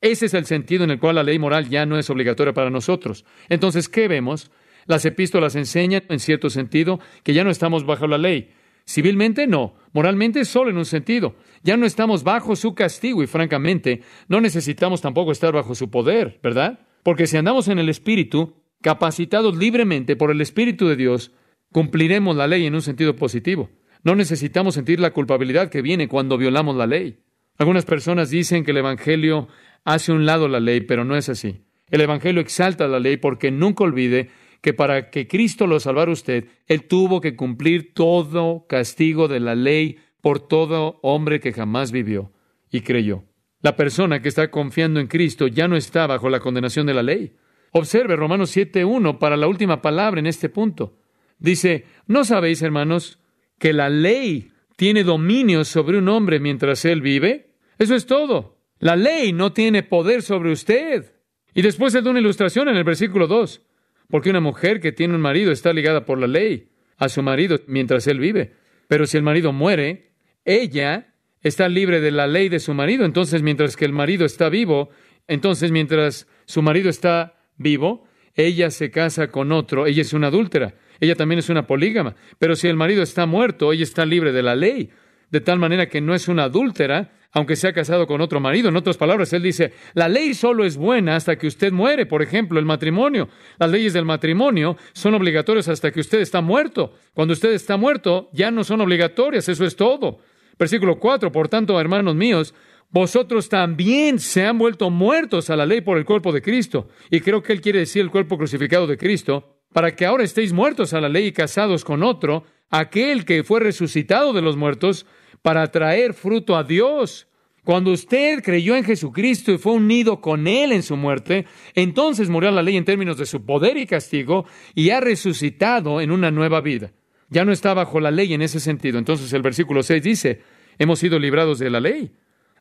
Ese 0.00 0.26
es 0.26 0.34
el 0.34 0.44
sentido 0.44 0.84
en 0.84 0.92
el 0.92 1.00
cual 1.00 1.16
la 1.16 1.24
ley 1.24 1.40
moral 1.40 1.68
ya 1.68 1.86
no 1.86 1.98
es 1.98 2.08
obligatoria 2.08 2.54
para 2.54 2.70
nosotros. 2.70 3.24
Entonces, 3.48 3.88
¿qué 3.88 4.06
vemos? 4.06 4.52
Las 4.86 5.04
epístolas 5.04 5.56
enseñan, 5.56 6.04
en 6.08 6.20
cierto 6.20 6.48
sentido, 6.48 7.00
que 7.24 7.34
ya 7.34 7.42
no 7.42 7.50
estamos 7.50 7.84
bajo 7.84 8.06
la 8.06 8.16
ley. 8.16 8.52
Civilmente 8.86 9.48
no, 9.48 9.74
moralmente 9.92 10.44
solo 10.44 10.70
en 10.70 10.78
un 10.78 10.84
sentido. 10.84 11.34
Ya 11.64 11.76
no 11.76 11.84
estamos 11.84 12.22
bajo 12.22 12.54
su 12.54 12.76
castigo 12.76 13.24
y 13.24 13.26
francamente 13.26 14.02
no 14.28 14.40
necesitamos 14.40 15.00
tampoco 15.00 15.32
estar 15.32 15.52
bajo 15.52 15.74
su 15.74 15.90
poder, 15.90 16.38
¿verdad? 16.44 16.86
Porque 17.02 17.26
si 17.26 17.36
andamos 17.36 17.66
en 17.66 17.80
el 17.80 17.88
Espíritu, 17.88 18.59
capacitados 18.80 19.56
libremente 19.56 20.16
por 20.16 20.30
el 20.30 20.40
Espíritu 20.40 20.88
de 20.88 20.96
Dios, 20.96 21.32
cumpliremos 21.72 22.36
la 22.36 22.46
ley 22.46 22.66
en 22.66 22.74
un 22.74 22.82
sentido 22.82 23.16
positivo. 23.16 23.70
No 24.02 24.14
necesitamos 24.14 24.74
sentir 24.74 25.00
la 25.00 25.12
culpabilidad 25.12 25.68
que 25.68 25.82
viene 25.82 26.08
cuando 26.08 26.38
violamos 26.38 26.76
la 26.76 26.86
ley. 26.86 27.18
Algunas 27.58 27.84
personas 27.84 28.30
dicen 28.30 28.64
que 28.64 28.70
el 28.70 28.78
Evangelio 28.78 29.48
hace 29.84 30.12
un 30.12 30.24
lado 30.24 30.48
la 30.48 30.60
ley, 30.60 30.80
pero 30.80 31.04
no 31.04 31.16
es 31.16 31.28
así. 31.28 31.62
El 31.90 32.00
Evangelio 32.00 32.40
exalta 32.40 32.88
la 32.88 33.00
ley 33.00 33.16
porque 33.16 33.50
nunca 33.50 33.84
olvide 33.84 34.30
que 34.60 34.72
para 34.72 35.10
que 35.10 35.26
Cristo 35.26 35.66
lo 35.66 35.80
salvara 35.80 36.12
usted, 36.12 36.46
Él 36.66 36.84
tuvo 36.84 37.20
que 37.20 37.36
cumplir 37.36 37.92
todo 37.94 38.66
castigo 38.68 39.28
de 39.28 39.40
la 39.40 39.54
ley 39.54 39.98
por 40.20 40.46
todo 40.46 41.00
hombre 41.02 41.40
que 41.40 41.52
jamás 41.52 41.92
vivió 41.92 42.32
y 42.70 42.82
creyó. 42.82 43.24
La 43.62 43.76
persona 43.76 44.22
que 44.22 44.28
está 44.28 44.50
confiando 44.50 45.00
en 45.00 45.06
Cristo 45.06 45.46
ya 45.46 45.68
no 45.68 45.76
está 45.76 46.06
bajo 46.06 46.30
la 46.30 46.40
condenación 46.40 46.86
de 46.86 46.94
la 46.94 47.02
ley. 47.02 47.36
Observe 47.72 48.16
Romanos 48.16 48.56
7.1 48.56 49.18
para 49.18 49.36
la 49.36 49.46
última 49.46 49.80
palabra 49.80 50.20
en 50.20 50.26
este 50.26 50.48
punto. 50.48 50.96
Dice, 51.38 51.86
¿no 52.06 52.24
sabéis, 52.24 52.62
hermanos, 52.62 53.18
que 53.58 53.72
la 53.72 53.88
ley 53.88 54.50
tiene 54.76 55.04
dominio 55.04 55.64
sobre 55.64 55.98
un 55.98 56.08
hombre 56.08 56.40
mientras 56.40 56.84
él 56.84 57.00
vive? 57.00 57.54
Eso 57.78 57.94
es 57.94 58.06
todo. 58.06 58.58
La 58.78 58.96
ley 58.96 59.32
no 59.32 59.52
tiene 59.52 59.82
poder 59.82 60.22
sobre 60.22 60.52
usted. 60.52 61.14
Y 61.54 61.62
después 61.62 61.94
él 61.94 62.04
da 62.04 62.10
una 62.10 62.20
ilustración 62.20 62.68
en 62.68 62.76
el 62.76 62.84
versículo 62.84 63.26
2. 63.26 63.62
Porque 64.08 64.30
una 64.30 64.40
mujer 64.40 64.80
que 64.80 64.92
tiene 64.92 65.14
un 65.14 65.20
marido 65.20 65.52
está 65.52 65.72
ligada 65.72 66.04
por 66.04 66.18
la 66.18 66.26
ley 66.26 66.70
a 66.96 67.08
su 67.08 67.22
marido 67.22 67.58
mientras 67.66 68.06
él 68.06 68.18
vive. 68.18 68.54
Pero 68.88 69.06
si 69.06 69.16
el 69.16 69.22
marido 69.22 69.52
muere, 69.52 70.12
ella 70.44 71.14
está 71.42 71.68
libre 71.68 72.00
de 72.00 72.10
la 72.10 72.26
ley 72.26 72.48
de 72.48 72.58
su 72.58 72.74
marido. 72.74 73.04
Entonces, 73.04 73.42
mientras 73.42 73.76
que 73.76 73.84
el 73.84 73.92
marido 73.92 74.26
está 74.26 74.48
vivo, 74.48 74.90
entonces 75.28 75.70
mientras 75.70 76.26
su 76.44 76.60
marido 76.62 76.90
está 76.90 77.39
vivo, 77.60 78.04
ella 78.34 78.70
se 78.70 78.90
casa 78.90 79.28
con 79.28 79.52
otro, 79.52 79.86
ella 79.86 80.02
es 80.02 80.12
una 80.12 80.28
adúltera, 80.28 80.74
ella 80.98 81.14
también 81.14 81.38
es 81.38 81.48
una 81.50 81.66
polígama. 81.66 82.16
Pero 82.38 82.56
si 82.56 82.68
el 82.68 82.76
marido 82.76 83.02
está 83.02 83.26
muerto, 83.26 83.72
ella 83.72 83.84
está 83.84 84.04
libre 84.06 84.32
de 84.32 84.42
la 84.42 84.56
ley, 84.56 84.90
de 85.30 85.40
tal 85.40 85.58
manera 85.58 85.86
que 85.86 86.00
no 86.00 86.14
es 86.14 86.26
una 86.26 86.44
adúltera, 86.44 87.12
aunque 87.32 87.54
se 87.54 87.68
ha 87.68 87.72
casado 87.72 88.06
con 88.06 88.20
otro 88.20 88.40
marido. 88.40 88.70
En 88.70 88.76
otras 88.76 88.96
palabras, 88.96 89.32
él 89.32 89.42
dice, 89.42 89.72
la 89.94 90.08
ley 90.08 90.34
solo 90.34 90.64
es 90.64 90.76
buena 90.76 91.14
hasta 91.14 91.36
que 91.36 91.46
usted 91.46 91.70
muere. 91.70 92.06
Por 92.06 92.22
ejemplo, 92.22 92.58
el 92.58 92.64
matrimonio. 92.64 93.28
Las 93.58 93.70
leyes 93.70 93.92
del 93.92 94.04
matrimonio 94.04 94.76
son 94.92 95.14
obligatorias 95.14 95.68
hasta 95.68 95.92
que 95.92 96.00
usted 96.00 96.20
está 96.20 96.40
muerto. 96.40 96.94
Cuando 97.14 97.32
usted 97.32 97.52
está 97.52 97.76
muerto, 97.76 98.30
ya 98.32 98.50
no 98.50 98.64
son 98.64 98.80
obligatorias. 98.80 99.48
Eso 99.48 99.64
es 99.64 99.76
todo. 99.76 100.18
Versículo 100.58 100.98
4, 100.98 101.30
por 101.30 101.48
tanto, 101.48 101.80
hermanos 101.80 102.16
míos, 102.16 102.52
vosotros 102.90 103.48
también 103.48 104.18
se 104.18 104.44
han 104.44 104.58
vuelto 104.58 104.90
muertos 104.90 105.50
a 105.50 105.56
la 105.56 105.66
ley 105.66 105.80
por 105.80 105.98
el 105.98 106.04
cuerpo 106.04 106.32
de 106.32 106.42
Cristo. 106.42 106.88
Y 107.10 107.20
creo 107.20 107.42
que 107.42 107.52
él 107.52 107.60
quiere 107.60 107.80
decir 107.80 108.02
el 108.02 108.10
cuerpo 108.10 108.36
crucificado 108.36 108.86
de 108.86 108.96
Cristo, 108.96 109.60
para 109.72 109.94
que 109.94 110.06
ahora 110.06 110.24
estéis 110.24 110.52
muertos 110.52 110.92
a 110.92 111.00
la 111.00 111.08
ley 111.08 111.26
y 111.26 111.32
casados 111.32 111.84
con 111.84 112.02
otro, 112.02 112.44
aquel 112.70 113.24
que 113.24 113.44
fue 113.44 113.60
resucitado 113.60 114.32
de 114.32 114.42
los 114.42 114.56
muertos, 114.56 115.06
para 115.42 115.70
traer 115.70 116.14
fruto 116.14 116.56
a 116.56 116.64
Dios. 116.64 117.28
Cuando 117.64 117.92
usted 117.92 118.42
creyó 118.42 118.74
en 118.74 118.84
Jesucristo 118.84 119.52
y 119.52 119.58
fue 119.58 119.72
unido 119.72 120.20
con 120.20 120.46
Él 120.46 120.72
en 120.72 120.82
su 120.82 120.96
muerte, 120.96 121.46
entonces 121.74 122.28
murió 122.28 122.50
la 122.50 122.62
ley 122.62 122.76
en 122.76 122.84
términos 122.84 123.16
de 123.16 123.26
su 123.26 123.44
poder 123.44 123.76
y 123.76 123.86
castigo 123.86 124.46
y 124.74 124.90
ha 124.90 125.00
resucitado 125.00 126.00
en 126.00 126.10
una 126.10 126.30
nueva 126.30 126.60
vida 126.60 126.92
ya 127.30 127.44
no 127.44 127.52
está 127.52 127.72
bajo 127.72 128.00
la 128.00 128.10
ley 128.10 128.34
en 128.34 128.42
ese 128.42 128.60
sentido. 128.60 128.98
Entonces 128.98 129.32
el 129.32 129.42
versículo 129.42 129.82
6 129.82 130.02
dice, 130.02 130.42
hemos 130.78 130.98
sido 130.98 131.18
librados 131.18 131.58
de 131.58 131.70
la 131.70 131.80
ley. 131.80 132.10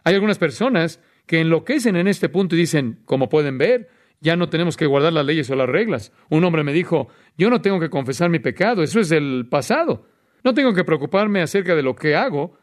Hay 0.03 0.15
algunas 0.15 0.37
personas 0.37 1.01
que 1.25 1.41
enloquecen 1.41 1.95
en 1.95 2.07
este 2.07 2.29
punto 2.29 2.55
y 2.55 2.59
dicen, 2.59 3.01
como 3.05 3.29
pueden 3.29 3.57
ver, 3.57 3.89
ya 4.21 4.35
no 4.35 4.49
tenemos 4.49 4.77
que 4.77 4.85
guardar 4.85 5.13
las 5.13 5.25
leyes 5.25 5.49
o 5.49 5.55
las 5.55 5.69
reglas. 5.69 6.11
Un 6.29 6.43
hombre 6.43 6.63
me 6.63 6.73
dijo, 6.73 7.07
yo 7.37 7.49
no 7.49 7.61
tengo 7.61 7.79
que 7.79 7.89
confesar 7.89 8.29
mi 8.29 8.39
pecado, 8.39 8.83
eso 8.83 8.99
es 8.99 9.09
del 9.09 9.47
pasado. 9.49 10.07
No 10.43 10.53
tengo 10.53 10.73
que 10.73 10.83
preocuparme 10.83 11.41
acerca 11.41 11.75
de 11.75 11.83
lo 11.83 11.95
que 11.95 12.15
hago. 12.15 12.57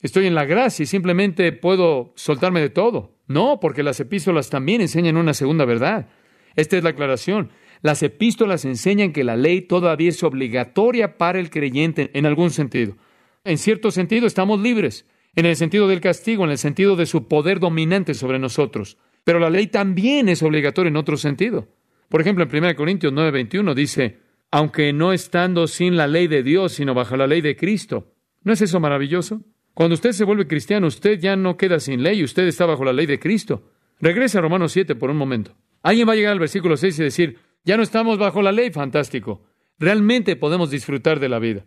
Estoy 0.00 0.26
en 0.26 0.34
la 0.34 0.44
gracia 0.44 0.82
y 0.82 0.86
simplemente 0.86 1.52
puedo 1.52 2.12
soltarme 2.16 2.60
de 2.60 2.70
todo. 2.70 3.16
No, 3.26 3.60
porque 3.60 3.82
las 3.82 4.00
epístolas 4.00 4.50
también 4.50 4.80
enseñan 4.80 5.16
una 5.16 5.34
segunda 5.34 5.64
verdad. 5.64 6.08
Esta 6.54 6.76
es 6.76 6.84
la 6.84 6.90
aclaración. 6.90 7.50
Las 7.80 8.02
epístolas 8.02 8.64
enseñan 8.64 9.12
que 9.12 9.24
la 9.24 9.36
ley 9.36 9.62
todavía 9.62 10.10
es 10.10 10.22
obligatoria 10.22 11.18
para 11.18 11.40
el 11.40 11.50
creyente 11.50 12.10
en 12.14 12.26
algún 12.26 12.50
sentido. 12.50 12.96
En 13.44 13.58
cierto 13.58 13.90
sentido 13.90 14.26
estamos 14.26 14.60
libres, 14.60 15.06
en 15.34 15.46
el 15.46 15.56
sentido 15.56 15.88
del 15.88 16.00
castigo, 16.00 16.44
en 16.44 16.50
el 16.50 16.58
sentido 16.58 16.96
de 16.96 17.06
su 17.06 17.28
poder 17.28 17.60
dominante 17.60 18.14
sobre 18.14 18.38
nosotros. 18.38 18.98
Pero 19.24 19.38
la 19.38 19.50
ley 19.50 19.68
también 19.68 20.28
es 20.28 20.42
obligatoria 20.42 20.88
en 20.88 20.96
otro 20.96 21.16
sentido. 21.16 21.68
Por 22.08 22.20
ejemplo, 22.20 22.44
en 22.44 22.50
1 22.50 22.74
Corintios 22.74 23.12
9:21 23.12 23.74
dice, 23.74 24.18
aunque 24.50 24.92
no 24.92 25.12
estando 25.12 25.66
sin 25.66 25.96
la 25.96 26.06
ley 26.06 26.26
de 26.26 26.42
Dios, 26.42 26.72
sino 26.72 26.92
bajo 26.92 27.16
la 27.16 27.26
ley 27.26 27.40
de 27.40 27.56
Cristo. 27.56 28.12
¿No 28.42 28.52
es 28.52 28.60
eso 28.60 28.80
maravilloso? 28.80 29.40
Cuando 29.74 29.94
usted 29.94 30.12
se 30.12 30.24
vuelve 30.24 30.46
cristiano, 30.46 30.86
usted 30.86 31.18
ya 31.18 31.36
no 31.36 31.56
queda 31.56 31.80
sin 31.80 32.02
ley, 32.02 32.22
usted 32.22 32.46
está 32.46 32.66
bajo 32.66 32.84
la 32.84 32.92
ley 32.92 33.06
de 33.06 33.18
Cristo. 33.18 33.70
Regrese 34.00 34.36
a 34.36 34.42
Romanos 34.42 34.72
7 34.72 34.94
por 34.96 35.10
un 35.10 35.16
momento. 35.16 35.56
Alguien 35.82 36.06
va 36.06 36.12
a 36.12 36.16
llegar 36.16 36.32
al 36.32 36.38
versículo 36.38 36.76
6 36.76 36.98
y 36.98 37.02
decir, 37.02 37.38
ya 37.64 37.76
no 37.76 37.82
estamos 37.82 38.18
bajo 38.18 38.42
la 38.42 38.52
ley, 38.52 38.70
fantástico. 38.70 39.44
Realmente 39.78 40.36
podemos 40.36 40.70
disfrutar 40.70 41.18
de 41.18 41.28
la 41.28 41.38
vida. 41.38 41.64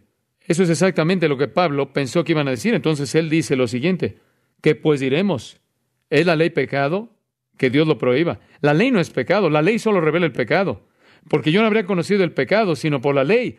Eso 0.47 0.63
es 0.63 0.69
exactamente 0.69 1.27
lo 1.27 1.37
que 1.37 1.47
Pablo 1.47 1.91
pensó 1.91 2.23
que 2.23 2.33
iban 2.33 2.47
a 2.47 2.51
decir. 2.51 2.73
Entonces 2.73 3.13
él 3.15 3.29
dice 3.29 3.55
lo 3.55 3.67
siguiente, 3.67 4.19
¿qué 4.61 4.75
pues 4.75 4.99
diremos? 4.99 5.59
¿Es 6.09 6.25
la 6.25 6.35
ley 6.35 6.51
pecado? 6.51 7.09
Que 7.57 7.69
Dios 7.69 7.87
lo 7.87 7.97
prohíba. 7.97 8.39
La 8.61 8.73
ley 8.73 8.91
no 8.91 8.99
es 8.99 9.09
pecado, 9.09 9.49
la 9.49 9.61
ley 9.61 9.79
solo 9.79 10.01
revela 10.01 10.25
el 10.25 10.31
pecado. 10.31 10.87
Porque 11.29 11.51
yo 11.51 11.61
no 11.61 11.67
habría 11.67 11.85
conocido 11.85 12.23
el 12.23 12.31
pecado, 12.31 12.75
sino 12.75 13.01
por 13.01 13.15
la 13.15 13.23
ley. 13.23 13.57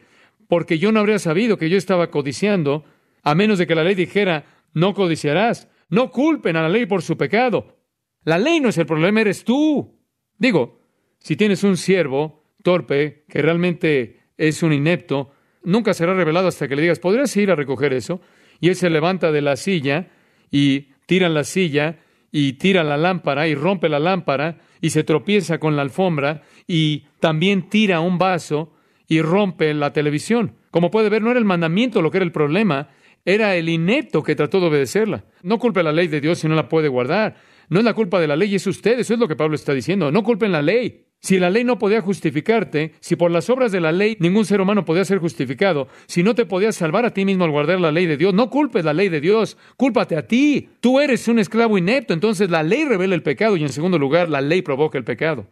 Porque 0.48 0.78
yo 0.78 0.92
no 0.92 1.00
habría 1.00 1.18
sabido 1.18 1.58
que 1.58 1.68
yo 1.68 1.76
estaba 1.76 2.10
codiciando, 2.10 2.84
a 3.22 3.34
menos 3.34 3.58
de 3.58 3.66
que 3.66 3.74
la 3.74 3.82
ley 3.82 3.94
dijera, 3.94 4.44
no 4.72 4.94
codiciarás. 4.94 5.68
No 5.88 6.10
culpen 6.10 6.56
a 6.56 6.62
la 6.62 6.68
ley 6.68 6.86
por 6.86 7.02
su 7.02 7.16
pecado. 7.16 7.78
La 8.24 8.38
ley 8.38 8.60
no 8.60 8.68
es 8.68 8.78
el 8.78 8.86
problema, 8.86 9.20
eres 9.20 9.44
tú. 9.44 10.00
Digo, 10.38 10.80
si 11.18 11.36
tienes 11.36 11.64
un 11.64 11.76
siervo 11.76 12.44
torpe, 12.62 13.24
que 13.28 13.42
realmente 13.42 14.20
es 14.36 14.62
un 14.62 14.72
inepto, 14.72 15.32
nunca 15.62 15.94
será 15.94 16.14
revelado 16.14 16.48
hasta 16.48 16.68
que 16.68 16.76
le 16.76 16.82
digas, 16.82 16.98
¿podrías 16.98 17.36
ir 17.36 17.50
a 17.50 17.56
recoger 17.56 17.92
eso? 17.92 18.20
Y 18.60 18.68
él 18.68 18.76
se 18.76 18.90
levanta 18.90 19.32
de 19.32 19.42
la 19.42 19.56
silla 19.56 20.08
y 20.50 20.88
tira 21.06 21.28
la 21.28 21.44
silla 21.44 21.98
y 22.32 22.54
tira 22.54 22.84
la 22.84 22.96
lámpara 22.96 23.48
y 23.48 23.54
rompe 23.54 23.88
la 23.88 23.98
lámpara 23.98 24.58
y 24.80 24.90
se 24.90 25.04
tropieza 25.04 25.58
con 25.58 25.76
la 25.76 25.82
alfombra 25.82 26.42
y 26.66 27.04
también 27.20 27.68
tira 27.68 28.00
un 28.00 28.18
vaso 28.18 28.72
y 29.08 29.22
rompe 29.22 29.72
la 29.74 29.92
televisión. 29.92 30.54
Como 30.70 30.90
puede 30.90 31.08
ver, 31.08 31.22
no 31.22 31.30
era 31.30 31.38
el 31.38 31.44
mandamiento 31.44 32.02
lo 32.02 32.10
que 32.10 32.18
era 32.18 32.24
el 32.24 32.32
problema, 32.32 32.88
era 33.24 33.56
el 33.56 33.68
inepto 33.68 34.22
que 34.22 34.36
trató 34.36 34.60
de 34.60 34.66
obedecerla. 34.66 35.24
No 35.42 35.58
culpe 35.58 35.82
la 35.82 35.92
ley 35.92 36.08
de 36.08 36.20
Dios 36.20 36.38
si 36.38 36.48
no 36.48 36.54
la 36.54 36.68
puede 36.68 36.88
guardar. 36.88 37.36
No 37.68 37.78
es 37.80 37.84
la 37.84 37.94
culpa 37.94 38.20
de 38.20 38.28
la 38.28 38.36
ley, 38.36 38.54
es 38.54 38.66
usted. 38.66 38.98
Eso 39.00 39.14
es 39.14 39.20
lo 39.20 39.26
que 39.26 39.34
Pablo 39.34 39.56
está 39.56 39.74
diciendo. 39.74 40.12
No 40.12 40.22
culpen 40.22 40.52
la 40.52 40.62
ley. 40.62 41.05
Si 41.20 41.38
la 41.38 41.50
ley 41.50 41.64
no 41.64 41.78
podía 41.78 42.00
justificarte, 42.00 42.92
si 43.00 43.16
por 43.16 43.30
las 43.30 43.50
obras 43.50 43.72
de 43.72 43.80
la 43.80 43.90
ley 43.90 44.16
ningún 44.20 44.44
ser 44.44 44.60
humano 44.60 44.84
podía 44.84 45.04
ser 45.04 45.18
justificado, 45.18 45.88
si 46.06 46.22
no 46.22 46.34
te 46.34 46.46
podías 46.46 46.76
salvar 46.76 47.04
a 47.04 47.12
ti 47.12 47.24
mismo 47.24 47.44
al 47.44 47.50
guardar 47.50 47.80
la 47.80 47.90
ley 47.90 48.06
de 48.06 48.16
Dios, 48.16 48.34
no 48.34 48.50
culpes 48.50 48.84
la 48.84 48.92
ley 48.92 49.08
de 49.08 49.20
Dios, 49.20 49.56
cúlpate 49.76 50.16
a 50.16 50.26
ti. 50.26 50.68
Tú 50.80 51.00
eres 51.00 51.26
un 51.26 51.38
esclavo 51.38 51.78
inepto, 51.78 52.14
entonces 52.14 52.50
la 52.50 52.62
ley 52.62 52.84
revela 52.84 53.14
el 53.14 53.22
pecado 53.22 53.56
y 53.56 53.62
en 53.62 53.70
segundo 53.70 53.98
lugar 53.98 54.28
la 54.28 54.40
ley 54.40 54.62
provoca 54.62 54.98
el 54.98 55.04
pecado. 55.04 55.48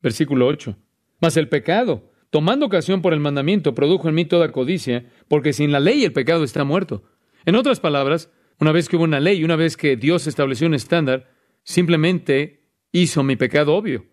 Versículo 0.00 0.46
8. 0.46 0.76
Mas 1.20 1.36
el 1.36 1.48
pecado, 1.48 2.12
tomando 2.30 2.66
ocasión 2.66 3.02
por 3.02 3.12
el 3.12 3.20
mandamiento, 3.20 3.74
produjo 3.74 4.08
en 4.08 4.14
mí 4.14 4.24
toda 4.24 4.52
codicia, 4.52 5.06
porque 5.26 5.52
sin 5.52 5.72
la 5.72 5.80
ley 5.80 6.04
el 6.04 6.12
pecado 6.12 6.44
está 6.44 6.62
muerto. 6.64 7.02
En 7.44 7.56
otras 7.56 7.80
palabras, 7.80 8.30
una 8.60 8.72
vez 8.72 8.88
que 8.88 8.96
hubo 8.96 9.04
una 9.04 9.20
ley, 9.20 9.42
una 9.42 9.56
vez 9.56 9.76
que 9.76 9.96
Dios 9.96 10.26
estableció 10.26 10.66
un 10.66 10.74
estándar, 10.74 11.30
simplemente 11.64 12.68
hizo 12.92 13.22
mi 13.22 13.36
pecado 13.36 13.74
obvio. 13.74 14.06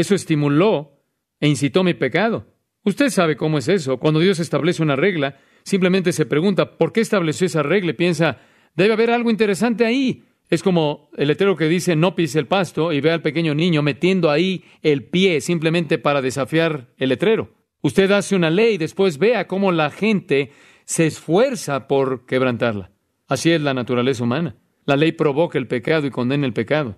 Eso 0.00 0.14
estimuló 0.14 0.98
e 1.40 1.46
incitó 1.46 1.84
mi 1.84 1.92
pecado. 1.92 2.46
Usted 2.84 3.10
sabe 3.10 3.36
cómo 3.36 3.58
es 3.58 3.68
eso. 3.68 3.98
Cuando 3.98 4.18
Dios 4.18 4.40
establece 4.40 4.82
una 4.82 4.96
regla, 4.96 5.36
simplemente 5.62 6.12
se 6.12 6.24
pregunta, 6.24 6.78
¿por 6.78 6.94
qué 6.94 7.02
estableció 7.02 7.46
esa 7.46 7.62
regla? 7.62 7.90
Y 7.90 7.94
piensa, 7.94 8.38
debe 8.74 8.94
haber 8.94 9.10
algo 9.10 9.30
interesante 9.30 9.84
ahí. 9.84 10.24
Es 10.48 10.62
como 10.62 11.10
el 11.18 11.28
letrero 11.28 11.54
que 11.54 11.68
dice 11.68 11.96
no 11.96 12.14
pise 12.14 12.38
el 12.38 12.46
pasto 12.46 12.94
y 12.94 13.02
ve 13.02 13.10
al 13.10 13.20
pequeño 13.20 13.54
niño 13.54 13.82
metiendo 13.82 14.30
ahí 14.30 14.64
el 14.80 15.04
pie 15.04 15.42
simplemente 15.42 15.98
para 15.98 16.22
desafiar 16.22 16.88
el 16.96 17.10
letrero. 17.10 17.52
Usted 17.82 18.10
hace 18.12 18.34
una 18.34 18.48
ley 18.48 18.76
y 18.76 18.78
después 18.78 19.18
vea 19.18 19.46
cómo 19.46 19.70
la 19.70 19.90
gente 19.90 20.50
se 20.86 21.06
esfuerza 21.06 21.88
por 21.88 22.24
quebrantarla. 22.24 22.90
Así 23.28 23.50
es 23.50 23.60
la 23.60 23.74
naturaleza 23.74 24.24
humana. 24.24 24.56
La 24.86 24.96
ley 24.96 25.12
provoca 25.12 25.58
el 25.58 25.66
pecado 25.66 26.06
y 26.06 26.10
condena 26.10 26.46
el 26.46 26.54
pecado. 26.54 26.96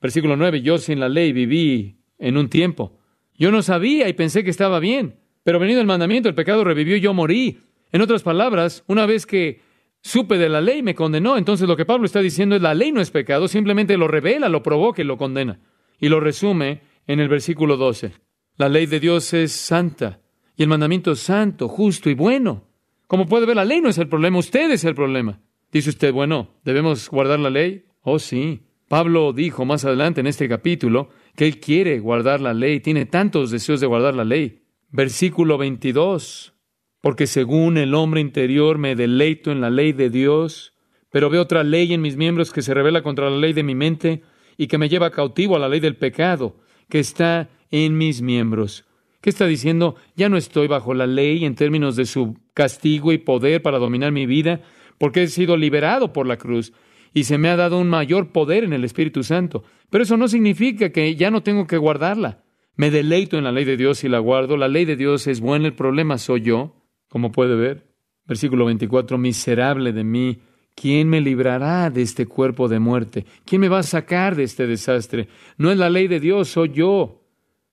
Versículo 0.00 0.34
9, 0.34 0.62
yo 0.62 0.78
sin 0.78 0.98
la 0.98 1.10
ley 1.10 1.32
viví 1.32 1.97
en 2.18 2.36
un 2.36 2.48
tiempo. 2.48 2.98
Yo 3.34 3.50
no 3.50 3.62
sabía 3.62 4.08
y 4.08 4.12
pensé 4.12 4.44
que 4.44 4.50
estaba 4.50 4.80
bien, 4.80 5.16
pero 5.44 5.58
venido 5.58 5.80
el 5.80 5.86
mandamiento, 5.86 6.28
el 6.28 6.34
pecado 6.34 6.64
revivió 6.64 6.96
y 6.96 7.00
yo 7.00 7.14
morí. 7.14 7.60
En 7.92 8.02
otras 8.02 8.22
palabras, 8.22 8.84
una 8.86 9.06
vez 9.06 9.26
que 9.26 9.60
supe 10.02 10.38
de 10.38 10.48
la 10.48 10.60
ley, 10.60 10.82
me 10.82 10.94
condenó. 10.94 11.36
Entonces 11.36 11.68
lo 11.68 11.76
que 11.76 11.84
Pablo 11.84 12.06
está 12.06 12.20
diciendo 12.20 12.56
es 12.56 12.62
la 12.62 12.74
ley 12.74 12.92
no 12.92 13.00
es 13.00 13.10
pecado, 13.10 13.48
simplemente 13.48 13.96
lo 13.96 14.08
revela, 14.08 14.48
lo 14.48 14.62
provoca 14.62 15.02
y 15.02 15.04
lo 15.04 15.16
condena. 15.16 15.60
Y 15.98 16.08
lo 16.08 16.20
resume 16.20 16.82
en 17.06 17.20
el 17.20 17.28
versículo 17.28 17.76
12. 17.76 18.12
La 18.56 18.68
ley 18.68 18.86
de 18.86 19.00
Dios 19.00 19.32
es 19.34 19.52
santa 19.52 20.20
y 20.56 20.64
el 20.64 20.68
mandamiento 20.68 21.12
es 21.12 21.20
santo, 21.20 21.68
justo 21.68 22.10
y 22.10 22.14
bueno. 22.14 22.64
Como 23.06 23.26
puede 23.26 23.46
ver, 23.46 23.56
la 23.56 23.64
ley 23.64 23.80
no 23.80 23.88
es 23.88 23.98
el 23.98 24.08
problema, 24.08 24.38
usted 24.38 24.70
es 24.70 24.84
el 24.84 24.94
problema. 24.94 25.40
Dice 25.70 25.90
usted, 25.90 26.12
bueno, 26.12 26.48
¿debemos 26.64 27.08
guardar 27.08 27.38
la 27.38 27.50
ley? 27.50 27.84
Oh, 28.02 28.18
sí. 28.18 28.62
Pablo 28.88 29.32
dijo 29.32 29.64
más 29.64 29.84
adelante 29.84 30.20
en 30.20 30.26
este 30.26 30.48
capítulo 30.48 31.10
que 31.38 31.46
él 31.46 31.60
quiere 31.60 32.00
guardar 32.00 32.40
la 32.40 32.52
ley, 32.52 32.80
tiene 32.80 33.06
tantos 33.06 33.52
deseos 33.52 33.78
de 33.78 33.86
guardar 33.86 34.12
la 34.12 34.24
ley. 34.24 34.64
Versículo 34.90 35.56
22, 35.56 36.52
porque 37.00 37.28
según 37.28 37.78
el 37.78 37.94
hombre 37.94 38.20
interior 38.20 38.76
me 38.76 38.96
deleito 38.96 39.52
en 39.52 39.60
la 39.60 39.70
ley 39.70 39.92
de 39.92 40.10
Dios, 40.10 40.74
pero 41.12 41.30
veo 41.30 41.42
otra 41.42 41.62
ley 41.62 41.94
en 41.94 42.02
mis 42.02 42.16
miembros 42.16 42.50
que 42.52 42.60
se 42.60 42.74
revela 42.74 43.02
contra 43.02 43.30
la 43.30 43.36
ley 43.36 43.52
de 43.52 43.62
mi 43.62 43.76
mente 43.76 44.22
y 44.56 44.66
que 44.66 44.78
me 44.78 44.88
lleva 44.88 45.12
cautivo 45.12 45.54
a 45.54 45.60
la 45.60 45.68
ley 45.68 45.78
del 45.78 45.94
pecado 45.94 46.56
que 46.88 46.98
está 46.98 47.48
en 47.70 47.96
mis 47.96 48.20
miembros. 48.20 48.84
¿Qué 49.20 49.30
está 49.30 49.46
diciendo? 49.46 49.94
Ya 50.16 50.28
no 50.28 50.38
estoy 50.38 50.66
bajo 50.66 50.92
la 50.92 51.06
ley 51.06 51.44
en 51.44 51.54
términos 51.54 51.94
de 51.94 52.06
su 52.06 52.36
castigo 52.52 53.12
y 53.12 53.18
poder 53.18 53.62
para 53.62 53.78
dominar 53.78 54.10
mi 54.10 54.26
vida, 54.26 54.62
porque 54.98 55.22
he 55.22 55.28
sido 55.28 55.56
liberado 55.56 56.12
por 56.12 56.26
la 56.26 56.36
cruz 56.36 56.72
y 57.12 57.24
se 57.24 57.38
me 57.38 57.48
ha 57.48 57.56
dado 57.56 57.78
un 57.78 57.88
mayor 57.88 58.32
poder 58.32 58.64
en 58.64 58.72
el 58.72 58.84
Espíritu 58.84 59.22
Santo. 59.22 59.64
Pero 59.90 60.04
eso 60.04 60.16
no 60.16 60.28
significa 60.28 60.90
que 60.90 61.14
ya 61.16 61.30
no 61.30 61.42
tengo 61.42 61.66
que 61.66 61.78
guardarla. 61.78 62.44
Me 62.76 62.90
deleito 62.90 63.38
en 63.38 63.44
la 63.44 63.52
ley 63.52 63.64
de 63.64 63.76
Dios 63.76 64.04
y 64.04 64.08
la 64.08 64.18
guardo. 64.18 64.56
La 64.56 64.68
ley 64.68 64.84
de 64.84 64.96
Dios 64.96 65.26
es 65.26 65.40
buena, 65.40 65.66
el 65.66 65.74
problema 65.74 66.18
soy 66.18 66.42
yo, 66.42 66.76
como 67.08 67.32
puede 67.32 67.56
ver. 67.56 67.88
Versículo 68.26 68.66
24, 68.66 69.18
miserable 69.18 69.92
de 69.92 70.04
mí. 70.04 70.38
¿Quién 70.74 71.08
me 71.08 71.20
librará 71.20 71.90
de 71.90 72.02
este 72.02 72.26
cuerpo 72.26 72.68
de 72.68 72.78
muerte? 72.78 73.26
¿Quién 73.44 73.62
me 73.62 73.68
va 73.68 73.80
a 73.80 73.82
sacar 73.82 74.36
de 74.36 74.44
este 74.44 74.66
desastre? 74.68 75.28
No 75.56 75.72
es 75.72 75.78
la 75.78 75.90
ley 75.90 76.06
de 76.06 76.20
Dios, 76.20 76.50
soy 76.50 76.70
yo. 76.72 77.24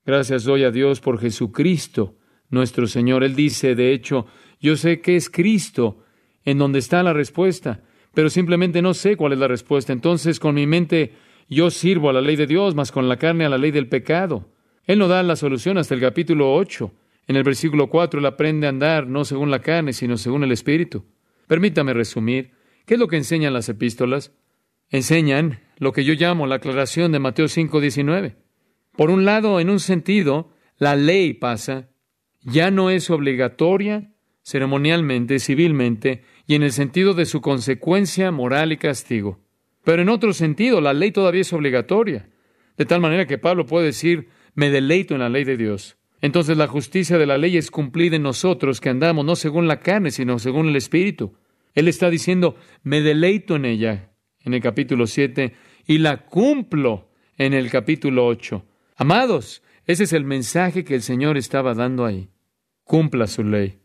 Gracias 0.05 0.43
doy 0.43 0.63
a 0.63 0.71
Dios 0.71 1.01
por 1.01 1.19
Jesucristo, 1.19 2.15
nuestro 2.49 2.87
Señor. 2.87 3.23
Él 3.23 3.35
dice, 3.35 3.75
de 3.75 3.93
hecho, 3.93 4.25
yo 4.59 4.75
sé 4.75 5.01
que 5.01 5.15
es 5.15 5.29
Cristo 5.29 6.03
en 6.45 6.57
donde 6.57 6.79
está 6.79 7.03
la 7.03 7.13
respuesta 7.13 7.83
pero 8.15 8.29
simplemente 8.29 8.81
no 8.81 8.95
sé 8.95 9.15
cuál 9.17 9.33
es 9.33 9.39
la 9.39 9.47
respuesta. 9.47 9.93
Entonces, 9.93 10.39
con 10.39 10.55
mi 10.55 10.65
mente, 10.65 11.13
yo 11.49 11.69
sirvo 11.69 12.09
a 12.09 12.13
la 12.13 12.21
ley 12.21 12.35
de 12.35 12.47
Dios, 12.47 12.73
más 12.73 12.91
con 12.91 13.07
la 13.07 13.17
carne 13.17 13.45
a 13.45 13.49
la 13.49 13.59
ley 13.59 13.71
del 13.71 13.87
pecado. 13.87 14.49
Él 14.85 14.97
no 14.97 15.07
da 15.07 15.21
la 15.21 15.35
solución 15.35 15.77
hasta 15.77 15.93
el 15.93 16.01
capítulo 16.01 16.53
8. 16.55 16.91
En 17.27 17.35
el 17.35 17.43
versículo 17.43 17.89
4, 17.89 18.19
él 18.19 18.25
aprende 18.25 18.67
a 18.67 18.69
andar 18.69 19.05
no 19.07 19.25
según 19.25 19.51
la 19.51 19.59
carne, 19.59 19.93
sino 19.93 20.17
según 20.17 20.43
el 20.43 20.51
Espíritu. 20.51 21.05
Permítame 21.47 21.93
resumir. 21.93 22.51
¿Qué 22.85 22.93
es 22.93 22.99
lo 22.99 23.07
que 23.07 23.17
enseñan 23.17 23.53
las 23.53 23.67
epístolas? 23.67 24.31
Enseñan 24.89 25.59
lo 25.77 25.91
que 25.91 26.05
yo 26.05 26.13
llamo 26.13 26.47
la 26.47 26.55
aclaración 26.55 27.11
de 27.11 27.19
Mateo 27.19 27.47
5, 27.47 27.81
19. 27.81 28.37
Por 28.95 29.09
un 29.09 29.25
lado, 29.25 29.59
en 29.59 29.69
un 29.69 29.79
sentido, 29.81 30.51
la 30.77 30.95
ley 30.95 31.33
pasa, 31.33 31.89
ya 32.43 32.71
no 32.71 32.89
es 32.89 33.09
obligatoria 33.09 34.13
ceremonialmente, 34.45 35.39
civilmente, 35.39 36.23
y 36.47 36.55
en 36.55 36.63
el 36.63 36.71
sentido 36.71 37.13
de 37.13 37.25
su 37.25 37.41
consecuencia 37.41 38.31
moral 38.31 38.71
y 38.71 38.77
castigo. 38.77 39.39
Pero 39.83 40.01
en 40.01 40.09
otro 40.09 40.33
sentido, 40.33 40.81
la 40.81 40.93
ley 40.93 41.11
todavía 41.11 41.41
es 41.41 41.53
obligatoria, 41.53 42.29
de 42.77 42.85
tal 42.85 43.01
manera 43.01 43.25
que 43.25 43.37
Pablo 43.37 43.65
puede 43.65 43.87
decir, 43.87 44.29
me 44.53 44.69
deleito 44.69 45.13
en 45.13 45.21
la 45.21 45.29
ley 45.29 45.43
de 45.43 45.57
Dios. 45.57 45.97
Entonces 46.21 46.57
la 46.57 46.67
justicia 46.67 47.17
de 47.17 47.25
la 47.25 47.37
ley 47.37 47.57
es 47.57 47.69
cumplida 47.69 48.15
en 48.15 48.23
nosotros, 48.23 48.81
que 48.81 48.89
andamos 48.89 49.25
no 49.25 49.35
según 49.35 49.67
la 49.67 49.79
carne, 49.79 50.11
sino 50.11 50.39
según 50.39 50.69
el 50.69 50.75
Espíritu. 50.75 51.37
Él 51.73 51.87
está 51.87 52.09
diciendo, 52.09 52.55
me 52.83 53.01
deleito 53.01 53.55
en 53.57 53.65
ella, 53.65 54.11
en 54.43 54.53
el 54.53 54.61
capítulo 54.61 55.07
7, 55.07 55.53
y 55.85 55.97
la 55.99 56.25
cumplo 56.25 57.11
en 57.37 57.53
el 57.53 57.69
capítulo 57.69 58.25
8. 58.25 58.65
Amados, 58.95 59.61
ese 59.85 60.05
es 60.05 60.13
el 60.13 60.23
mensaje 60.23 60.83
que 60.83 60.95
el 60.95 61.01
Señor 61.01 61.37
estaba 61.37 61.73
dando 61.73 62.05
ahí. 62.05 62.29
Cumpla 62.83 63.27
su 63.27 63.43
ley. 63.43 63.79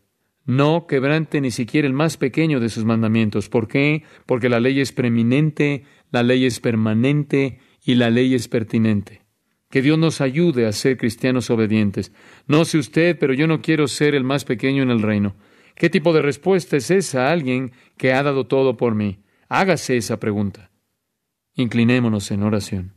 No 0.51 0.85
quebrante 0.85 1.39
ni 1.39 1.49
siquiera 1.49 1.87
el 1.87 1.93
más 1.93 2.17
pequeño 2.17 2.59
de 2.59 2.67
sus 2.67 2.83
mandamientos. 2.83 3.47
¿Por 3.47 3.69
qué? 3.69 4.03
Porque 4.25 4.49
la 4.49 4.59
ley 4.59 4.81
es 4.81 4.91
preeminente, 4.91 5.85
la 6.11 6.23
ley 6.23 6.43
es 6.43 6.59
permanente 6.59 7.59
y 7.85 7.95
la 7.95 8.09
ley 8.09 8.35
es 8.35 8.49
pertinente. 8.49 9.21
Que 9.69 9.81
Dios 9.81 9.97
nos 9.97 10.19
ayude 10.19 10.65
a 10.65 10.73
ser 10.73 10.97
cristianos 10.97 11.49
obedientes. 11.49 12.11
No 12.47 12.65
sé 12.65 12.79
usted, 12.79 13.17
pero 13.17 13.33
yo 13.33 13.47
no 13.47 13.61
quiero 13.61 13.87
ser 13.87 14.13
el 14.13 14.25
más 14.25 14.43
pequeño 14.43 14.83
en 14.83 14.89
el 14.89 15.01
reino. 15.01 15.37
¿Qué 15.73 15.89
tipo 15.89 16.11
de 16.11 16.21
respuesta 16.21 16.75
es 16.75 16.91
esa 16.91 17.29
a 17.29 17.31
alguien 17.31 17.71
que 17.95 18.11
ha 18.11 18.21
dado 18.21 18.45
todo 18.45 18.75
por 18.75 18.93
mí? 18.93 19.23
Hágase 19.47 19.95
esa 19.95 20.19
pregunta. 20.19 20.69
Inclinémonos 21.55 22.29
en 22.29 22.43
oración. 22.43 22.95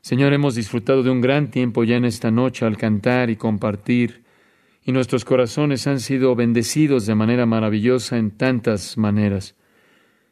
Señor, 0.00 0.32
hemos 0.32 0.54
disfrutado 0.54 1.02
de 1.02 1.10
un 1.10 1.20
gran 1.20 1.50
tiempo 1.50 1.84
ya 1.84 1.96
en 1.96 2.06
esta 2.06 2.30
noche 2.30 2.64
al 2.64 2.78
cantar 2.78 3.28
y 3.28 3.36
compartir 3.36 4.24
y 4.86 4.92
nuestros 4.92 5.24
corazones 5.24 5.88
han 5.88 5.98
sido 5.98 6.36
bendecidos 6.36 7.06
de 7.06 7.16
manera 7.16 7.44
maravillosa 7.44 8.18
en 8.18 8.30
tantas 8.30 8.96
maneras. 8.96 9.56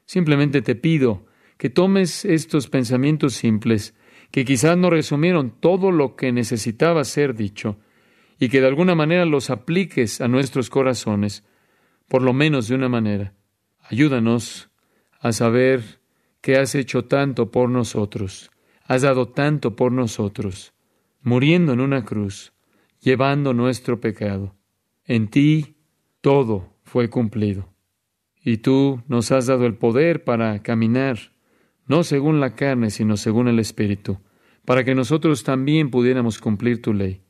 Simplemente 0.07 0.63
te 0.63 0.77
pido 0.77 1.27
que 1.59 1.71
tomes 1.71 2.25
estos 2.25 2.69
pensamientos 2.69 3.35
simples, 3.35 3.97
que 4.31 4.45
quizás 4.45 4.79
no 4.79 4.91
resumieron 4.91 5.51
todo 5.59 5.91
lo 5.91 6.15
que 6.15 6.31
necesitaba 6.31 7.03
ser 7.03 7.35
dicho, 7.35 7.79
y 8.39 8.49
que 8.49 8.61
de 8.61 8.69
alguna 8.69 8.95
manera 8.95 9.25
los 9.25 9.51
apliques 9.51 10.21
a 10.21 10.29
nuestros 10.29 10.71
corazones, 10.71 11.43
por 12.07 12.23
lo 12.23 12.33
menos 12.33 12.69
de 12.69 12.77
una 12.77 12.89
manera. 12.89 13.35
Ayúdanos 13.81 14.71
a 15.19 15.33
saber 15.33 16.01
que 16.41 16.59
has 16.59 16.77
hecho 16.77 17.07
tanto 17.07 17.51
por 17.51 17.71
nosotros, 17.71 18.53
has 18.87 19.03
dado 19.03 19.27
tanto 19.27 19.75
por 19.75 19.91
nosotros, 19.91 20.75
muriendo 21.23 21.73
en 21.73 21.81
una 21.81 22.05
cruz, 22.05 22.54
llevando 23.05 23.53
nuestro 23.53 24.01
pecado. 24.01 24.57
En 25.05 25.29
ti 25.29 25.77
todo 26.23 26.73
fue 26.85 27.11
cumplido. 27.11 27.69
Y 28.43 28.59
tú 28.59 29.03
nos 29.09 29.31
has 29.31 29.47
dado 29.47 29.67
el 29.67 29.75
poder 29.75 30.25
para 30.25 30.63
caminar, 30.63 31.19
no 31.87 32.03
según 32.03 32.41
la 32.41 32.55
carne, 32.55 32.89
sino 32.89 33.19
según 33.19 33.49
el 33.49 33.59
Espíritu, 33.59 34.21
para 34.65 34.85
que 34.85 34.95
nosotros 34.95 35.45
también 35.45 35.91
pudiéramos 35.91 36.39
cumplir 36.39 36.81
tu 36.81 36.95
ley. 36.95 37.21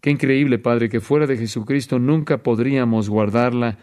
Qué 0.00 0.10
increíble, 0.10 0.58
Padre, 0.58 0.88
que 0.88 1.00
fuera 1.00 1.28
de 1.28 1.36
Jesucristo 1.36 2.00
nunca 2.00 2.42
podríamos 2.42 3.08
guardarla, 3.08 3.78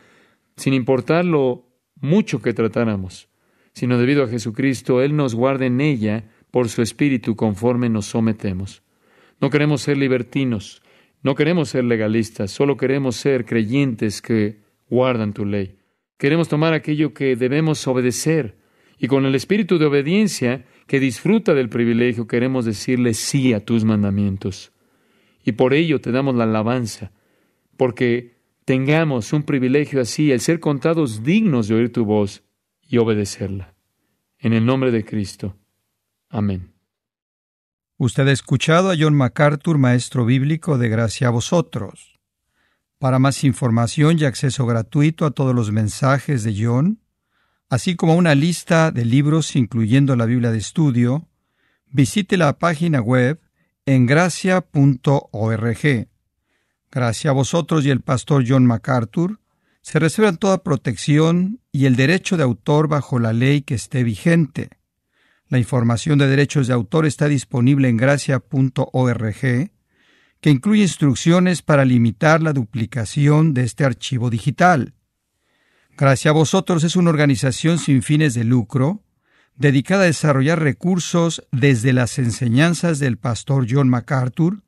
sin 0.58 0.74
importar 0.74 1.24
lo 1.24 1.66
mucho 1.96 2.42
que 2.42 2.54
tratáramos, 2.54 3.30
sino 3.74 3.98
debido 3.98 4.24
a 4.24 4.28
Jesucristo, 4.28 5.02
Él 5.02 5.16
nos 5.16 5.34
guarda 5.34 5.66
en 5.66 5.80
ella 5.80 6.30
por 6.52 6.68
su 6.68 6.82
Espíritu 6.82 7.38
conforme 7.38 7.88
nos 7.88 8.06
sometemos. 8.06 8.84
No 9.40 9.50
queremos 9.50 9.82
ser 9.82 9.98
libertinos, 9.98 10.81
no 11.24 11.36
queremos 11.36 11.70
ser 11.70 11.84
legalistas, 11.84 12.52
solo 12.52 12.78
queremos 12.78 13.16
ser 13.16 13.46
creyentes 13.46 14.22
que 14.22 14.62
guardan 14.90 15.34
tu 15.34 15.46
ley. 15.46 15.78
Queremos 16.18 16.48
tomar 16.48 16.74
aquello 16.74 17.14
que 17.14 17.36
debemos 17.36 17.88
obedecer 17.88 18.58
y 18.98 19.08
con 19.08 19.26
el 19.26 19.34
espíritu 19.34 19.80
de 19.80 19.86
obediencia 19.86 20.66
que 20.88 21.00
disfruta 21.00 21.54
del 21.54 21.70
privilegio 21.70 22.28
queremos 22.28 22.66
decirle 22.66 23.14
sí 23.14 23.54
a 23.54 23.66
tus 23.66 23.84
mandamientos. 23.84 24.72
Y 25.44 25.54
por 25.54 25.74
ello 25.74 26.00
te 26.02 26.12
damos 26.12 26.36
la 26.36 26.44
alabanza, 26.44 27.12
porque 27.78 28.38
tengamos 28.66 29.34
un 29.34 29.44
privilegio 29.44 30.02
así, 30.02 30.32
el 30.32 30.40
ser 30.40 30.60
contados 30.60 31.24
dignos 31.24 31.68
de 31.68 31.76
oír 31.76 31.92
tu 31.92 32.06
voz 32.06 32.44
y 32.88 32.98
obedecerla. 32.98 33.74
En 34.38 34.54
el 34.54 34.66
nombre 34.66 34.92
de 34.92 35.04
Cristo. 35.04 35.56
Amén. 36.30 36.72
Usted 38.04 38.28
ha 38.30 38.32
escuchado 38.32 38.90
a 38.90 38.96
John 38.98 39.14
MacArthur, 39.14 39.78
maestro 39.78 40.26
bíblico 40.26 40.80
de 40.80 40.90
Gracia 40.90 41.28
a 41.28 41.30
vosotros. 41.30 42.20
Para 42.98 43.20
más 43.20 43.44
información 43.44 44.18
y 44.18 44.24
acceso 44.24 44.66
gratuito 44.66 45.24
a 45.24 45.30
todos 45.30 45.54
los 45.54 45.72
mensajes 45.72 46.42
de 46.42 46.66
John, 46.66 47.00
así 47.70 47.96
como 47.96 48.16
una 48.16 48.34
lista 48.34 48.90
de 48.90 49.06
libros 49.06 49.56
incluyendo 49.56 50.16
la 50.16 50.26
Biblia 50.26 50.50
de 50.50 50.58
estudio, 50.58 51.28
visite 51.92 52.38
la 52.38 52.58
página 52.58 53.02
web 53.02 53.40
en 53.86 54.08
gracia.org. 54.08 56.08
Gracias 56.90 57.30
a 57.30 57.34
vosotros 57.34 57.86
y 57.86 57.92
el 57.92 58.02
pastor 58.02 58.46
John 58.48 58.66
MacArthur, 58.66 59.40
se 59.84 60.00
reservan 60.00 60.38
toda 60.38 60.64
protección 60.64 61.60
y 61.72 61.86
el 61.86 61.96
derecho 61.96 62.36
de 62.36 62.42
autor 62.42 62.88
bajo 62.88 63.20
la 63.20 63.32
ley 63.32 63.62
que 63.62 63.76
esté 63.76 64.04
vigente. 64.04 64.81
La 65.52 65.60
información 65.60 66.18
de 66.18 66.28
derechos 66.28 66.68
de 66.68 66.74
autor 66.74 67.06
está 67.06 67.28
disponible 67.28 67.90
en 67.90 67.98
gracia.org 67.98 69.36
que 70.40 70.50
incluye 70.50 70.82
instrucciones 70.82 71.62
para 71.62 71.84
limitar 71.84 72.42
la 72.42 72.54
duplicación 72.54 73.54
de 73.54 73.64
este 73.64 73.84
archivo 73.84 74.30
digital. 74.30 74.94
Gracias 75.98 76.32
a 76.32 76.34
vosotros 76.34 76.86
es 76.86 76.96
una 76.96 77.10
organización 77.10 77.80
sin 77.80 78.02
fines 78.02 78.34
de 78.34 78.46
lucro, 78.46 79.04
dedicada 79.58 80.04
a 80.04 80.06
desarrollar 80.06 80.60
recursos 80.62 81.46
desde 81.52 81.92
las 81.92 82.18
enseñanzas 82.18 83.00
del 83.00 83.18
pastor 83.18 83.68
John 83.70 83.90
MacArthur, 83.90 84.64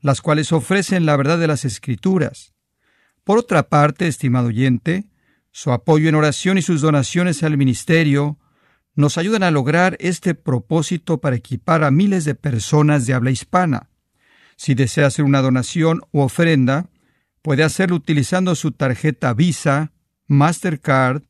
las 0.00 0.22
cuales 0.22 0.50
ofrecen 0.52 1.04
la 1.04 1.14
verdad 1.18 1.38
de 1.38 1.46
las 1.46 1.66
Escrituras. 1.66 2.54
Por 3.22 3.36
otra 3.36 3.68
parte, 3.68 4.08
estimado 4.08 4.46
oyente, 4.46 5.10
su 5.50 5.72
apoyo 5.72 6.08
en 6.08 6.14
oración 6.14 6.56
y 6.56 6.62
sus 6.62 6.80
donaciones 6.80 7.42
al 7.42 7.58
ministerio 7.58 8.38
nos 8.94 9.18
ayudan 9.18 9.42
a 9.42 9.50
lograr 9.50 9.96
este 10.00 10.34
propósito 10.34 11.20
para 11.20 11.36
equipar 11.36 11.84
a 11.84 11.90
miles 11.90 12.24
de 12.24 12.34
personas 12.34 13.06
de 13.06 13.14
habla 13.14 13.30
hispana. 13.30 13.88
Si 14.56 14.74
desea 14.74 15.06
hacer 15.06 15.24
una 15.24 15.40
donación 15.40 16.02
u 16.12 16.20
ofrenda, 16.20 16.90
puede 17.40 17.64
hacerlo 17.64 17.96
utilizando 17.96 18.54
su 18.54 18.72
tarjeta 18.72 19.34
Visa, 19.34 19.92
Mastercard, 20.26 21.22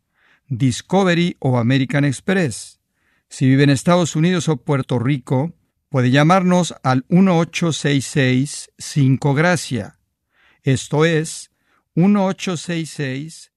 Discovery 0.49 1.37
o 1.39 1.59
American 1.59 2.05
Express. 2.05 2.81
Si 3.29 3.47
vive 3.47 3.65
en 3.65 3.71
Estados 3.71 4.17
Unidos 4.17 4.49
o 4.49 4.59
Puerto 4.59 4.99
Rico, 4.99 5.55
puede 5.89 6.11
llamarnos 6.11 6.75
al 6.83 7.07
1866 7.09 8.71
5 8.77 9.35
Gracia. 9.35 9.99
Esto 10.63 11.05
es 11.05 11.51
1866 11.95 13.51